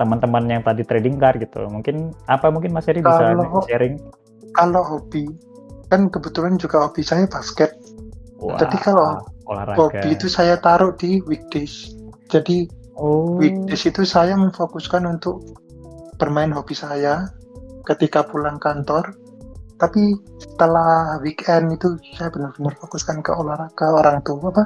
[0.00, 1.68] teman-teman yang tadi trading card gitu.
[1.68, 4.00] Mungkin apa mungkin Mas Heri bisa Kalau- sharing?
[4.50, 5.30] kalau hobi
[5.86, 7.70] kan kebetulan juga hobi saya basket
[8.40, 9.78] Wah, Jadi kalau olahraga.
[9.78, 11.94] hobi itu saya taruh di weekdays
[12.26, 12.66] jadi
[12.96, 15.54] oh, weekdays itu saya memfokuskan untuk
[16.16, 17.30] bermain hobi saya
[17.86, 19.14] ketika pulang kantor
[19.78, 24.64] tapi setelah weekend itu saya benar-benar fokuskan ke olahraga orang tua apa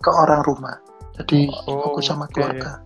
[0.00, 0.76] ke orang rumah
[1.16, 2.36] jadi Oh, fokus sama oke.
[2.36, 2.84] keluarga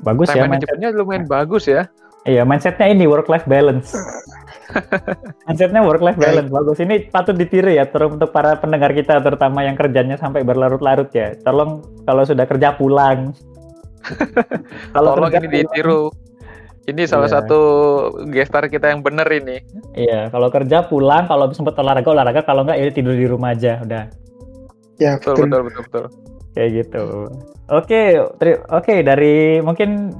[0.00, 1.86] bagus Time ya manajemennya lumayan bagus ya.
[2.22, 3.96] Iya, mindsetnya ini work life balance.
[5.48, 6.76] mindsetnya work life balance bagus.
[6.78, 11.32] Ini patut ditiru ya ter- untuk para pendengar kita terutama yang kerjanya sampai berlarut-larut ya.
[11.40, 13.32] Tolong kalau sudah kerja pulang.
[14.96, 16.02] kalau Tolong kerja ini pulang- ditiru.
[16.88, 17.36] Ini salah Iya.
[17.44, 17.60] satu
[18.32, 19.60] gestar kita yang bener ini.
[19.92, 23.84] Iya, kalau kerja pulang, kalau sempat olahraga olahraga, kalau enggak ya tidur di rumah aja,
[23.84, 24.08] udah
[24.96, 26.04] ya Betul betul, betul betul betul.
[26.58, 27.30] Kayak gitu.
[27.70, 30.10] Oke, teri- oke dari mungkin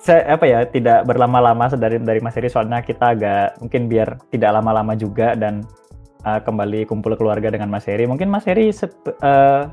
[0.00, 4.60] saya apa ya tidak berlama-lama dari dari Mas Heri soalnya kita agak mungkin biar tidak
[4.60, 5.64] lama-lama juga dan
[6.24, 8.04] uh, kembali kumpul keluarga dengan Mas Heri.
[8.04, 9.68] Mungkin Mas Heri uh,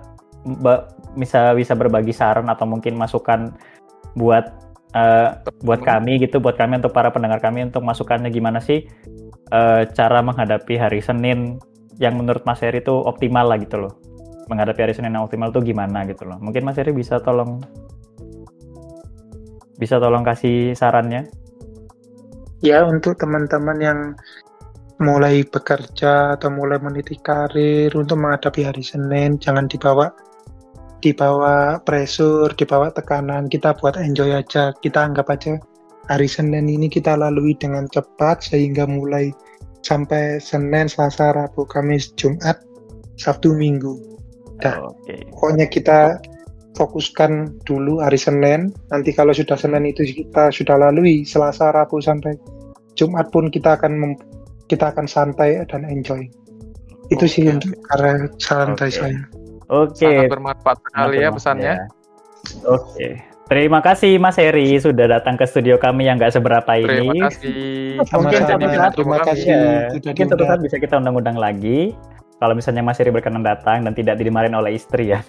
[0.64, 0.86] ba-
[1.16, 3.56] bisa bisa berbagi saran atau mungkin masukan
[4.16, 4.52] buat
[4.96, 8.84] uh, buat kami gitu, buat kami untuk para pendengar kami untuk masukannya gimana sih
[9.52, 11.60] uh, cara menghadapi hari Senin
[12.00, 14.07] yang menurut Mas Heri itu optimal lah gitu loh
[14.48, 16.40] menghadapi hari Senin yang optimal tuh gimana gitu loh.
[16.40, 17.62] Mungkin Mas Heri bisa tolong
[19.78, 21.30] bisa tolong kasih sarannya.
[22.66, 24.00] ya untuk teman-teman yang
[24.98, 30.10] mulai bekerja atau mulai meniti karir untuk menghadapi hari Senin jangan dibawa
[31.06, 35.62] dibawa pressure, dibawa tekanan kita buat enjoy aja kita anggap aja
[36.10, 39.30] hari Senin ini kita lalui dengan cepat sehingga mulai
[39.86, 42.58] sampai Senin, Selasa, Rabu, Kamis, Jumat,
[43.22, 44.07] Sabtu, Minggu
[44.58, 44.82] Dah.
[44.90, 45.22] Oke.
[45.34, 46.18] pokoknya kita
[46.74, 52.38] fokuskan dulu hari Senin nanti kalau sudah Senin itu kita sudah lalui Selasa Rabu sampai
[52.98, 54.22] Jumat pun kita akan mem-
[54.66, 56.26] kita akan santai dan enjoy
[57.14, 59.00] itu sih untuk karena saran dari Oke.
[59.00, 59.20] saya
[59.68, 60.08] Oke.
[60.08, 61.74] Sangat bermanfaat sekali ya pesannya.
[61.76, 61.86] ya.
[62.72, 63.20] Oke.
[63.48, 67.20] Terima kasih Mas Heri sudah datang ke studio kami yang nggak seberapa Terima ini.
[67.24, 68.00] kasih.
[68.12, 69.72] Mungkin suatu saat, terima kasih ya,
[70.04, 71.96] mungkin suatu saat bisa kita undang-undang lagi.
[72.38, 75.26] Kalau misalnya Mas Heri berkenan datang dan tidak dimarahin oleh istri ya.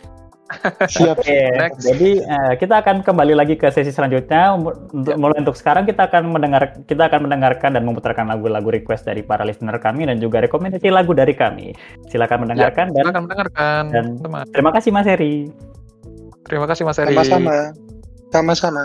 [0.89, 1.21] Siap.
[1.21, 1.45] Oke,
[1.77, 4.57] jadi eh, kita akan kembali lagi ke sesi selanjutnya.
[4.57, 9.21] Untuk mulai untuk sekarang kita akan mendengar kita akan mendengarkan dan memutarkan lagu-lagu request dari
[9.21, 11.77] para listener kami dan juga rekomendasi lagu dari kami.
[12.09, 14.45] Silakan mendengarkan dan Silakan mendengarkan, dan teman.
[14.49, 15.53] terima kasih Mas Heri.
[16.49, 17.13] Terima kasih Mas Eri.
[17.13, 17.57] Sama-sama.
[18.33, 18.85] Sama-sama.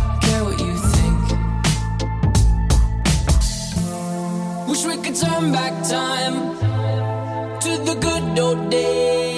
[4.71, 6.57] Wish we could turn back time
[7.59, 9.30] to the good old days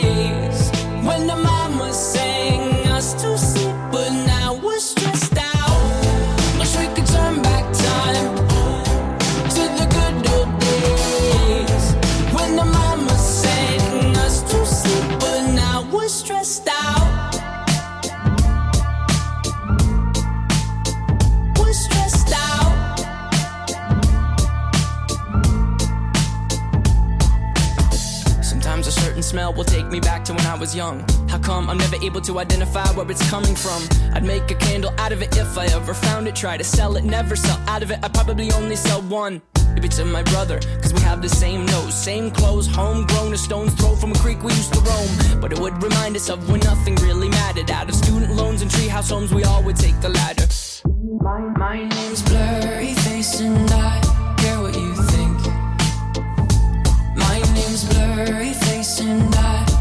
[29.94, 31.06] me back to when I was young.
[31.30, 33.80] How come I'm never able to identify where it's coming from?
[34.14, 36.36] I'd make a candle out of it if I ever found it.
[36.36, 38.00] Try to sell it, never sell out of it.
[38.02, 39.40] I'd probably only sell one.
[39.76, 43.74] Maybe to my brother, cause we have the same nose, same clothes, homegrown, a stone's
[43.76, 45.40] throw from a creek we used to roam.
[45.40, 47.70] But it would remind us of when nothing really mattered.
[47.70, 50.48] Out of student loans and treehouse homes, we all would take the ladder.
[51.22, 54.02] My, my name's Blurry Face and I
[54.40, 55.38] care what you think.
[57.16, 59.73] My name's Blurry Face and I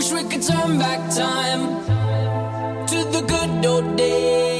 [0.00, 1.84] Wish we could turn back time
[2.86, 4.59] to the good old days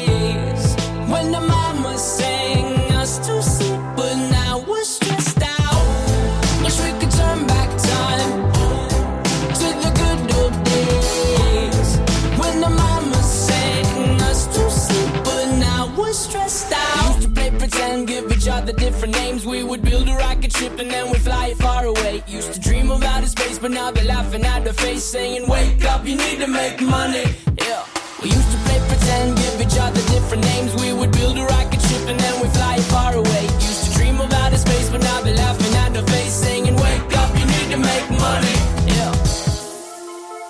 [18.71, 19.47] other different names.
[19.47, 22.23] We would build a rocket ship and then we'd fly it far away.
[22.27, 25.85] Used to dream of outer space, but now they're laughing at the face, saying, Wake
[25.85, 27.25] up, you need to make money.
[27.59, 27.85] Yeah.
[28.23, 30.75] We used to play pretend, give each other different names.
[30.83, 33.43] We would build a rocket ship and then we'd fly it far away.
[33.71, 37.17] Used to dream of outer space, but now they're laughing at the face, saying, Wake
[37.17, 38.57] up, you need to make money.
[38.95, 39.13] Yeah.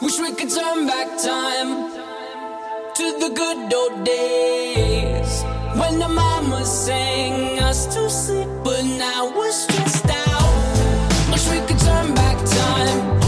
[0.02, 1.70] Wish we could turn back time
[2.98, 9.52] to the good old days when the mama sang us to sleep, but now we're
[9.52, 11.30] stressed out.
[11.30, 13.20] Wish we could turn back time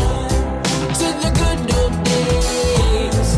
[0.98, 3.28] to the good old days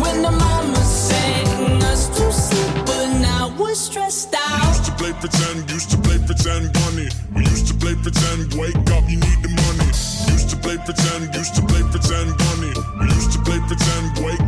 [0.00, 4.68] when the mama sang us to sleep, but now we're stressed out.
[4.68, 7.08] Used to play pretend, used to play pretend bunny.
[7.34, 9.90] We used to play pretend, wake up, you need the money.
[10.32, 12.72] Used to play pretend, used to play pretend bunny.
[13.00, 14.43] We used to play pretend, wake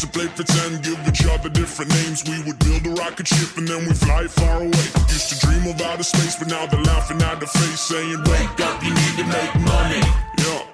[0.00, 2.24] Used to play pretend, give each other different names.
[2.24, 4.86] We would build a rocket ship and then we fly far away.
[5.12, 8.60] Used to dream of outer space, but now they're laughing at the face, saying, Wake
[8.64, 10.00] up, you need to make money.
[10.38, 10.69] Yeah.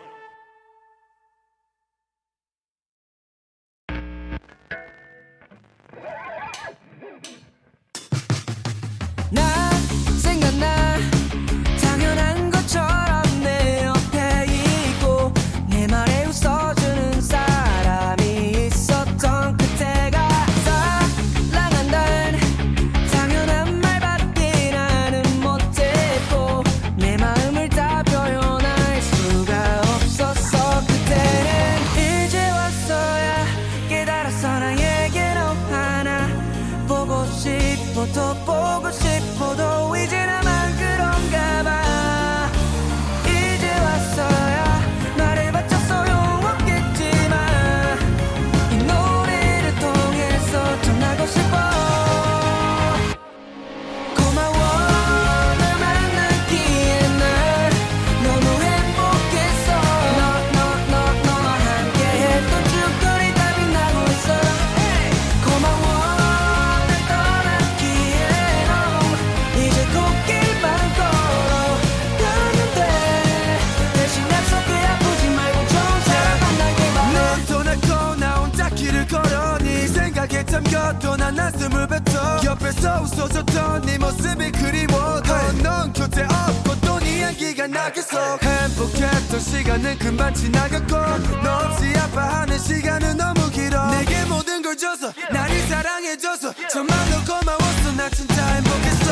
[82.86, 85.20] 서 웃어줬던 네 모습이 그리워.
[85.62, 90.94] 넌 교제 없고 또 네 이야기가 나 계속 행복했던 시간은 금방 지나갔고
[91.42, 93.90] 너 없이 아파하는 시간은 너무 길어.
[93.90, 97.92] 내게 모든 걸 줘서 나를 사랑해줘서 정말 너 고마웠어.
[97.96, 99.10] 나 진짜 행복했어.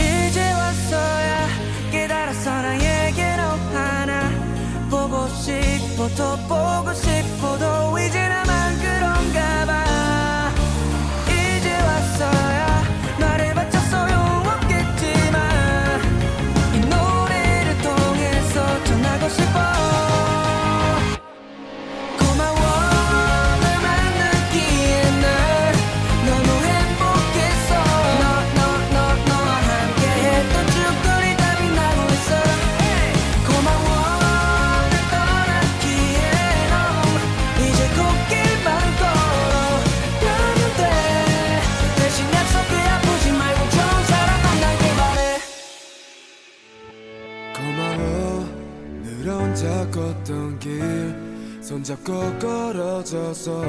[0.00, 1.48] 이제 왔어야
[1.90, 3.42] 깨달았어 나에게로
[3.74, 4.30] 하나.
[4.88, 9.21] 보고 싶어도 보고 싶어도 이제 나만 그런
[51.72, 53.64] 손잡고 걸어줘서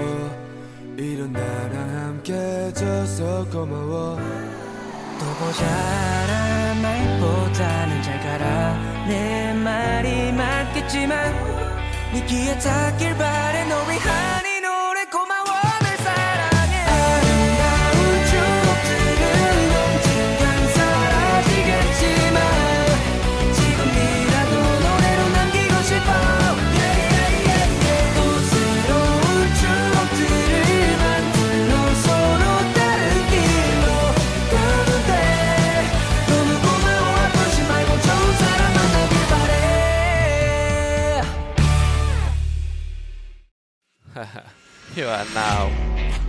[0.97, 4.19] 이런 나랑 함께 해줘서 고마워.
[5.19, 9.05] 또보 잘한 뭐 말보다는 잘 가라.
[9.07, 11.33] 내 말이 맞겠지만
[12.11, 13.63] 네 귀에 닿길 바래.
[13.69, 14.42] 너의 한
[44.95, 45.71] You are now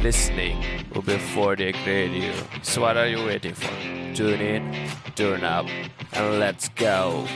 [0.01, 0.63] listening
[0.95, 2.33] to Before the Radio.
[2.63, 3.69] So what are you waiting for?
[4.15, 5.67] Tune in, turn up,
[6.15, 7.27] and let's go.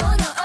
[0.00, 0.43] Oh, no, oh.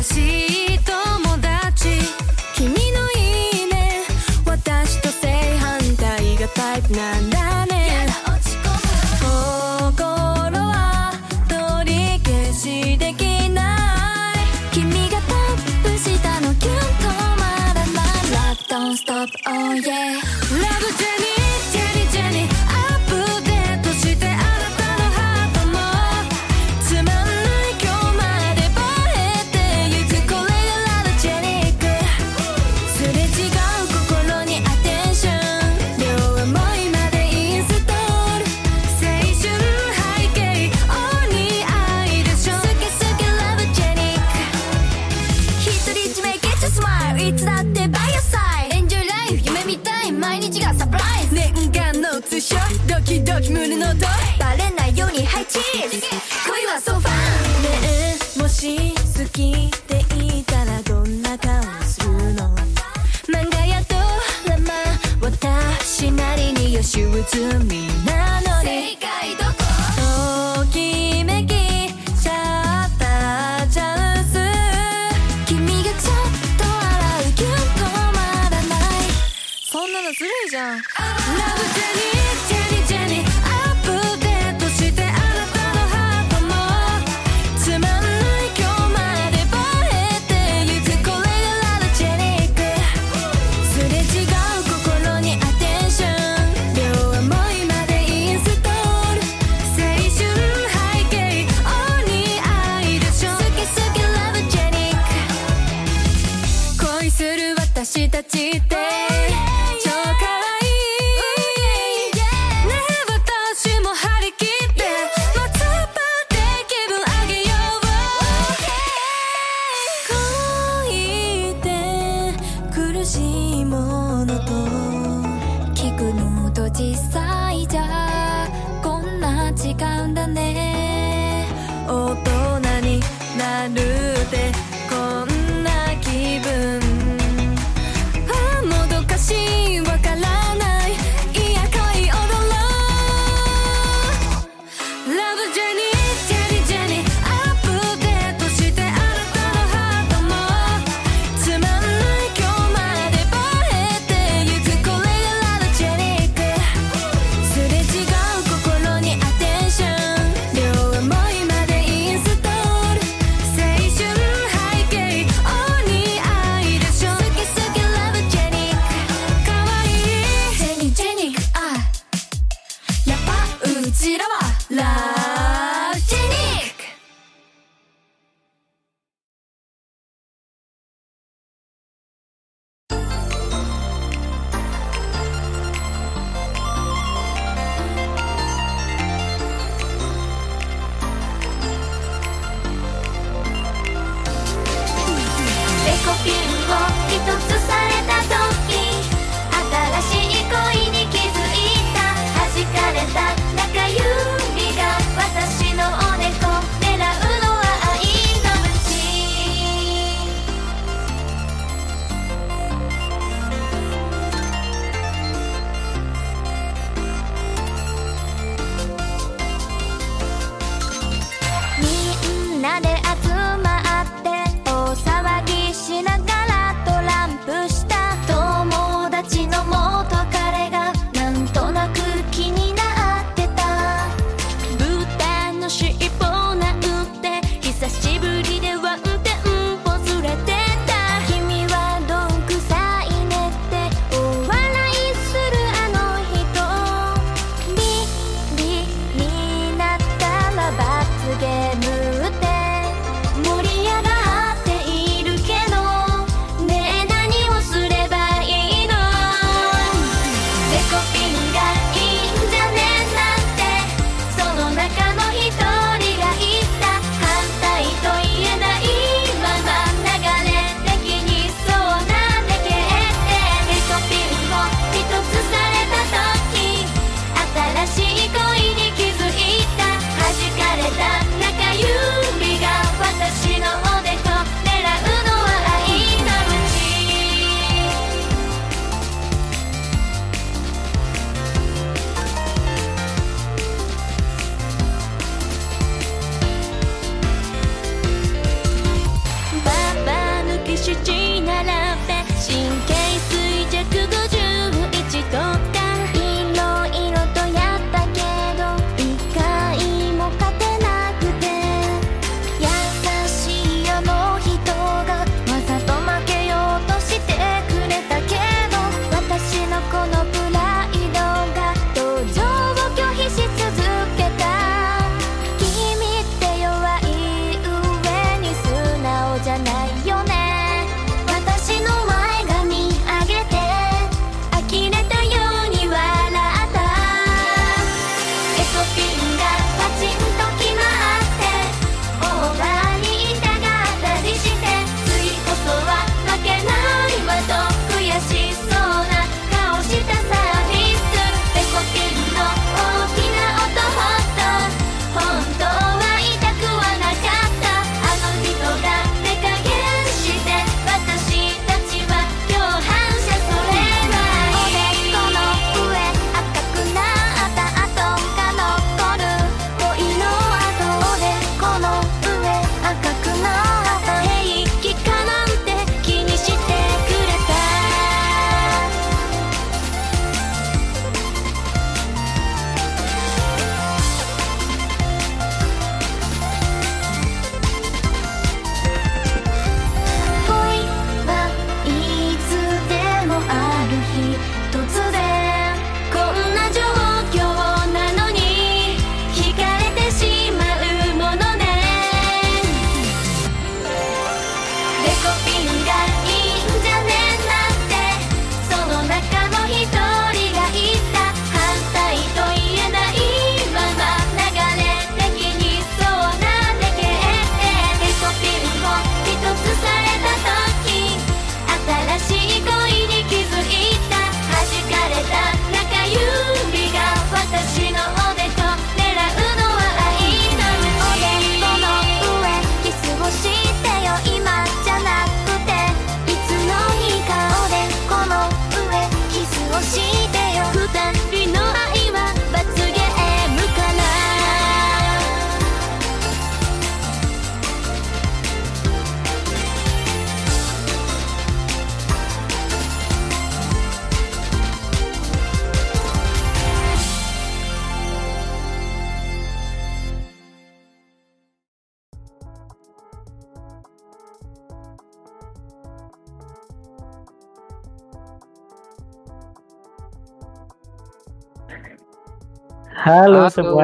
[0.00, 0.49] así.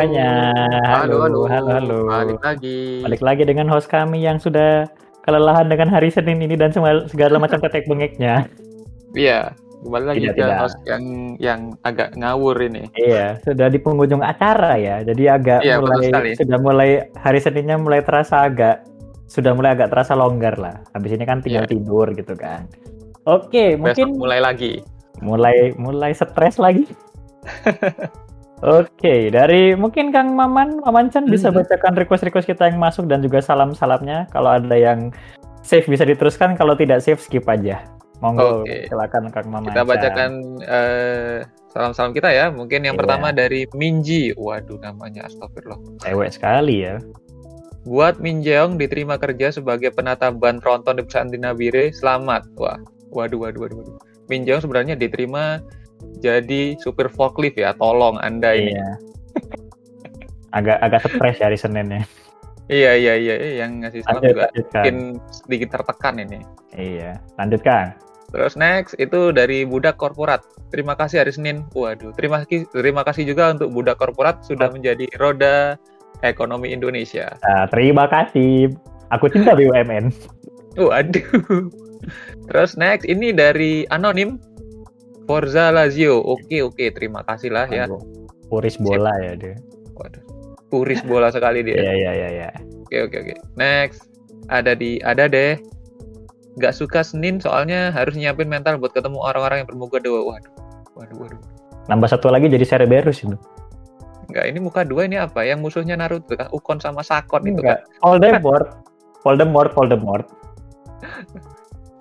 [0.07, 0.31] Semuanya.
[0.87, 1.41] Halo, halo.
[1.51, 1.99] halo, halo.
[2.07, 2.79] Balik lagi.
[3.03, 4.87] Balik lagi dengan host kami yang sudah
[5.27, 8.47] kelelahan dengan hari Senin ini dan semua- segala macam tetek bengeknya.
[9.17, 9.51] Iya,
[9.83, 10.59] kembali lagi Tidak, ke tidak.
[10.63, 11.03] host yang
[11.43, 12.87] yang agak ngawur ini.
[12.95, 15.03] Iya, sudah di penghujung acara ya.
[15.03, 18.87] Jadi agak Iya, mulai sudah mulai hari Seninnya mulai terasa agak
[19.27, 20.79] sudah mulai agak terasa longgar lah.
[20.95, 21.73] Habis ini kan tinggal Iya.
[21.75, 22.71] tidur gitu kan.
[23.27, 24.73] Oke, Besok mungkin mulai lagi.
[25.19, 26.87] mulai mulai stres lagi.
[28.65, 31.61] Oke, dari mungkin Kang Maman, Maman Chan bisa Mhm.
[31.61, 34.33] bacakan request-request kita yang masuk dan juga salam-salamnya.
[34.33, 35.13] Kalau ada yang
[35.61, 37.85] save bisa diteruskan, kalau tidak save skip aja.
[38.25, 38.89] Monggo, Oke.
[38.89, 39.69] silakan Kang Maman.
[39.69, 40.31] Kita bacakan
[40.65, 42.49] eh, salam-salam kita ya.
[42.49, 43.01] Mungkin yang Iya.
[43.05, 44.33] pertama dari Minji.
[44.33, 45.77] Waduh, namanya astagfirullah.
[46.01, 46.97] cewek sekali ya.
[47.85, 51.93] Buat Min Jeong diterima kerja sebagai penata ban tronton di perusahaan Dinabire.
[51.93, 52.49] Selamat.
[52.57, 52.81] Wah,
[53.13, 53.79] waduh, waduh, waduh.
[53.85, 53.97] waduh.
[54.27, 55.61] Min Jeong sebenarnya diterima
[56.21, 57.77] jadi supir forklift ya.
[57.77, 58.73] Tolong Anda ini.
[58.75, 58.91] Iya.
[60.57, 62.03] agak agak stres ya hari Seninnya.
[62.67, 63.35] Iya, iya, iya.
[63.39, 63.53] iya.
[63.67, 64.75] Yang ngasih salam Lanjut, juga lanjutkan.
[64.83, 64.97] mungkin
[65.31, 66.39] sedikit tertekan ini.
[66.75, 67.89] Iya, lanjut Kang.
[68.35, 70.43] Terus next itu dari budak korporat.
[70.75, 71.63] Terima kasih hari Senin.
[71.73, 75.79] Waduh, terima kasih terima kasih juga untuk budak korporat sudah menjadi roda
[76.27, 77.39] ekonomi Indonesia.
[77.47, 78.75] Nah, terima kasih.
[79.15, 80.11] Aku cinta BUMN.
[80.75, 81.71] Waduh.
[82.51, 84.43] Terus next ini dari anonim
[85.27, 86.23] Forza Lazio.
[86.23, 87.91] Oke, oke, terima kasih lah ya.
[88.47, 89.59] Puris bola ya dia.
[89.99, 90.23] Waduh.
[90.71, 91.79] Puris bola sekali dia.
[91.83, 92.49] Iya, iya, iya, iya.
[92.87, 93.35] Oke, oke, oke.
[93.59, 94.07] Next
[94.47, 95.59] ada di ada deh.
[96.57, 100.23] Gak suka Senin soalnya harus nyiapin mental buat ketemu orang-orang yang bermuka dua.
[100.25, 100.53] Waduh.
[100.97, 101.41] Waduh, waduh.
[101.91, 103.37] Nambah satu lagi jadi Cerberus itu.
[104.27, 105.47] Enggak, ini muka dua ini apa?
[105.47, 106.51] Yang musuhnya Naruto kan?
[106.51, 107.83] Ukon sama Sakon itu kan.
[108.03, 108.83] Voldemort.
[109.23, 110.27] Voldemort, Voldemort.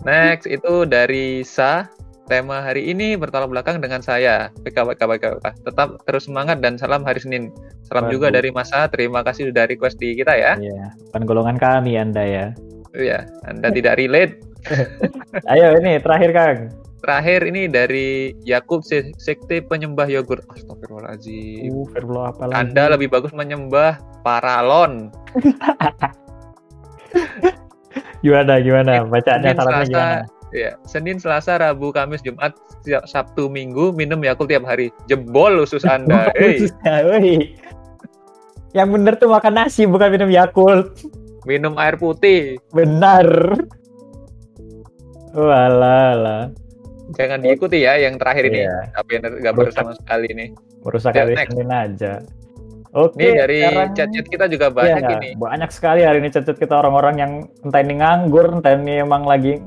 [0.05, 1.85] Next itu dari Sa.
[2.25, 4.49] Tema hari ini bertolak belakang dengan saya.
[4.65, 5.37] PKW, PKW, PKW.
[5.61, 7.53] Tetap terus semangat dan salam hari Senin.
[7.85, 8.41] Salam juga Waduh.
[8.41, 8.89] dari Masa.
[8.89, 10.57] Terima kasih sudah request di kita ya.
[10.57, 12.45] Iya, bukan golongan kami Anda ya.
[12.97, 14.41] Iya, Anda tidak relate.
[15.53, 16.73] Ayo ini terakhir Kang.
[17.05, 20.49] Terakhir ini dari Yakub Se- Sekte Penyembah Yogurt.
[20.49, 21.69] Astagfirullahaladzim.
[21.69, 22.57] Uh, Firlo apa lagi?
[22.57, 25.13] Anda lebih bagus menyembah paralon.
[28.25, 29.05] Gimana, gimana?
[29.05, 30.25] Bacaannya salamnya gimana?
[30.55, 34.89] Ya, Senin, Selasa, Rabu, Kamis, Jumat, Siap- Sabtu, Minggu minum Yakult tiap hari.
[35.05, 36.31] Jebol usus Anda.
[36.33, 37.35] Hey, Khususnya, woi.
[38.71, 40.95] Yang bener tuh makan nasi bukan minum Yakult.
[41.43, 42.57] minum air putih.
[42.71, 43.53] Benar.
[45.31, 46.49] Walah,
[47.13, 48.65] Jangan diikuti ya yang terakhir ini.
[48.65, 48.89] Iya.
[48.91, 50.49] Tapi nggak baru sama sekali nih.
[50.81, 51.33] merusak Ya, hari.
[51.35, 52.13] Senin aja.
[52.95, 55.29] Oke, Ini dari sekarang- chat-chat kita juga banyak Iya, ini.
[55.35, 59.59] Banyak sekali hari ini chat-chat kita orang-orang yang entah ini nganggur, entah ini emang lagi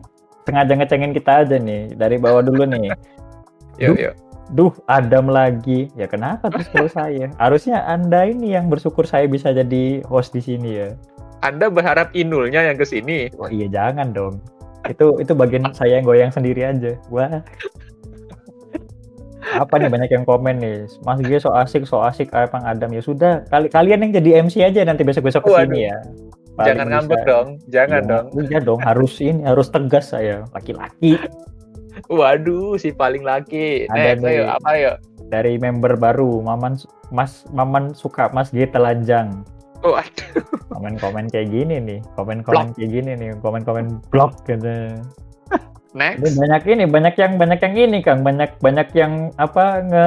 [0.49, 1.93] sengaja ngecengin kita aja nih.
[1.93, 2.97] Dari bawah dulu nih.
[3.85, 3.97] Yuk, Duh.
[4.11, 4.15] yuk.
[4.49, 5.93] Duh, Adam lagi.
[5.95, 7.29] Ya kenapa terus kalau saya?
[7.37, 10.89] Harusnya Anda ini yang bersyukur saya bisa jadi host di sini ya.
[11.45, 13.31] Anda berharap inulnya yang ke sini.
[13.39, 14.43] Oh iya jangan dong.
[14.89, 16.99] Itu itu bagian saya yang goyang sendiri aja.
[17.13, 17.45] Wah.
[19.55, 20.91] Apa nih banyak yang komen nih.
[21.07, 23.47] Mas Gie so asik, so asik Bang Adam ya sudah.
[23.47, 25.97] Kali kalian yang jadi MC aja nanti besok-besok ke sini ya.
[26.59, 26.93] Paling Jangan bisa.
[26.93, 27.47] ngambek dong.
[27.71, 28.27] Jangan Iya, dong.
[28.45, 31.15] Iya dong, harus ini harus tegas saya, laki-laki.
[32.11, 33.87] Waduh, si paling laki.
[33.87, 34.55] Ada Next, ayo, nih.
[34.55, 34.97] apa yuk?
[35.29, 36.79] Dari member baru, Maman
[37.11, 39.47] Mas Maman suka Mas G telanjang.
[39.81, 40.43] Waduh.
[40.75, 44.99] Komen-komen kayak gini nih, komen-komen kayak gini nih, komen-komen blog gitu.
[45.91, 46.21] Next.
[46.21, 50.07] Ini banyak ini, banyak yang banyak yang ini Kang, banyak banyak yang apa nge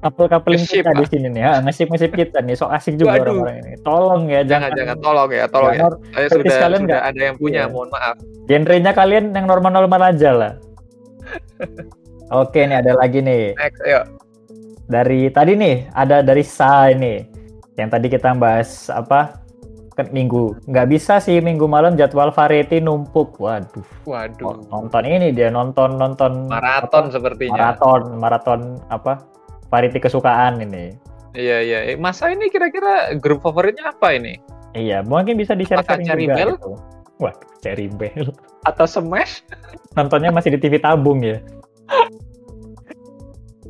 [0.00, 3.22] couple Nge-ship, kita di sini nih, ya, nge-ship nge-ship kita nih, so asik juga Waduh.
[3.36, 3.72] orang-orang ini.
[3.80, 4.96] Tolong ya, Jangan, jangan.
[4.98, 5.78] Tolong ya, tolong ya.
[5.78, 7.02] jangan Saya sudah, kalian sudah nggak?
[7.04, 7.68] ada yang punya, Iya.
[7.68, 8.16] mohon maaf.
[8.44, 10.52] Genrenya kalian yang normal-normal aja lah.
[12.32, 14.00] Oke nih ada lagi nih Next, ayo.
[14.86, 17.26] dari tadi nih ada dari Sa ini
[17.74, 19.42] yang tadi kita bahas apa
[20.08, 24.64] minggu nggak bisa sih minggu malam jadwal variety numpuk waduh Waduh.
[24.66, 27.52] nonton ini dia nonton nonton Maraton apa, sepertinya.
[27.52, 29.20] maraton maraton apa
[29.70, 30.92] variety kesukaan ini
[31.30, 31.78] Iya, iya.
[31.86, 34.34] Eh, Masa ini kira-kira grup favoritnya apa ini?
[34.70, 36.54] iya mungkin bisa di share Apakah Cherry Bell?
[36.54, 36.74] gitu.
[37.18, 38.34] wah Cherry Bell
[38.68, 39.46] Atau Smash?
[39.94, 41.38] nontonnya masih di TV tabung ya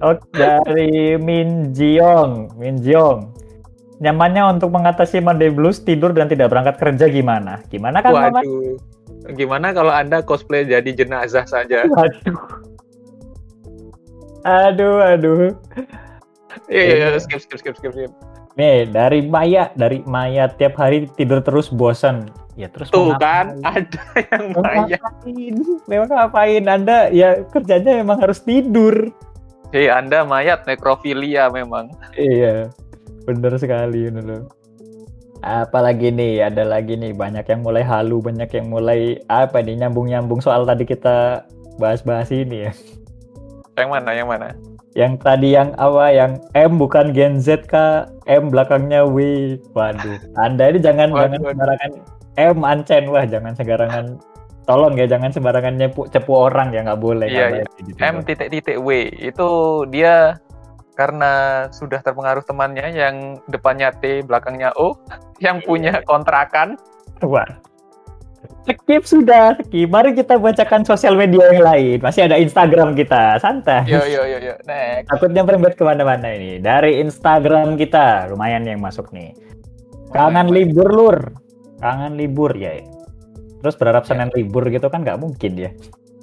[0.00, 3.36] Oh, dari Min Jiong, Min Jiong.
[4.00, 7.60] Nyamannya untuk mengatasi Monday Blues tidur dan tidak berangkat kerja gimana?
[7.68, 8.32] Gimana kan?
[8.32, 8.80] Waduh.
[9.36, 11.84] Gimana kalau Anda cosplay jadi jenazah saja?
[11.92, 12.40] Waduh.
[14.44, 15.52] Aduh, aduh.
[16.66, 17.18] Iya, iya, iya.
[17.20, 18.12] skip, skip, skip, skip, skip.
[18.58, 22.26] Nih, dari Maya, dari Maya tiap hari tidur terus bosan.
[22.58, 25.54] Ya terus Tuh kan, ada yang ngapain?
[25.88, 26.64] Memang ngapain?
[26.66, 29.14] Anda ya kerjanya emang harus tidur.
[29.70, 31.94] Hei, Anda mayat nekrofilia memang.
[32.18, 32.68] Iya,
[33.24, 34.44] bener sekali bener loh.
[35.40, 40.44] Apalagi nih, ada lagi nih banyak yang mulai halu, banyak yang mulai apa nih nyambung-nyambung
[40.44, 41.48] soal tadi kita
[41.80, 42.72] bahas-bahas ini ya.
[43.78, 44.10] Yang mana?
[44.14, 44.48] Yang mana?
[44.98, 48.10] Yang tadi yang apa yang M bukan Gen Z kah?
[48.26, 49.18] M belakangnya W.
[49.74, 51.50] Waduh, Anda ini jangan Waduh, jangan waduh.
[51.54, 51.90] sembarangan
[52.38, 54.04] M ancen wah jangan sembarangan
[54.66, 57.26] tolong ya jangan sembarangan nyepu cepu orang ya nggak boleh.
[57.30, 57.64] Iya, iya.
[57.82, 57.98] gitu.
[57.98, 59.48] M titik titik W itu
[59.90, 60.38] dia
[60.98, 64.98] karena sudah terpengaruh temannya yang depannya T, belakangnya O,
[65.44, 66.76] yang punya kontrakan.
[67.24, 67.46] Wah.
[68.60, 69.88] Skip sudah, skip.
[69.88, 71.96] Mari kita bacakan sosial media yang lain.
[72.04, 73.88] Masih ada Instagram kita, santai.
[73.88, 75.08] Yo yo yo yo, next.
[75.08, 76.60] Takutnya merembet ke mana-mana ini.
[76.60, 79.32] Dari Instagram kita, lumayan yang masuk nih.
[80.12, 81.18] Kangen libur lur.
[81.80, 82.84] Kangen libur ya.
[83.64, 85.70] Terus berharap Senin libur gitu kan nggak mungkin ya.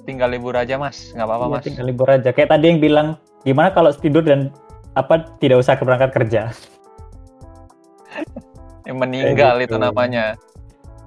[0.06, 1.64] Tinggal libur aja mas, nggak apa-apa Iya, mas.
[1.66, 2.30] tinggal libur aja.
[2.32, 3.08] Kayak tadi yang bilang,
[3.44, 4.54] gimana kalau tidur dan
[4.94, 6.42] apa tidak usah berangkat kerja.
[8.88, 9.84] Yang meninggal Kayak itu gitu.
[9.84, 10.26] namanya.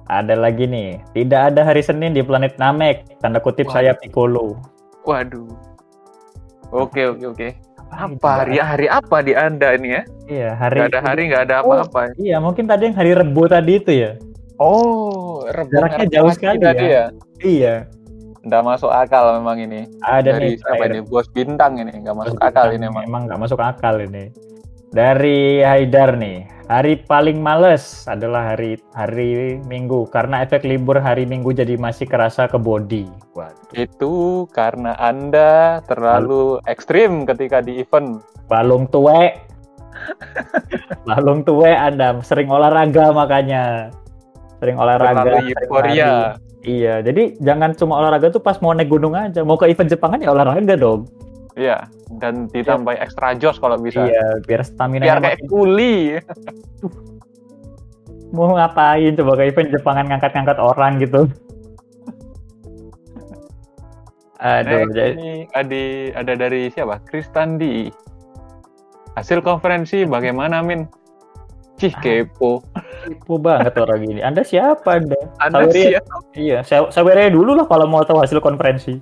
[0.09, 3.05] Ada lagi nih, tidak ada hari Senin di planet Namek.
[3.21, 3.79] Tanda kutip Wah.
[3.79, 4.57] saya Piccolo.
[5.05, 5.49] Waduh.
[6.71, 7.49] Oke oke oke.
[7.91, 10.03] Apa hari hari apa di anda ini ya?
[10.31, 12.15] Iya, hari Nggak ada hari nggak ada Oh, apa-apa.
[12.15, 14.15] Iya, mungkin tadi yang hari Rebo tadi itu ya.
[14.55, 17.05] Oh, rebung Jaraknya jauh sekali tadi ya.
[17.43, 17.75] Iya.
[18.47, 19.85] Nggak masuk akal memang ini.
[20.07, 20.91] Ada Dari nih siapa terakhir.
[20.95, 20.99] ini?
[21.03, 23.03] Bos bintang ini nggak masuk akal ini memang.
[23.03, 24.31] Emang nggak masuk akal ini.
[24.91, 31.51] Dari Haidar nih, hari paling males adalah hari hari Minggu karena efek libur hari Minggu
[31.51, 33.11] jadi masih kerasa ke body.
[33.35, 33.75] Waduh.
[33.75, 34.13] Itu
[34.55, 38.23] karena anda terlalu ekstrim ketika di event.
[38.47, 39.35] Balung tuwe.
[41.07, 43.91] Balung tuwe Anda sering olahraga makanya.
[44.59, 45.23] Sering olahraga.
[45.27, 46.11] Terlalu euforia.
[46.61, 49.41] Iya, jadi jangan cuma olahraga tuh pas mau naik gunung aja.
[49.41, 51.07] Mau ke event Jepangan ya olahraga dong.
[51.59, 51.91] Iya,
[52.23, 54.07] dan ditambah ekstra jos kalau bisa.
[54.07, 56.15] Iya, biar stamina Biar kayak kuli.
[58.35, 61.27] mau ngapain coba ke event Jepangan ngangkat-ngangkat orang gitu.
[64.41, 65.81] Aduh, Next, jadi ini ada
[66.17, 66.97] ada dari siapa?
[67.05, 67.93] Kristandi.
[69.13, 70.89] Hasil konferensi bagaimana Min?
[71.77, 72.65] Cih kepo.
[73.05, 74.21] kepo banget orang ini.
[74.23, 75.19] Anda siapa Anda?
[75.37, 76.13] Anda Saweria- siapa?
[76.33, 78.97] Iya, saya saya dulu lah kalau mau tahu hasil konferensi.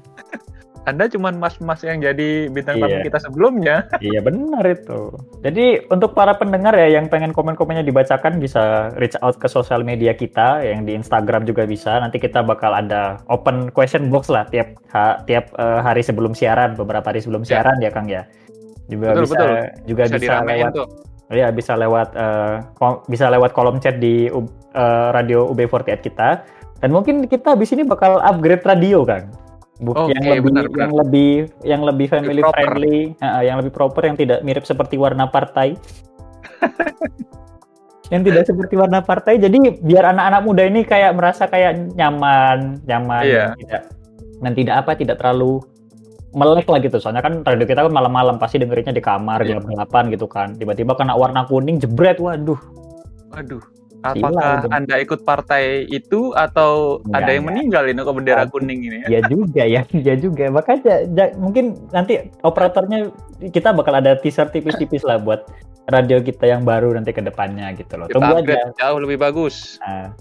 [0.81, 3.03] Anda cuman mas-mas yang jadi bintang tamu Iya.
[3.03, 3.75] kita sebelumnya.
[4.01, 5.11] Iya benar itu.
[5.39, 10.11] Jadi untuk para pendengar ya yang pengen komen-komennya dibacakan bisa reach out ke sosial media
[10.11, 11.99] kita yang di Instagram juga bisa.
[11.99, 16.73] Nanti kita bakal ada open question box lah tiap ha- tiap eh, hari sebelum siaran,
[16.73, 17.59] beberapa hari sebelum Ya.
[17.59, 18.23] siaran ya Kang ya.
[18.87, 19.49] Juga Betul, bisa betul.
[19.85, 20.87] juga Bisa bisa, lewat tuh.
[21.29, 22.09] ya bisa lewat
[22.73, 26.29] ko- bisa lewat kolom chat di U- eh, radio UB48 kita.
[26.79, 29.29] Dan mungkin kita habis ini bakal upgrade radio Kang.
[29.79, 31.31] Buk Oke, yang lebih benar, yang lebih
[31.63, 32.51] yang lebih family proper.
[32.51, 35.79] friendly, eh, yang lebih proper yang tidak mirip seperti warna partai.
[38.13, 39.39] yang tidak seperti warna partai.
[39.39, 43.81] Jadi biar anak-anak muda ini kayak merasa kayak nyaman, nyaman dan tidak
[44.39, 45.63] dan tidak apa tidak terlalu
[46.35, 46.99] melek lah gitu.
[46.99, 49.57] Soalnya kan radio kita kan malam-malam pasti dengerinnya di kamar Iya.
[49.57, 50.59] jam 8 gitu kan.
[50.59, 52.59] Tiba-tiba kena warna kuning jebret, waduh.
[53.31, 53.63] Waduh.
[53.99, 54.71] Apakah udah.
[54.71, 57.51] Anda ikut partai itu atau Enggak, ada yang enggak.
[57.51, 58.53] meninggal ini kok bendera Enggak.
[58.53, 59.07] kuning ini ya?
[59.07, 60.43] Iya juga ya, iya juga.
[60.47, 63.11] Makanya ja- mungkin nanti operatornya
[63.45, 65.43] kita bakal ada teaser tipis-tipis lah buat
[65.85, 68.05] radio kita yang baru nanti ke depannya gitu loh.
[68.05, 68.69] Kita Tunggu aja.
[68.71, 69.81] jauh lebih bagus.
[69.81, 70.13] Nah,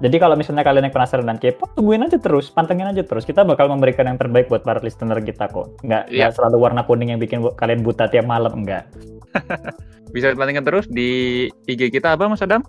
[0.00, 3.22] jadi kalau misalnya kalian yang penasaran dan kepo, tungguin aja terus, pantengin aja terus.
[3.22, 5.76] Kita bakal memberikan yang terbaik buat para listener kita kok.
[5.82, 6.18] Nggak, Iya.
[6.24, 8.88] nggak selalu warna kuning yang bikin kalian buta tiap malam, enggak.
[10.10, 11.10] Bisa dipantengin terus di
[11.64, 12.64] IG kita apa Mas Adam?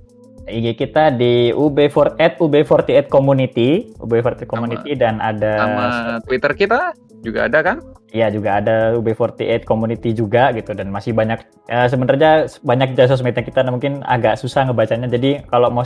[0.49, 5.85] IG kita di UB4 at UB48 Community, UB48 Community dan ada Sama
[6.25, 7.77] Twitter kita juga ada kan?
[8.11, 10.75] Iya juga ada UB48 community juga gitu.
[10.75, 11.39] Dan masih banyak
[11.71, 15.07] eh, sebenarnya banyak jasa sosmednya kita nah, mungkin agak susah ngebacanya.
[15.07, 15.85] Jadi kalau mau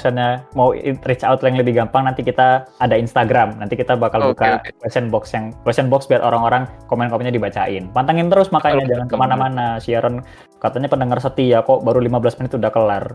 [0.74, 3.62] i- reach out yang lebih gampang nanti kita ada Instagram.
[3.62, 4.70] Nanti kita bakal Oke, buka oke.
[4.82, 7.94] question box yang question box biar orang-orang komen-komennya dibacain.
[7.94, 10.26] Pantengin terus makanya Betul, jangan ke mana-mana siaran
[10.58, 13.06] katanya pendengar setia kok baru 15 menit udah kelar.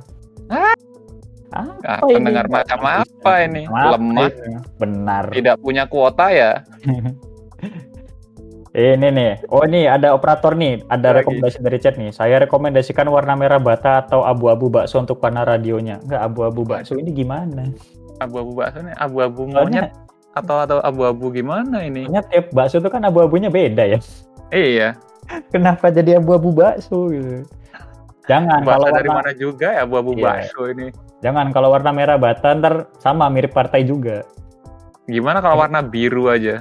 [0.55, 0.90] Ah.
[1.51, 3.67] Apa Ah, pendengar macam apa ini?
[3.67, 4.29] Apa Lemah.
[4.29, 4.57] ini?
[4.79, 6.63] benar Tidak punya kuota ya?
[8.71, 11.27] Ini nih, oh ini ada operator nih, ada Lagi.
[11.27, 12.15] rekomendasi dari chat nih.
[12.15, 15.99] Saya rekomendasikan warna merah bata atau abu-abu bakso untuk warna radionya.
[15.99, 17.67] Enggak abu-abu bakso ini gimana?
[18.23, 19.91] Abu-abu bakso nih, abu-abu monyet
[20.31, 22.07] atau atau abu-abu gimana ini?
[22.07, 23.99] Soalnya tiap bakso itu kan abu-abunya beda ya.
[24.55, 24.95] Iya,
[25.53, 27.43] Kenapa jadi abu-abu bakso gitu?
[28.31, 30.23] Jangan kalau bahasa dari warna, mana juga ya abu-abu Iya.
[30.23, 30.87] bakso ini.
[31.21, 34.27] Jangan kalau warna merah bata ntar sama mirip partai juga.
[35.09, 36.61] Gimana kalau warna biru aja?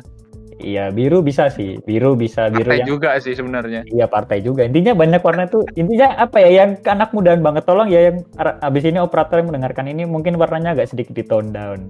[0.60, 1.80] Iya, biru bisa sih.
[1.88, 3.88] Biru bisa, biru Partai yang juga sih sebenarnya.
[3.88, 4.68] Iya partai juga.
[4.68, 5.64] Intinya banyak warna itu.
[5.80, 6.50] Intinya apa ya?
[6.52, 7.64] Yang anak mudaan banget.
[7.64, 11.56] Tolong ya yang abis ini operator yang mendengarkan ini mungkin warnanya agak sedikit di tone
[11.56, 11.88] down.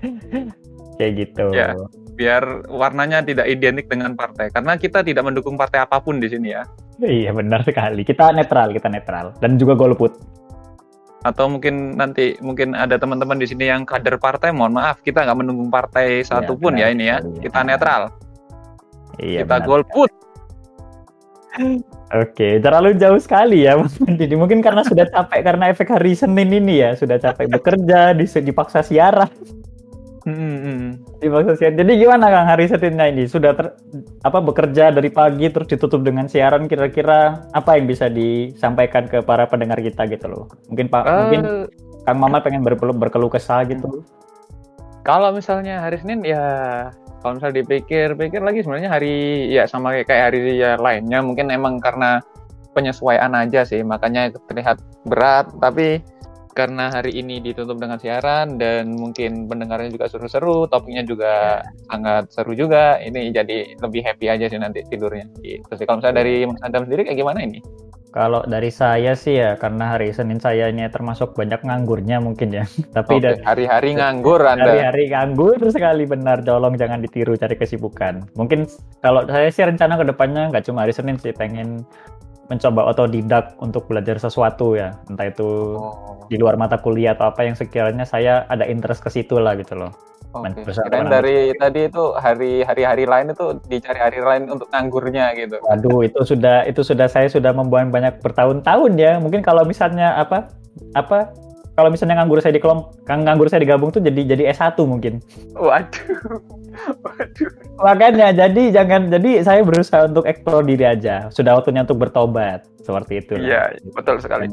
[1.02, 1.50] Kayak gitu.
[1.50, 1.74] Ya.
[2.14, 4.54] Biar warnanya tidak identik dengan partai.
[4.54, 6.62] Karena kita tidak mendukung partai apa pun di sini ya.
[7.02, 8.06] Iya benar sekali.
[8.06, 9.34] Kita netral, kita netral.
[9.42, 10.14] Dan juga golput.
[11.20, 15.38] Atau mungkin nanti mungkin ada teman-teman di sini yang kader partai, mohon maaf kita nggak
[15.38, 17.16] mendukung partai satupun benar ya ini ya.
[17.20, 18.08] Kita netral.
[19.20, 19.44] Iya.
[19.44, 20.10] kita golput.
[22.10, 24.26] Oke, terlalu jauh sekali ya Mas Mandi.
[24.32, 29.28] Mungkin karena sudah capek karena efek hari Senin ini ya, sudah capek bekerja, dipaksa siaran,
[30.30, 30.86] Hmm,
[31.18, 31.76] dipaksa siaran.
[31.80, 33.24] Jadi gimana Kang hari Seninnya ini?
[33.26, 33.74] Sudah ter-
[34.22, 39.44] apa bekerja dari pagi terus ditutup dengan siaran kira-kira apa yang bisa disampaikan ke para
[39.46, 40.44] pendengar kita gitu loh.
[40.68, 41.64] Mungkin Pak mungkin Eh,
[42.02, 44.02] Kang Mama pengen berkeluh, berkeluh kesah gitu.
[45.00, 46.44] kalau misalnya hari Senin ya
[47.20, 52.20] kalau misalnya dipikir-pikir lagi sebenarnya hari ya sama kayak hari ya lainnya mungkin emang karena
[52.76, 54.76] penyesuaian aja sih makanya terlihat
[55.08, 56.04] berat tapi
[56.60, 62.52] karena hari ini ditutup dengan siaran dan mungkin pendengarnya juga seru-seru topiknya juga sangat seru
[62.52, 65.24] juga ini jadi lebih happy aja sih nanti tidurnya.
[65.40, 65.88] Gitu sih.
[65.88, 67.64] Kalau misalnya dari Mas Adam sendiri kayak gimana ini?
[68.10, 72.66] Kalau dari saya sih ya karena hari Senin saya ini termasuk banyak nganggurnya mungkin ya.
[72.96, 74.66] Tapi dari hari-hari nganggur anda.
[74.66, 78.26] Hari-hari nganggur sekali benar, tolong jangan ditiru cari kesibukan.
[78.34, 78.66] Mungkin
[79.00, 81.86] kalau saya sih rencana ke depannya nggak cuma hari Senin sih, pengen
[82.50, 87.46] mencoba otodidak untuk belajar sesuatu ya, entah itu Oh, di luar mata kuliah atau apa
[87.46, 89.94] yang sekiranya saya ada interest ke situ lah gitu loh.
[90.30, 95.58] menambah dari tadi itu hari hari-hari lain itu dicari hari lain untuk nganggurnya gitu.
[95.58, 99.18] Waduh, itu sudah itu sudah saya sudah membuang banyak bertahun-tahun ya.
[99.18, 100.54] Mungkin kalau misalnya apa
[100.94, 101.34] apa
[101.78, 105.22] kalau misalnya nganggur saya di kelompok, nganggur saya digabung tuh jadi jadi S1 mungkin.
[105.54, 106.40] Waduh.
[107.02, 107.50] Waduh.
[107.86, 111.30] Makanya jadi jangan jadi saya berusaha untuk eksplor diri aja.
[111.30, 113.34] Sudah waktunya untuk bertobat seperti itu.
[113.38, 114.50] Iya, betul sekali.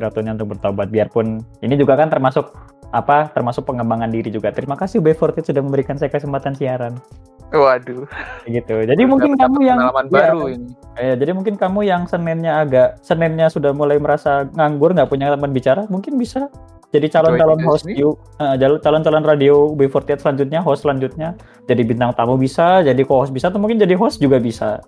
[0.00, 2.52] Waktunya untuk bertobat biarpun ini juga kan termasuk
[2.90, 4.50] apa termasuk pengembangan diri juga.
[4.50, 6.98] Terima kasih B40 sudah memberikan saya kesempatan siaran.
[7.50, 8.06] Waduh.
[8.46, 8.74] Gitu.
[8.86, 10.68] Jadi mungkin Dapat kamu yang pengalaman ya, baru ini.
[10.98, 15.50] eh, jadi mungkin kamu yang Seninnya agak Seninnya sudah mulai merasa nganggur nggak punya teman
[15.50, 16.46] bicara, mungkin bisa
[16.90, 21.38] jadi calon-calon host you, eh, jalur- calon-calon radio B48 selanjutnya, host selanjutnya,
[21.70, 24.82] jadi bintang tamu bisa, jadi co-host bisa, atau mungkin jadi host juga bisa.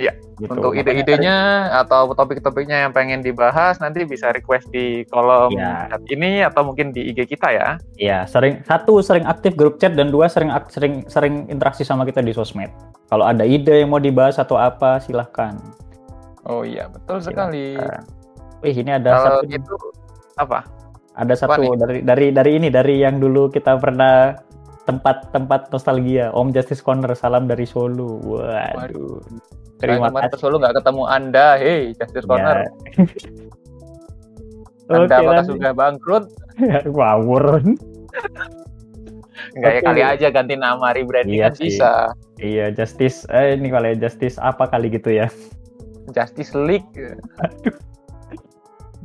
[0.00, 0.12] Iya.
[0.40, 0.48] Gitu.
[0.56, 5.92] Untuk ide-idenya atau topik-topiknya yang pengen dibahas nanti bisa request di kolom Iya.
[5.92, 7.68] chat ini atau mungkin di IG kita ya.
[8.00, 12.24] Iya, sering satu sering aktif grup chat dan dua sering sering sering interaksi sama kita
[12.24, 12.72] di sosmed.
[13.12, 15.60] Kalau ada ide yang mau dibahas atau apa, silahkan.
[16.48, 17.76] Oh iya, betul sekali.
[17.76, 18.02] Silahkan.
[18.64, 19.76] Wih, ini ada Kalau satu itu
[20.40, 20.60] apa?
[21.20, 24.40] ada apa satu dari dari dari ini dari yang dulu kita pernah
[24.88, 28.16] tempat-tempat nostalgia Om Justice Corner salam dari Solo.
[28.24, 29.20] Waduh.
[29.80, 30.42] Terima Saya kemarin ke kasih.
[30.44, 31.46] Solo nggak ketemu Anda.
[31.56, 32.56] Hey, Justice Corner.
[32.60, 32.68] Ya.
[34.90, 36.24] Anda Oke, apakah sudah bangkrut?
[36.92, 37.44] Ngawur.
[39.56, 39.86] Enggak ya Oke.
[39.88, 41.64] kali aja ganti nama rebranding Iya kan sih.
[41.72, 41.92] bisa.
[42.36, 45.32] Iya, Justice eh ini kali ya, Justice apa kali gitu ya.
[46.12, 46.84] Justice League.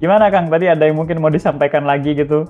[0.02, 0.52] Gimana Kang?
[0.52, 2.43] Tadi ada yang mungkin mau disampaikan lagi gitu?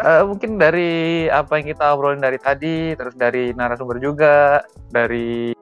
[0.00, 5.52] Eh, mungkin dari apa yang kita obrolin dari tadi, terus dari narasumber juga, dari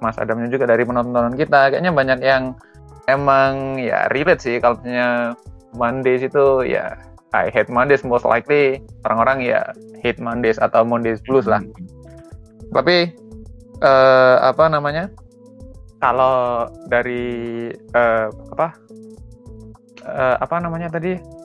[0.00, 2.56] Mas Adamnya juga, dari penonton kita, kayaknya banyak yang
[3.06, 5.38] emang ya relate sih kalau misalnya
[5.76, 6.98] Mondays itu ya
[7.34, 9.60] I hate Mondays most likely orang-orang ya
[10.02, 11.62] hate Mondays atau Mondays blues lah.
[12.72, 13.12] Tapi
[13.82, 15.12] eh, apa namanya?
[16.00, 18.66] Kalau dari eh, apa
[20.04, 21.35] eh, apa namanya tadi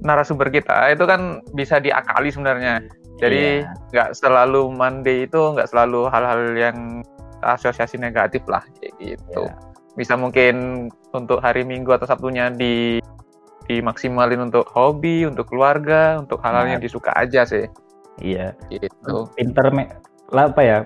[0.00, 2.80] narasumber kita itu kan bisa diakali sebenarnya.
[3.20, 3.72] Jadi Iya.
[3.92, 7.04] nggak selalu Monday itu nggak selalu hal-hal yang
[7.44, 9.44] asosiasi negatif lah kayak gitu.
[9.44, 9.54] Iya.
[9.96, 13.00] Bisa mungkin untuk hari Minggu atau Sabtunya di
[13.68, 16.70] dimaksimalin untuk hobi, untuk keluarga, untuk hal-hal Nah.
[16.74, 17.68] yang disuka aja sih.
[18.18, 18.56] Iya.
[18.66, 19.14] Gitu.
[19.36, 19.92] Pinter me-
[20.30, 20.76] lah apa ya?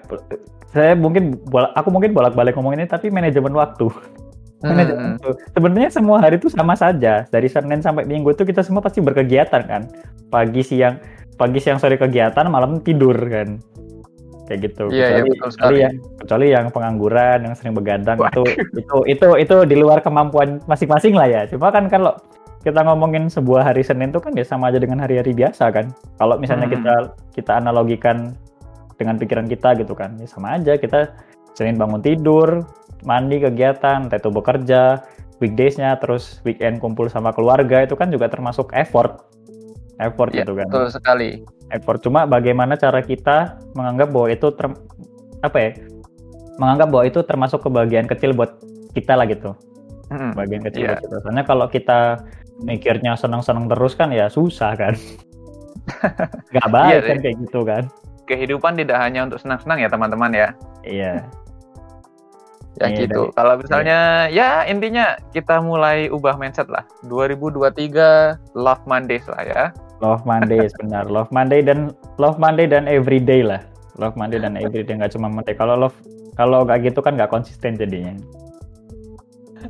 [0.75, 3.89] Saya mungkin bolak, aku mungkin bolak-balik ngomong ini tapi manajemen waktu.
[4.65, 5.13] Manajemen Hmm.
[5.21, 5.31] waktu.
[5.53, 7.29] Sebenarnya semua hari itu sama saja.
[7.29, 9.87] Dari Senin sampai Minggu itu kita semua pasti berkegiatan kan.
[10.33, 10.97] Pagi siang
[11.35, 13.59] pagi siang sore kegiatan, malam tidur kan.
[14.45, 14.93] Kayak gitu.
[14.93, 18.43] Iya, iya, kecuali, betul kecuali yang kecuali yang pengangguran, yang sering begadang itu
[18.77, 21.43] itu itu itu di luar kemampuan masing-masing lah ya.
[21.49, 22.13] Cuma kan kalau
[22.61, 25.93] kita ngomongin sebuah hari Senin itu kan ya sama aja dengan hari-hari biasa kan.
[26.21, 26.77] Kalau misalnya Hmm.
[26.77, 26.95] kita
[27.37, 28.37] kita analogikan
[28.95, 31.13] dengan pikiran kita gitu kan, ya sama aja kita
[31.57, 32.63] Senin bangun tidur,
[33.05, 35.05] mandi kegiatan, entah itu bekerja,
[35.39, 39.25] weekdays-nya terus weekend kumpul sama keluarga itu kan juga termasuk effort.
[39.95, 41.31] Effort Iya, gitu kan betul sekali.
[41.71, 44.75] effort cuma bagaimana cara kita menganggap bahwa itu ter-
[45.39, 45.71] apa ya
[46.55, 48.59] menganggap bahwa itu termasuk kebahagiaan kecil buat
[48.91, 49.55] kita lah gitu
[50.11, 50.35] Mm-mm.
[50.35, 50.89] bagian kecil Iya.
[50.91, 51.17] buat kita.
[51.23, 52.27] Soalnya kalau kita
[52.61, 54.95] mikirnya senang-senang terus kan ya susah kan
[56.51, 57.85] nggak baik Iya, kan kayak gitu kan
[58.25, 60.49] Kehidupan tidak hanya untuk senang-senang ya teman-teman ya.
[60.83, 61.29] iya
[62.77, 63.31] Ya Iya, gitu.
[63.31, 63.99] dari- Kalau misalnya
[64.29, 66.83] ya intinya kita mulai ubah mindset lah.
[67.07, 69.65] 2023 Love Mondays lah ya.
[69.99, 73.63] Love Monday benar Love Monday dan Love Monday dan Everyday lah
[73.95, 75.95] Love Monday dan Everyday nggak cuma Monday kalau love
[76.35, 78.11] kalau nggak gitu kan nggak konsisten jadinya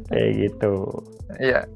[0.08, 0.88] kayak gitu
[1.36, 1.68] Iya.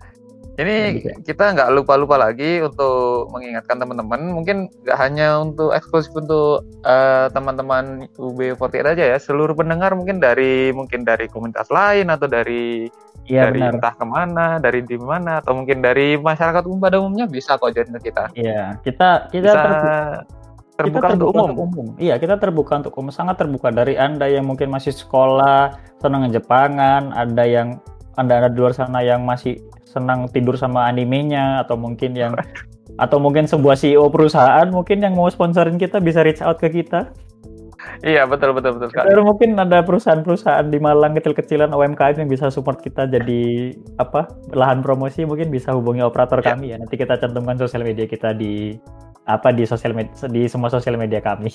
[0.58, 1.14] Ini Iya.
[1.22, 4.20] kita nggak lupa-lupa lagi untuk mengingatkan teman-teman.
[4.28, 8.58] Mungkin nggak hanya untuk eksklusif untuk eh, teman-teman UB48
[8.88, 9.18] aja ya.
[9.18, 12.90] Seluruh pendengar mungkin dari mungkin dari komunitas lain atau dari
[13.24, 16.98] iya dari benar entah ke mana, dari di mana atau mungkin dari masyarakat umum pada
[16.98, 18.24] umumnya bisa kok join ke kita.
[18.34, 20.24] iya kita kita Bisa terbu-
[20.74, 21.50] terbuka kita untuk umum.
[21.60, 21.86] umum.
[21.96, 27.10] Iya, kita terbuka untuk umum, sangat terbuka dari Anda yang mungkin masih sekolah, senang Jepangan,
[27.12, 27.82] ada yang
[28.14, 29.58] Anda ada di luar sana yang masih
[29.88, 32.36] senang tidur sama animenya atau mungkin yang
[33.00, 37.08] atau mungkin sebuah CEO perusahaan mungkin yang mau sponsorin kita bisa reach out ke kita.
[38.02, 39.06] Iya betul betul betul sekali.
[39.14, 44.82] Atau mungkin ada perusahaan-perusahaan di Malang kecil-kecilan UMKM yang bisa support kita jadi apa lahan
[44.82, 46.54] promosi mungkin bisa hubungi operator Ya.
[46.54, 46.76] kami ya.
[46.78, 48.74] Nanti kita cantumkan sosial media kita di
[49.30, 51.54] apa di sosial media di semua sosial media kami.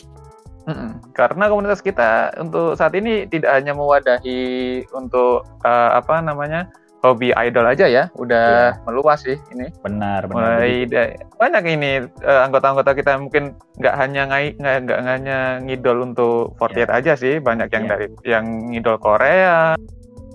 [0.63, 1.11] Mm-mm.
[1.11, 6.71] Karena komunitas kita untuk saat ini tidak hanya mewadahi untuk eh, apa namanya
[7.03, 9.67] hobi idol aja ya, udah meluas sih ini.
[9.83, 10.55] Benar, benar.
[10.63, 15.99] Mulai da- banyak ini eh, anggota-anggota kita mungkin nggak hanya ngai nggak nggak hanya ngidol
[16.01, 17.91] untuk 48 aja sih, banyak yang Iya.
[17.91, 19.75] dari yang ngidol Korea,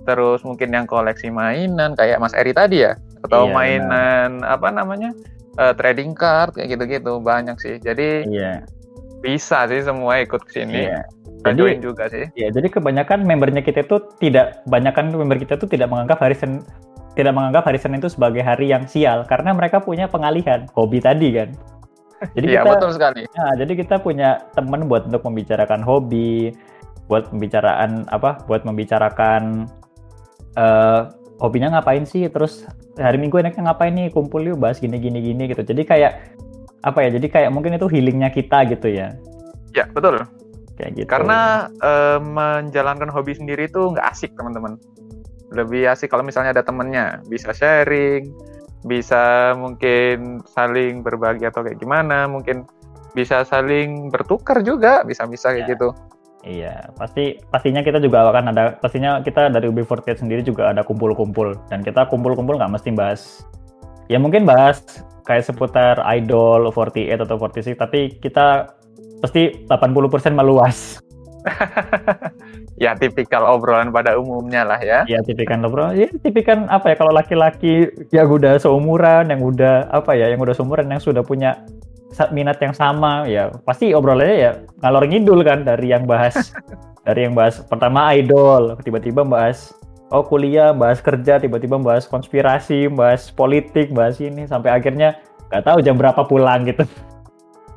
[0.05, 2.93] terus mungkin yang koleksi mainan kayak Mas Eri tadi ya,
[3.25, 5.17] atau Iya, mainan apa namanya
[5.57, 7.81] eh, trading card kayak gitu-gitu banyak sih.
[7.81, 8.63] Jadi Iya.
[9.19, 10.89] Bisa sih semua ikut ke sini.
[10.89, 11.03] Iya.
[11.47, 12.27] Jadi- join juga sih.
[12.35, 16.67] Ya, jadi kebanyakan membernya kita itu tidak, kebanyakan member kita itu tidak menganggap hari Senin
[17.19, 21.35] tidak menganggap hari Senin itu sebagai hari yang sial karena mereka punya pengalihan hobi tadi
[21.35, 21.51] kan.
[22.35, 23.23] Jadi Iya kita betul sekali.
[23.35, 26.55] Nah, jadi kita punya teman buat untuk membicarakan hobi,
[27.11, 28.43] buat pembicaraan apa?
[28.47, 29.67] Buat membicarakan
[30.59, 31.01] eh
[31.39, 32.27] hobinya ngapain sih?
[32.31, 32.67] Terus
[32.99, 34.11] hari Minggu enaknya ngapain nih?
[34.11, 35.63] Kumpul yuk bahas gini gini gini gitu.
[35.63, 36.39] Jadi kayak
[36.83, 37.19] apa ya?
[37.19, 39.15] Jadi kayak mungkin itu healingnya kita gitu ya.
[39.75, 40.23] Ya betul.
[40.79, 41.09] Kayak gitu.
[41.11, 44.79] Karena eh, menjalankan hobi sendiri itu nggak asik teman-teman.
[45.51, 48.31] Lebih asik kalau misalnya ada temennya, bisa sharing,
[48.85, 52.69] bisa mungkin saling berbagi atau kayak gimana, mungkin
[53.17, 55.73] bisa saling bertukar juga, bisa-bisa kayak Ya.
[55.75, 55.89] gitu.
[56.47, 61.59] Iya, pasti pastinya kita juga akan ada pastinya kita dari UB48 sendiri juga ada kumpul-kumpul
[61.67, 63.43] dan kita kumpul-kumpul nggak mesti bahas
[64.07, 68.73] ya mungkin bahas kayak seputar idol 48 atau 46 tapi kita
[69.21, 71.05] pasti 80% meluas.
[72.79, 75.03] Ya tipikal obrolan pada umumnya lah ya.
[75.11, 80.15] Ya tipikan bro, ya tipikan apa ya kalau laki-laki yang udah seumuran, yang udah apa
[80.15, 81.67] ya, yang udah seumuran yang sudah punya
[82.31, 86.55] minat yang sama, ya pasti obrolannya ya ngalor ngidul kan dari yang bahas
[87.07, 89.75] dari yang bahas pertama idol, tiba-tiba bahas
[90.11, 95.21] oh kuliah, bahas kerja, tiba-tiba bahas konspirasi, bahas politik, bahas ini sampai akhirnya
[95.53, 96.85] nggak tahu jam berapa pulang gitu.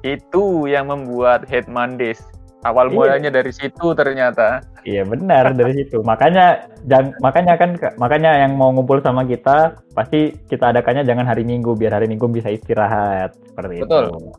[0.01, 2.19] Itu yang membuat Hate Mondays.
[2.61, 2.93] Awal Iya.
[2.93, 4.61] mulanya dari situ ternyata.
[4.85, 6.05] Iya benar dari situ.
[6.05, 11.41] Makanya jang, makanya kan makanya yang mau ngumpul sama kita pasti kita adakannya jangan hari
[11.41, 14.13] Minggu biar hari Minggu bisa istirahat seperti Betul.
[14.13, 14.29] itu.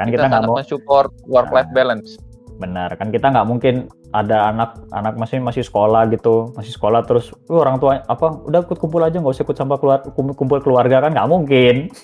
[0.00, 2.16] Kan kita nggak sangat mau mensupport work-life balance.
[2.60, 7.30] benar kan kita nggak mungkin ada anak anak masih masih sekolah gitu masih sekolah terus
[7.46, 10.58] "Uh, orang tua apa udah ikut kumpul aja nggak usah ikut sama keluar kum- kumpul
[10.58, 11.90] keluarga kan nggak mungkin.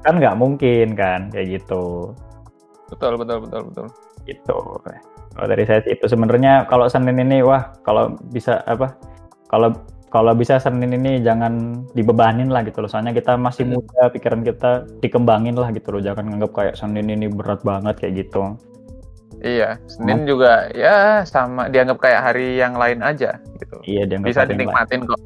[0.00, 2.16] Kan nggak mungkin kan kayak gitu.
[2.88, 3.86] Betul, betul, betul, betul.
[4.24, 4.58] gitu.
[5.36, 8.96] Kalau dari saya itu sebenarnya kalau Senin ini wah kalau bisa apa
[9.52, 9.76] kalau
[10.10, 13.78] kalau bisa Senin ini jangan dibebanin lah gitu loh soalnya kita masih Hmm.
[13.78, 18.14] muda pikiran kita dikembangin lah gitu loh jangan nganggap kayak Senin ini berat banget kayak
[18.20, 18.58] gitu
[19.40, 23.80] Iya, Senin juga ya sama dianggap kayak hari yang lain aja gitu.
[23.82, 25.20] iya dianggap Bisa dinikmatin kok.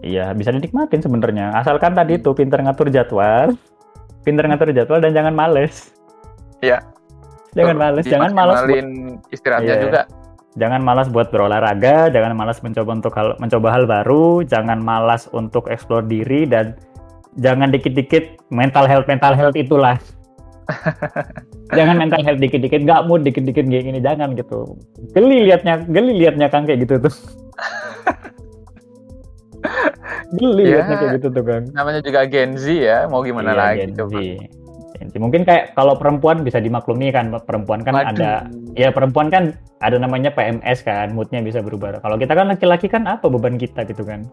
[0.00, 3.52] iya bisa dinikmatin sebenarnya asalkan tadi itu pinter ngatur jadwal
[4.20, 5.92] pinter ngatur jadwal dan jangan males
[6.60, 6.80] Iya.
[7.52, 8.88] jangan males jangan malas buat- Dimaksimalin
[9.28, 9.82] istirahatnya Iya.
[9.82, 10.02] juga.
[10.54, 15.66] Jangan malas buat berolahraga, jangan malas mencoba untuk hal, mencoba hal baru, jangan malas untuk
[15.66, 16.78] eksplor diri dan
[17.34, 19.98] jangan dikit-dikit mental health mental health itulah.
[21.76, 24.78] jangan mental health dikit-dikit nggak mood dikit-dikit kayak gini jangan gitu.
[25.10, 27.14] Geli liatnya, geli liatnya Kang kayak gitu tuh.
[30.38, 30.70] geli Ya.
[30.80, 31.64] liatnya kayak gitu tuh Kang.
[31.74, 34.14] Namanya juga Gen Z ya, mau gimana Iya, lagi Gen coba.
[34.14, 34.18] Z.
[35.04, 38.10] Inti- Mungkin kayak kalau perempuan bisa dimaklumi kan, perempuan kan Waduh.
[38.16, 38.30] ada
[38.72, 39.52] ya perempuan kan
[39.84, 42.00] ada namanya PMS kan, moodnya bisa berubah.
[42.00, 44.24] Kalau kita kan laki-laki kan apa beban kita gitu kan?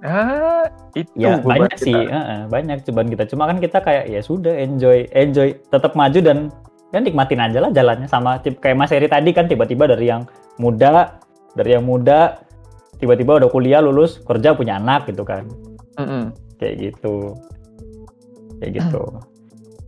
[0.00, 1.84] Ah, itu Ya beban banyak kita.
[1.84, 3.24] sih, heeh, banyak beban kita.
[3.28, 6.48] Cuma kan kita kayak ya sudah enjoy, enjoy, tetap maju dan
[6.94, 10.24] ya nikmatin aja lah jalannya sama tip kayak Mas Eri tadi kan tiba-tiba dari yang
[10.56, 11.20] muda,
[11.52, 12.40] dari yang muda
[12.96, 15.44] tiba-tiba udah kuliah lulus kerja punya anak gitu kan,
[16.00, 16.32] Mm-mm.
[16.56, 17.36] kayak gitu,
[18.56, 19.02] kayak gitu.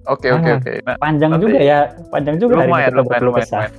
[0.09, 0.73] Oke oke oke.
[0.97, 1.79] Panjang nanti- juga ya,
[2.09, 3.49] panjang juga hari ini lumayan kita lumayan lumayan.
[3.53, 3.73] lumayan.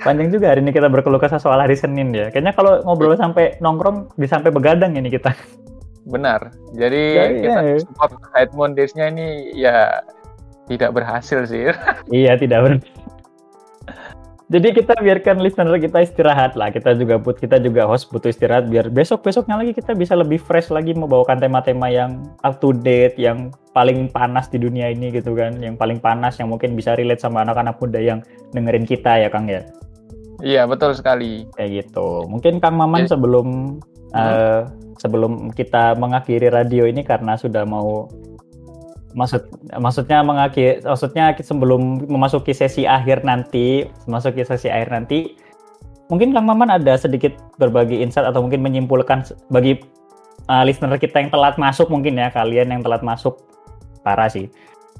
[0.00, 2.26] Panjang juga hari ini kita berkeluh kesah soal hari Senin ya.
[2.32, 5.30] Kayaknya kalau ngobrol sampai nongkrong bisa sampai begadang ini kita.
[6.08, 6.50] Benar.
[6.74, 7.76] Jadi Ya, kita iya.
[7.84, 10.00] support Hyde Mondays-nya ini ya
[10.66, 11.68] tidak berhasil sih.
[12.08, 12.80] Iya, tidak benar.
[14.50, 16.74] Jadi kita biarkan listener kita istirahat lah.
[16.74, 20.42] Kita juga but kita juga host butuh istirahat biar besok besoknya lagi kita bisa lebih
[20.42, 25.38] fresh lagi membawakan tema-tema yang up to date, yang paling panas di dunia ini gitu
[25.38, 28.18] kan, yang paling panas yang mungkin bisa relate sama anak-anak muda yang
[28.50, 29.62] dengerin kita ya Kang ya.
[30.42, 31.46] Iya betul sekali.
[31.54, 32.26] Kayak gitu.
[32.26, 33.78] Mungkin Kang Maman Jadi- sebelum
[34.18, 34.66] eh,
[34.98, 38.10] sebelum kita mengakhiri radio ini karena sudah mau
[39.16, 39.42] maksud
[39.78, 45.34] maksudnya mengakhiri maksudnya sebelum memasuki sesi akhir nanti memasuki sesi akhir nanti
[46.10, 49.78] mungkin Kang Maman ada sedikit berbagi insight atau mungkin menyimpulkan bagi
[50.50, 53.38] uh, listener kita yang telat masuk mungkin ya kalian yang telat masuk.
[54.02, 54.50] Parah sih.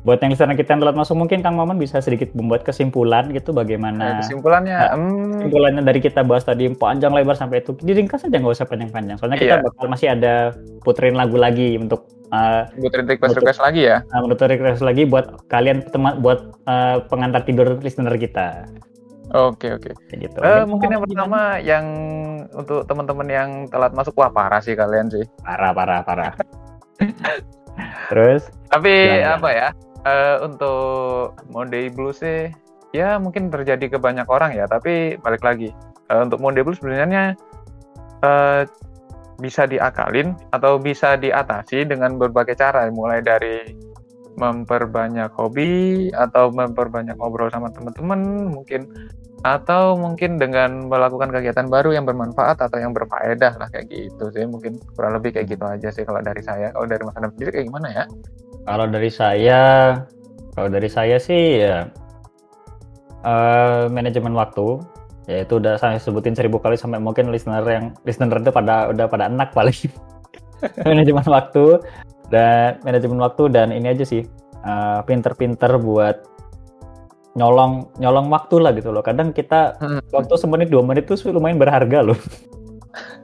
[0.01, 3.53] Buat yang listener kita yang telat masuk mungkin Kang Maman bisa sedikit membuat kesimpulan gitu
[3.53, 4.97] Nah, bagaimana kesimpulannya, Nah,
[5.45, 7.77] kesimpulannya dari kita bahas tadi panjang lebar sampai itu.
[7.77, 9.19] Diringkas aja nggak usah panjang-panjang.
[9.21, 9.65] Soalnya kita Iya.
[9.67, 10.35] bakal masih ada
[10.87, 14.03] puterin lagu lagi untuk uh, buat request request lagi ya.
[14.11, 18.67] uh, menurut request lagi buat kalian teman buat uh, pengantar tidur listener kita
[19.31, 19.95] Oke oke.
[20.11, 20.43] kayak gitu.
[20.43, 21.07] Jadi, mungkin yang gimana?
[21.07, 21.87] pertama yang
[22.51, 25.23] untuk teman-teman yang telat masuk wah parah sih kalian sih.
[25.47, 26.33] parah parah parah.
[28.11, 29.39] Terus Tapi Gimana?
[29.39, 29.69] apa ya?
[30.03, 32.51] eh, untuk Monday Blues sih
[32.91, 35.71] ya mungkin terjadi ke banyak orang ya, tapi balik lagi.
[36.11, 37.39] eh, untuk Monday Blues sebenarnya
[38.27, 38.63] eh,
[39.41, 43.65] bisa diakalin atau bisa diatasi dengan berbagai cara, mulai dari
[44.37, 48.89] memperbanyak hobi atau memperbanyak ngobrol sama teman-teman mungkin
[49.41, 54.45] atau mungkin dengan melakukan kegiatan baru yang bermanfaat atau yang berfaedah lah kayak gitu sih.
[54.45, 56.73] Mungkin kurang lebih kayak gitu aja sih kalau dari saya.
[56.77, 58.05] Kalau dari Mas Adam sendiri kayak gimana ya?
[58.69, 59.61] Kalau dari saya
[60.53, 61.89] kalau dari saya sih ya
[63.25, 64.77] eh, manajemen waktu
[65.31, 69.07] ya itu udah saya sebutin seribu kali sampai mungkin listener yang listener itu pada udah
[69.07, 69.79] pada enak paling.
[70.87, 71.79] Manajemen waktu
[72.29, 74.27] dan manajemen waktu dan ini aja sih
[74.67, 76.27] eh, pinter-pinter buat
[77.39, 79.07] nyolong nyolong waktu lah gitu loh.
[79.07, 80.03] Kadang kita Hmm.
[80.11, 82.19] waktu semenit dua menit itu lumayan berharga loh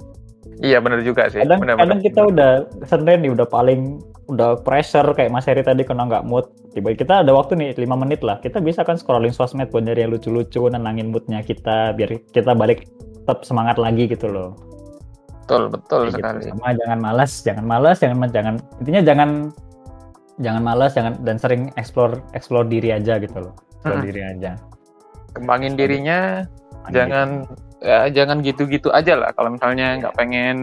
[0.64, 1.40] iya benar juga sih.
[1.44, 2.06] Kadang benar, kadang benar.
[2.06, 2.50] kita udah
[2.88, 3.80] Senin nih udah paling
[4.26, 6.48] udah pressure kayak Mas Heri tadi kena nggak mood.
[6.72, 8.40] Tiba kita ada waktu nih lima menit lah.
[8.40, 12.88] Kita bisa kan scrolling sosmed buat nyari yang lucu-lucu nenangin moodnya kita biar kita balik
[13.24, 14.54] tetap semangat lagi gitu loh.
[15.46, 16.20] Betul betul Kayak gitu.
[16.20, 16.42] sekali.
[16.52, 19.30] Sama jangan malas jangan malas jangan jangan intinya jangan
[20.42, 23.54] jangan malas jangan dan sering explore explore diri aja gitu loh.
[23.80, 24.08] Explore Mm-mm.
[24.10, 24.52] diri aja.
[25.36, 26.44] Kembangin dirinya
[26.90, 27.44] jangan
[27.82, 30.56] ya, jangan gitu-gitu aja lah kalau misalnya nggak pengen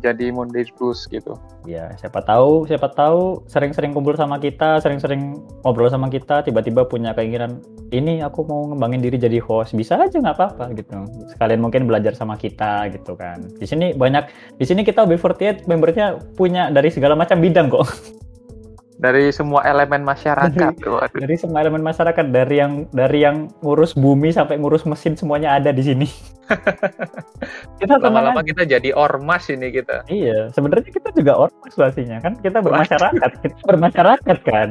[0.00, 1.36] jadi Monday Blues gitu
[1.68, 7.12] Ya, siapa tahu, siapa tahu sering-sering kumpul sama kita, sering-sering ngobrol sama kita, tiba-tiba punya
[7.12, 7.60] keinginan,
[7.92, 10.96] ini aku mau ngembangin diri jadi host, bisa aja nggak apa-apa gitu.
[11.28, 13.44] Sekalian mungkin belajar sama kita gitu kan.
[13.60, 17.84] Di sini banyak, di sini kita B48 membernya punya dari segala macam bidang kok.
[18.98, 21.06] dari semua elemen masyarakat aduh.
[21.14, 25.70] Dari semua elemen masyarakat, dari yang dari yang ngurus bumi sampai ngurus mesin semuanya ada
[25.70, 26.08] di sini.
[27.80, 32.58] kita lama-lama kita jadi ormas ini kita Iya, sebenarnya kita juga ormas pastinya kan kita
[32.58, 34.68] bermasyarakat, kita bermasyarakat kan,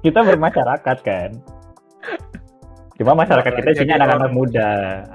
[0.00, 1.30] kita bermasyarakat kan.
[2.98, 4.70] Cuma masyarakat kita isinya anak-anak muda,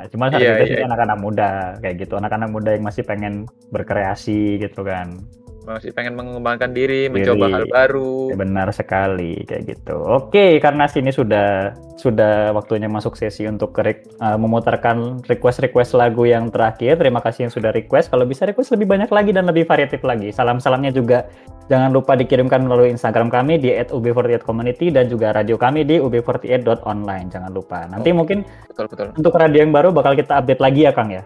[0.08, 0.70] cuma masyarakat Iya, kita iya.
[0.72, 1.50] isinya anak-anak muda
[1.82, 3.34] kayak gitu, anak-anak muda yang masih pengen
[3.74, 5.20] berkreasi gitu kan.
[5.64, 7.54] Masih pengen mengembangkan diri mencoba Diri.
[7.56, 9.96] hal baru Ya, benar sekali kayak gitu.
[9.96, 16.52] Oke, karena sini sudah sudah waktunya masuk sesi untuk re- uh, memutarkan request-request lagu yang
[16.52, 17.00] terakhir.
[17.00, 18.12] Terima kasih yang sudah request.
[18.12, 20.36] Kalau bisa request lebih banyak lagi dan lebih variatif lagi.
[20.36, 21.32] Salam-salamnya juga
[21.72, 27.28] jangan lupa dikirimkan melalui Instagram kami di @ub48community dan juga radio kami di ub48.online.
[27.32, 27.88] Jangan lupa.
[27.88, 28.18] Nanti Oke.
[28.20, 28.38] mungkin
[28.68, 31.24] betul betul untuk radio yang baru bakal kita update lagi ya, Kang ya.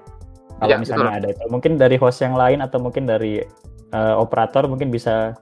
[0.58, 3.46] Kalau Ya, misalnya ada itu, mungkin dari host yang lain atau mungkin dari
[3.94, 5.38] uh, operator mungkin bisa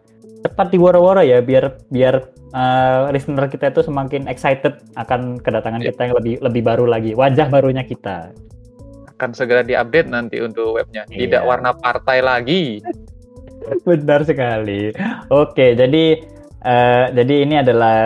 [0.46, 5.90] cepat diwara-wara ya biar biar uh, listener kita itu semakin excited akan kedatangan yeah.
[5.90, 8.30] kita yang lebih lebih baru lagi wajah barunya kita.
[9.16, 11.08] Akan segera diupdate nanti untuk webnya.
[11.10, 11.26] Yeah.
[11.26, 12.86] tidak warna partai lagi.
[13.88, 14.94] Benar sekali.
[15.34, 16.22] Oke jadi
[16.62, 18.06] uh, jadi ini adalah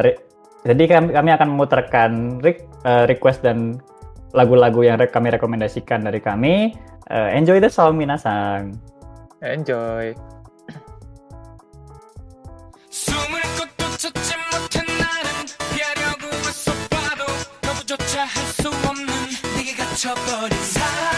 [0.64, 3.80] jadi kami, kami akan memutarkan re uh, request dan
[4.32, 6.72] lagu-lagu yang re kami rekomendasikan dari kami.
[7.10, 8.78] Uh, enjoy the song minasang.
[9.42, 10.14] 엔조이
[12.90, 17.26] 숨을 것도 찾지 못한 나는 피하려고 애써 봐도
[17.62, 19.08] 거부조차 할 수 없는
[19.56, 21.09] 네게 갇혀버린 사람.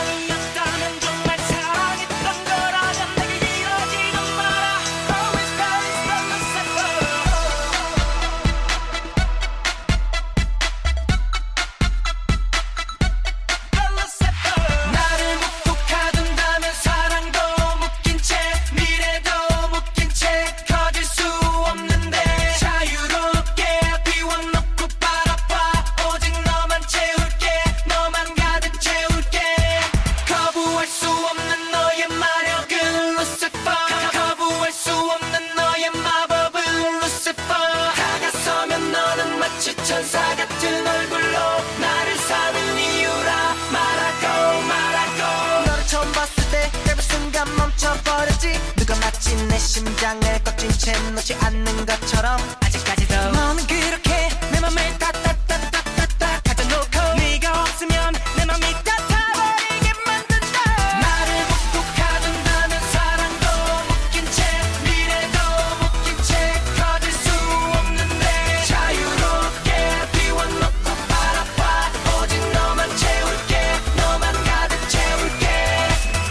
[51.21, 54.89] 아무렇지 않는 것처럼 아직까지도 너는 그렇게 내 맘에
[56.69, 60.99] 놓고 네가 없으면 내 맘이 따타버리게 만든다.
[60.99, 63.45] 나를 극복하든다면 사랑도
[63.89, 64.43] 묶인 채
[64.83, 65.37] 미래도
[65.81, 66.33] 묶인 채
[66.81, 67.29] 거질 수
[67.77, 71.91] 없는데 자유롭게 비워놓고 바라봐.
[72.23, 73.61] 오직 너만 채울게
[73.97, 75.45] 너만 가득 채울게.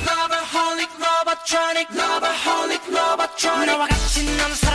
[0.09, 3.67] Love a holic, love a tronic, love a holic, love a tronic.
[3.73, 4.70] 너와 같이 넌 사-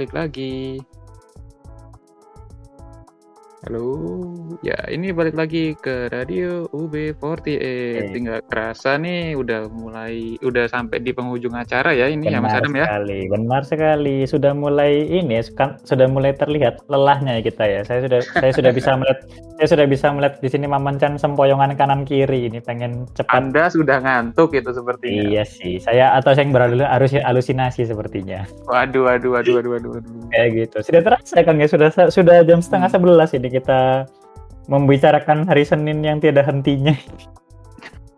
[0.00, 0.80] balik lagi.
[4.60, 8.12] Ya ini balik lagi ke radio UB48.
[8.12, 12.60] Tinggal kerasa nih udah mulai, udah sampai di penghujung acara ya ini ya Mas Benar
[12.64, 12.86] Adam ya.
[12.86, 14.16] sekali, benar sekali.
[14.28, 17.80] Sudah mulai ini kan sudah mulai terlihat lelahnya ya kita ya.
[17.84, 19.18] Saya sudah saya sudah bisa melihat
[19.60, 23.32] saya sudah bisa melihat di sini Mamancan sempoyongan kanan kiri ini pengen cepat.
[23.32, 25.20] Anda sudah ngantuk itu sepertinya.
[25.24, 28.44] Iya sih, saya atau saya yang berhalu- harus halusinasi sepertinya.
[28.68, 30.12] Waduh, waduh, waduh, waduh, waduh, waduh.
[30.32, 30.76] Kayak gitu.
[30.92, 34.08] Sudah terasa kan ya sudah sudah jam setengah sebelas ini kita
[34.70, 36.94] membicarakan hari Senin yang tiada hentinya.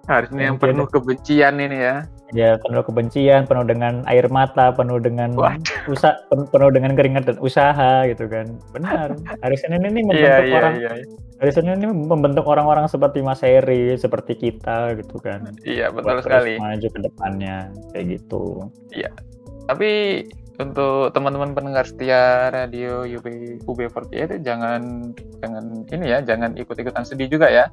[0.05, 1.97] Harusnya yang penuh kebencian ini ya.
[2.33, 5.37] Ya penuh kebencian, penuh dengan air mata, penuh dengan
[5.85, 8.57] usaha, penuh, dengan keringat dan usaha gitu kan.
[8.73, 9.21] Benar.
[9.45, 10.75] Hari Senin ini membentuk Iya, iya, orang.
[10.81, 11.07] iya, iya.
[11.45, 15.53] Hari Senin ini membentuk orang-orang seperti Mas Heri, seperti kita gitu kan.
[15.61, 16.57] Iya, betul Buat sekali.
[16.57, 17.57] Maju ke depannya
[17.93, 18.65] kayak gitu.
[18.97, 19.13] Iya.
[19.69, 19.91] Tapi
[20.63, 23.27] untuk teman-teman pendengar setia radio UB
[23.67, 27.67] UB48 itu jangan jangan ini ya, jangan ikut-ikutan sedih juga ya.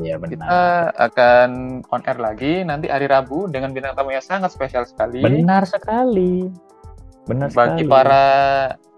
[0.00, 0.32] Iya benar.
[0.40, 0.62] Kita
[0.96, 1.50] akan
[1.92, 5.20] on air lagi nanti hari Rabu dengan bintang tamu yang sangat spesial sekali.
[5.20, 6.48] Benar sekali.
[7.28, 7.92] Benar Bagi sekali.
[7.92, 8.24] para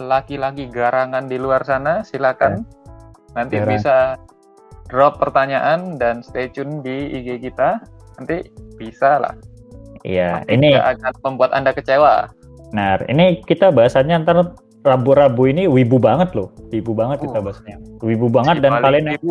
[0.01, 2.65] laki-laki garangan di luar sana, silakan
[3.35, 3.71] nanti Garang.
[3.75, 3.97] bisa
[4.89, 7.83] drop pertanyaan dan stay tune di IG kita.
[8.17, 8.47] Nanti
[8.79, 9.35] bisa lah.
[10.05, 12.31] Iya, ini akan membuat Anda kecewa.
[12.75, 18.29] Nah, ini kita bahasannya ntar Rabu-Rabu ini wibu banget loh, wibu banget kita bahasnya, wibu
[18.29, 19.23] banget dan kalian yang,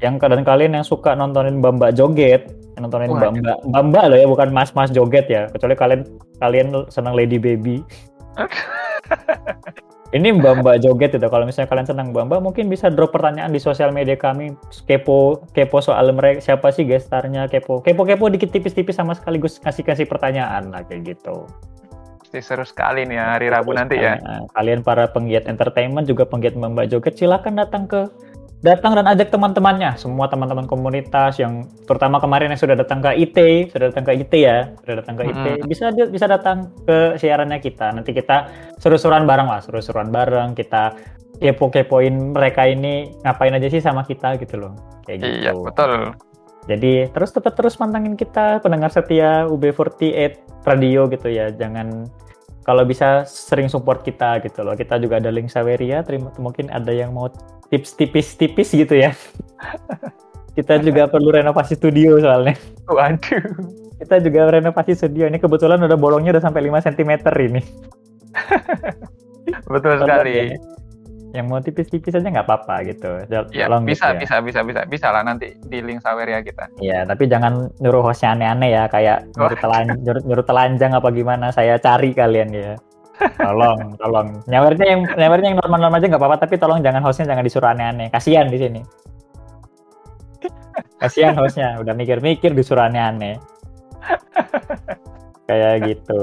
[0.00, 2.48] yang dan kalian yang suka nontonin mbak joget,
[2.80, 3.36] nontonin Waduh.
[3.36, 6.00] mbak mbak loh ya, bukan mas-mas joget ya, kecuali kalian
[6.40, 7.84] kalian senang Lady Baby.
[10.16, 13.92] ini mbak-mbak joget itu kalau misalnya kalian senang mbak-mbak mungkin bisa drop pertanyaan di sosial
[13.92, 14.56] media kami.
[14.88, 18.08] Kepo kepo soal mereka siapa sih gestarnya kepo kepo.
[18.08, 21.44] Kepo dikit tipis-tipis sama sekaligus kasih kasih pertanyaan lah kayak gitu
[22.34, 24.18] Pasti seru sekali nih ya hari Rabu nanti ya.
[24.18, 28.10] Nah, kalian para penggiat entertainment juga penggiat Mbak Joget silakan datang ke
[28.58, 33.70] datang dan ajak teman-temannya, semua teman-teman komunitas yang terutama kemarin yang sudah datang ke IT,
[33.70, 35.70] sudah datang ke IT ya, sudah datang ke IT, Mm-mm.
[35.70, 37.94] bisa bisa datang ke siarannya kita.
[37.94, 38.50] Nanti kita
[38.82, 40.90] seru-seruan bareng lah, seru-seruan bareng, kita
[41.38, 44.74] kepo-kepoin mereka ini ngapain aja sih sama kita gitu loh.
[45.06, 45.38] Kayak gitu.
[45.38, 46.18] Iya, betul.
[46.64, 51.52] Jadi terus tetap terus pantangin kita pendengar setia UB48 radio gitu ya.
[51.52, 52.08] Jangan
[52.64, 54.72] kalau bisa sering support kita gitu loh.
[54.72, 56.00] Kita juga ada link Saweria.
[56.00, 57.28] Terima mungkin ada yang mau
[57.68, 59.12] tips tipis-tipis gitu ya.
[60.58, 62.56] kita juga perlu renovasi studio soalnya.
[62.88, 63.44] Waduh.
[64.00, 65.28] Kita juga renovasi studio.
[65.28, 67.12] Ini kebetulan udah bolongnya udah sampai 5 cm
[67.44, 67.62] ini.
[69.68, 70.32] Betul sekali.
[70.32, 70.44] ya.
[71.34, 73.26] Yang mau tipis-tipis aja nggak apa-apa gitu.
[73.26, 73.42] Ya,
[73.82, 74.14] bisa, gitu ya.
[74.14, 76.70] bisa, bisa, bisa, bisa lah nanti di link Saweria kita.
[76.78, 81.50] Iya, tapi jangan nyuruh hostnya aneh-aneh ya, kayak nyuruh, telan, nyuruh, nyuruh telanjang apa gimana.
[81.50, 82.78] Saya cari kalian ya.
[83.34, 84.28] Tolong, tolong.
[84.46, 88.08] Nyawernya yang nyawernya yang normal-normal aja nggak apa-apa, tapi tolong jangan hostnya jangan disuruh aneh-aneh.
[88.14, 88.80] Kasihan di sini.
[91.02, 93.42] Kasihan hostnya, udah mikir-mikir disuruh aneh-aneh.
[95.50, 96.22] Kayak gitu.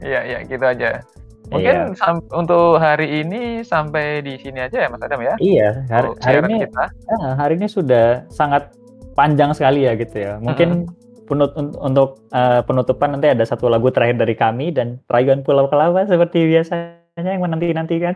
[0.00, 1.02] Iya, iya, gitu aja.
[1.50, 2.14] Mungkin Iya.
[2.30, 5.34] untuk hari ini sampai di sini aja ya Mas Adam ya.
[5.36, 6.84] Iya, hari, hari ini kita.
[7.18, 8.70] ah, hari ini sudah sangat
[9.12, 10.38] panjang sekali ya gitu ya.
[10.38, 10.86] Mungkin
[11.26, 15.66] penut un- untuk eh, penutupan nanti ada satu lagu terakhir dari kami dan Rayuan Pulau
[15.66, 18.14] Kelapa seperti biasanya yang menanti-nanti kan.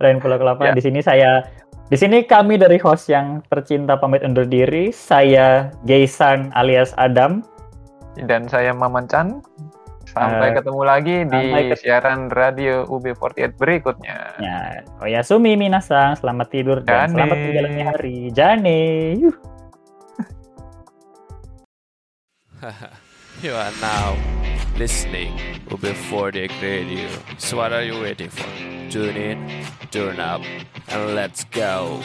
[0.00, 0.68] Rayuan Pulau Kelapa.
[0.68, 0.72] Ya.
[0.72, 1.44] Di sini saya
[1.90, 4.88] di sini kami dari host yang tercinta pamit undur diri.
[4.88, 7.44] Saya Geisan alias Adam.
[8.16, 9.40] Dan saya Maman Chan.
[10.10, 14.18] Sampai Eh, ketemu lagi di sampai ket- siaran radio UB48 berikutnya.
[14.38, 17.14] Ya, oh ya Sumi Minasang, selamat tidur dan Jane.
[17.14, 18.16] selamat menjalani hari.
[18.30, 18.78] Jane.
[19.16, 19.36] Yuh.
[23.40, 24.12] you are now
[24.76, 25.32] listening
[25.68, 27.08] UB40 Radio.
[27.38, 28.44] So what are you waiting for?
[28.90, 29.38] Tune in,
[29.88, 30.42] turn up,
[30.88, 32.02] and let's go.「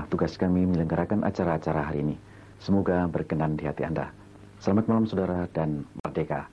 [0.00, 2.16] Di sinilah tugas kami menyelenggarakan acara-acara hari ini.
[2.56, 4.08] Semoga berkenan di hati Anda.
[4.56, 6.48] Selamat malam saudara dan merdeka.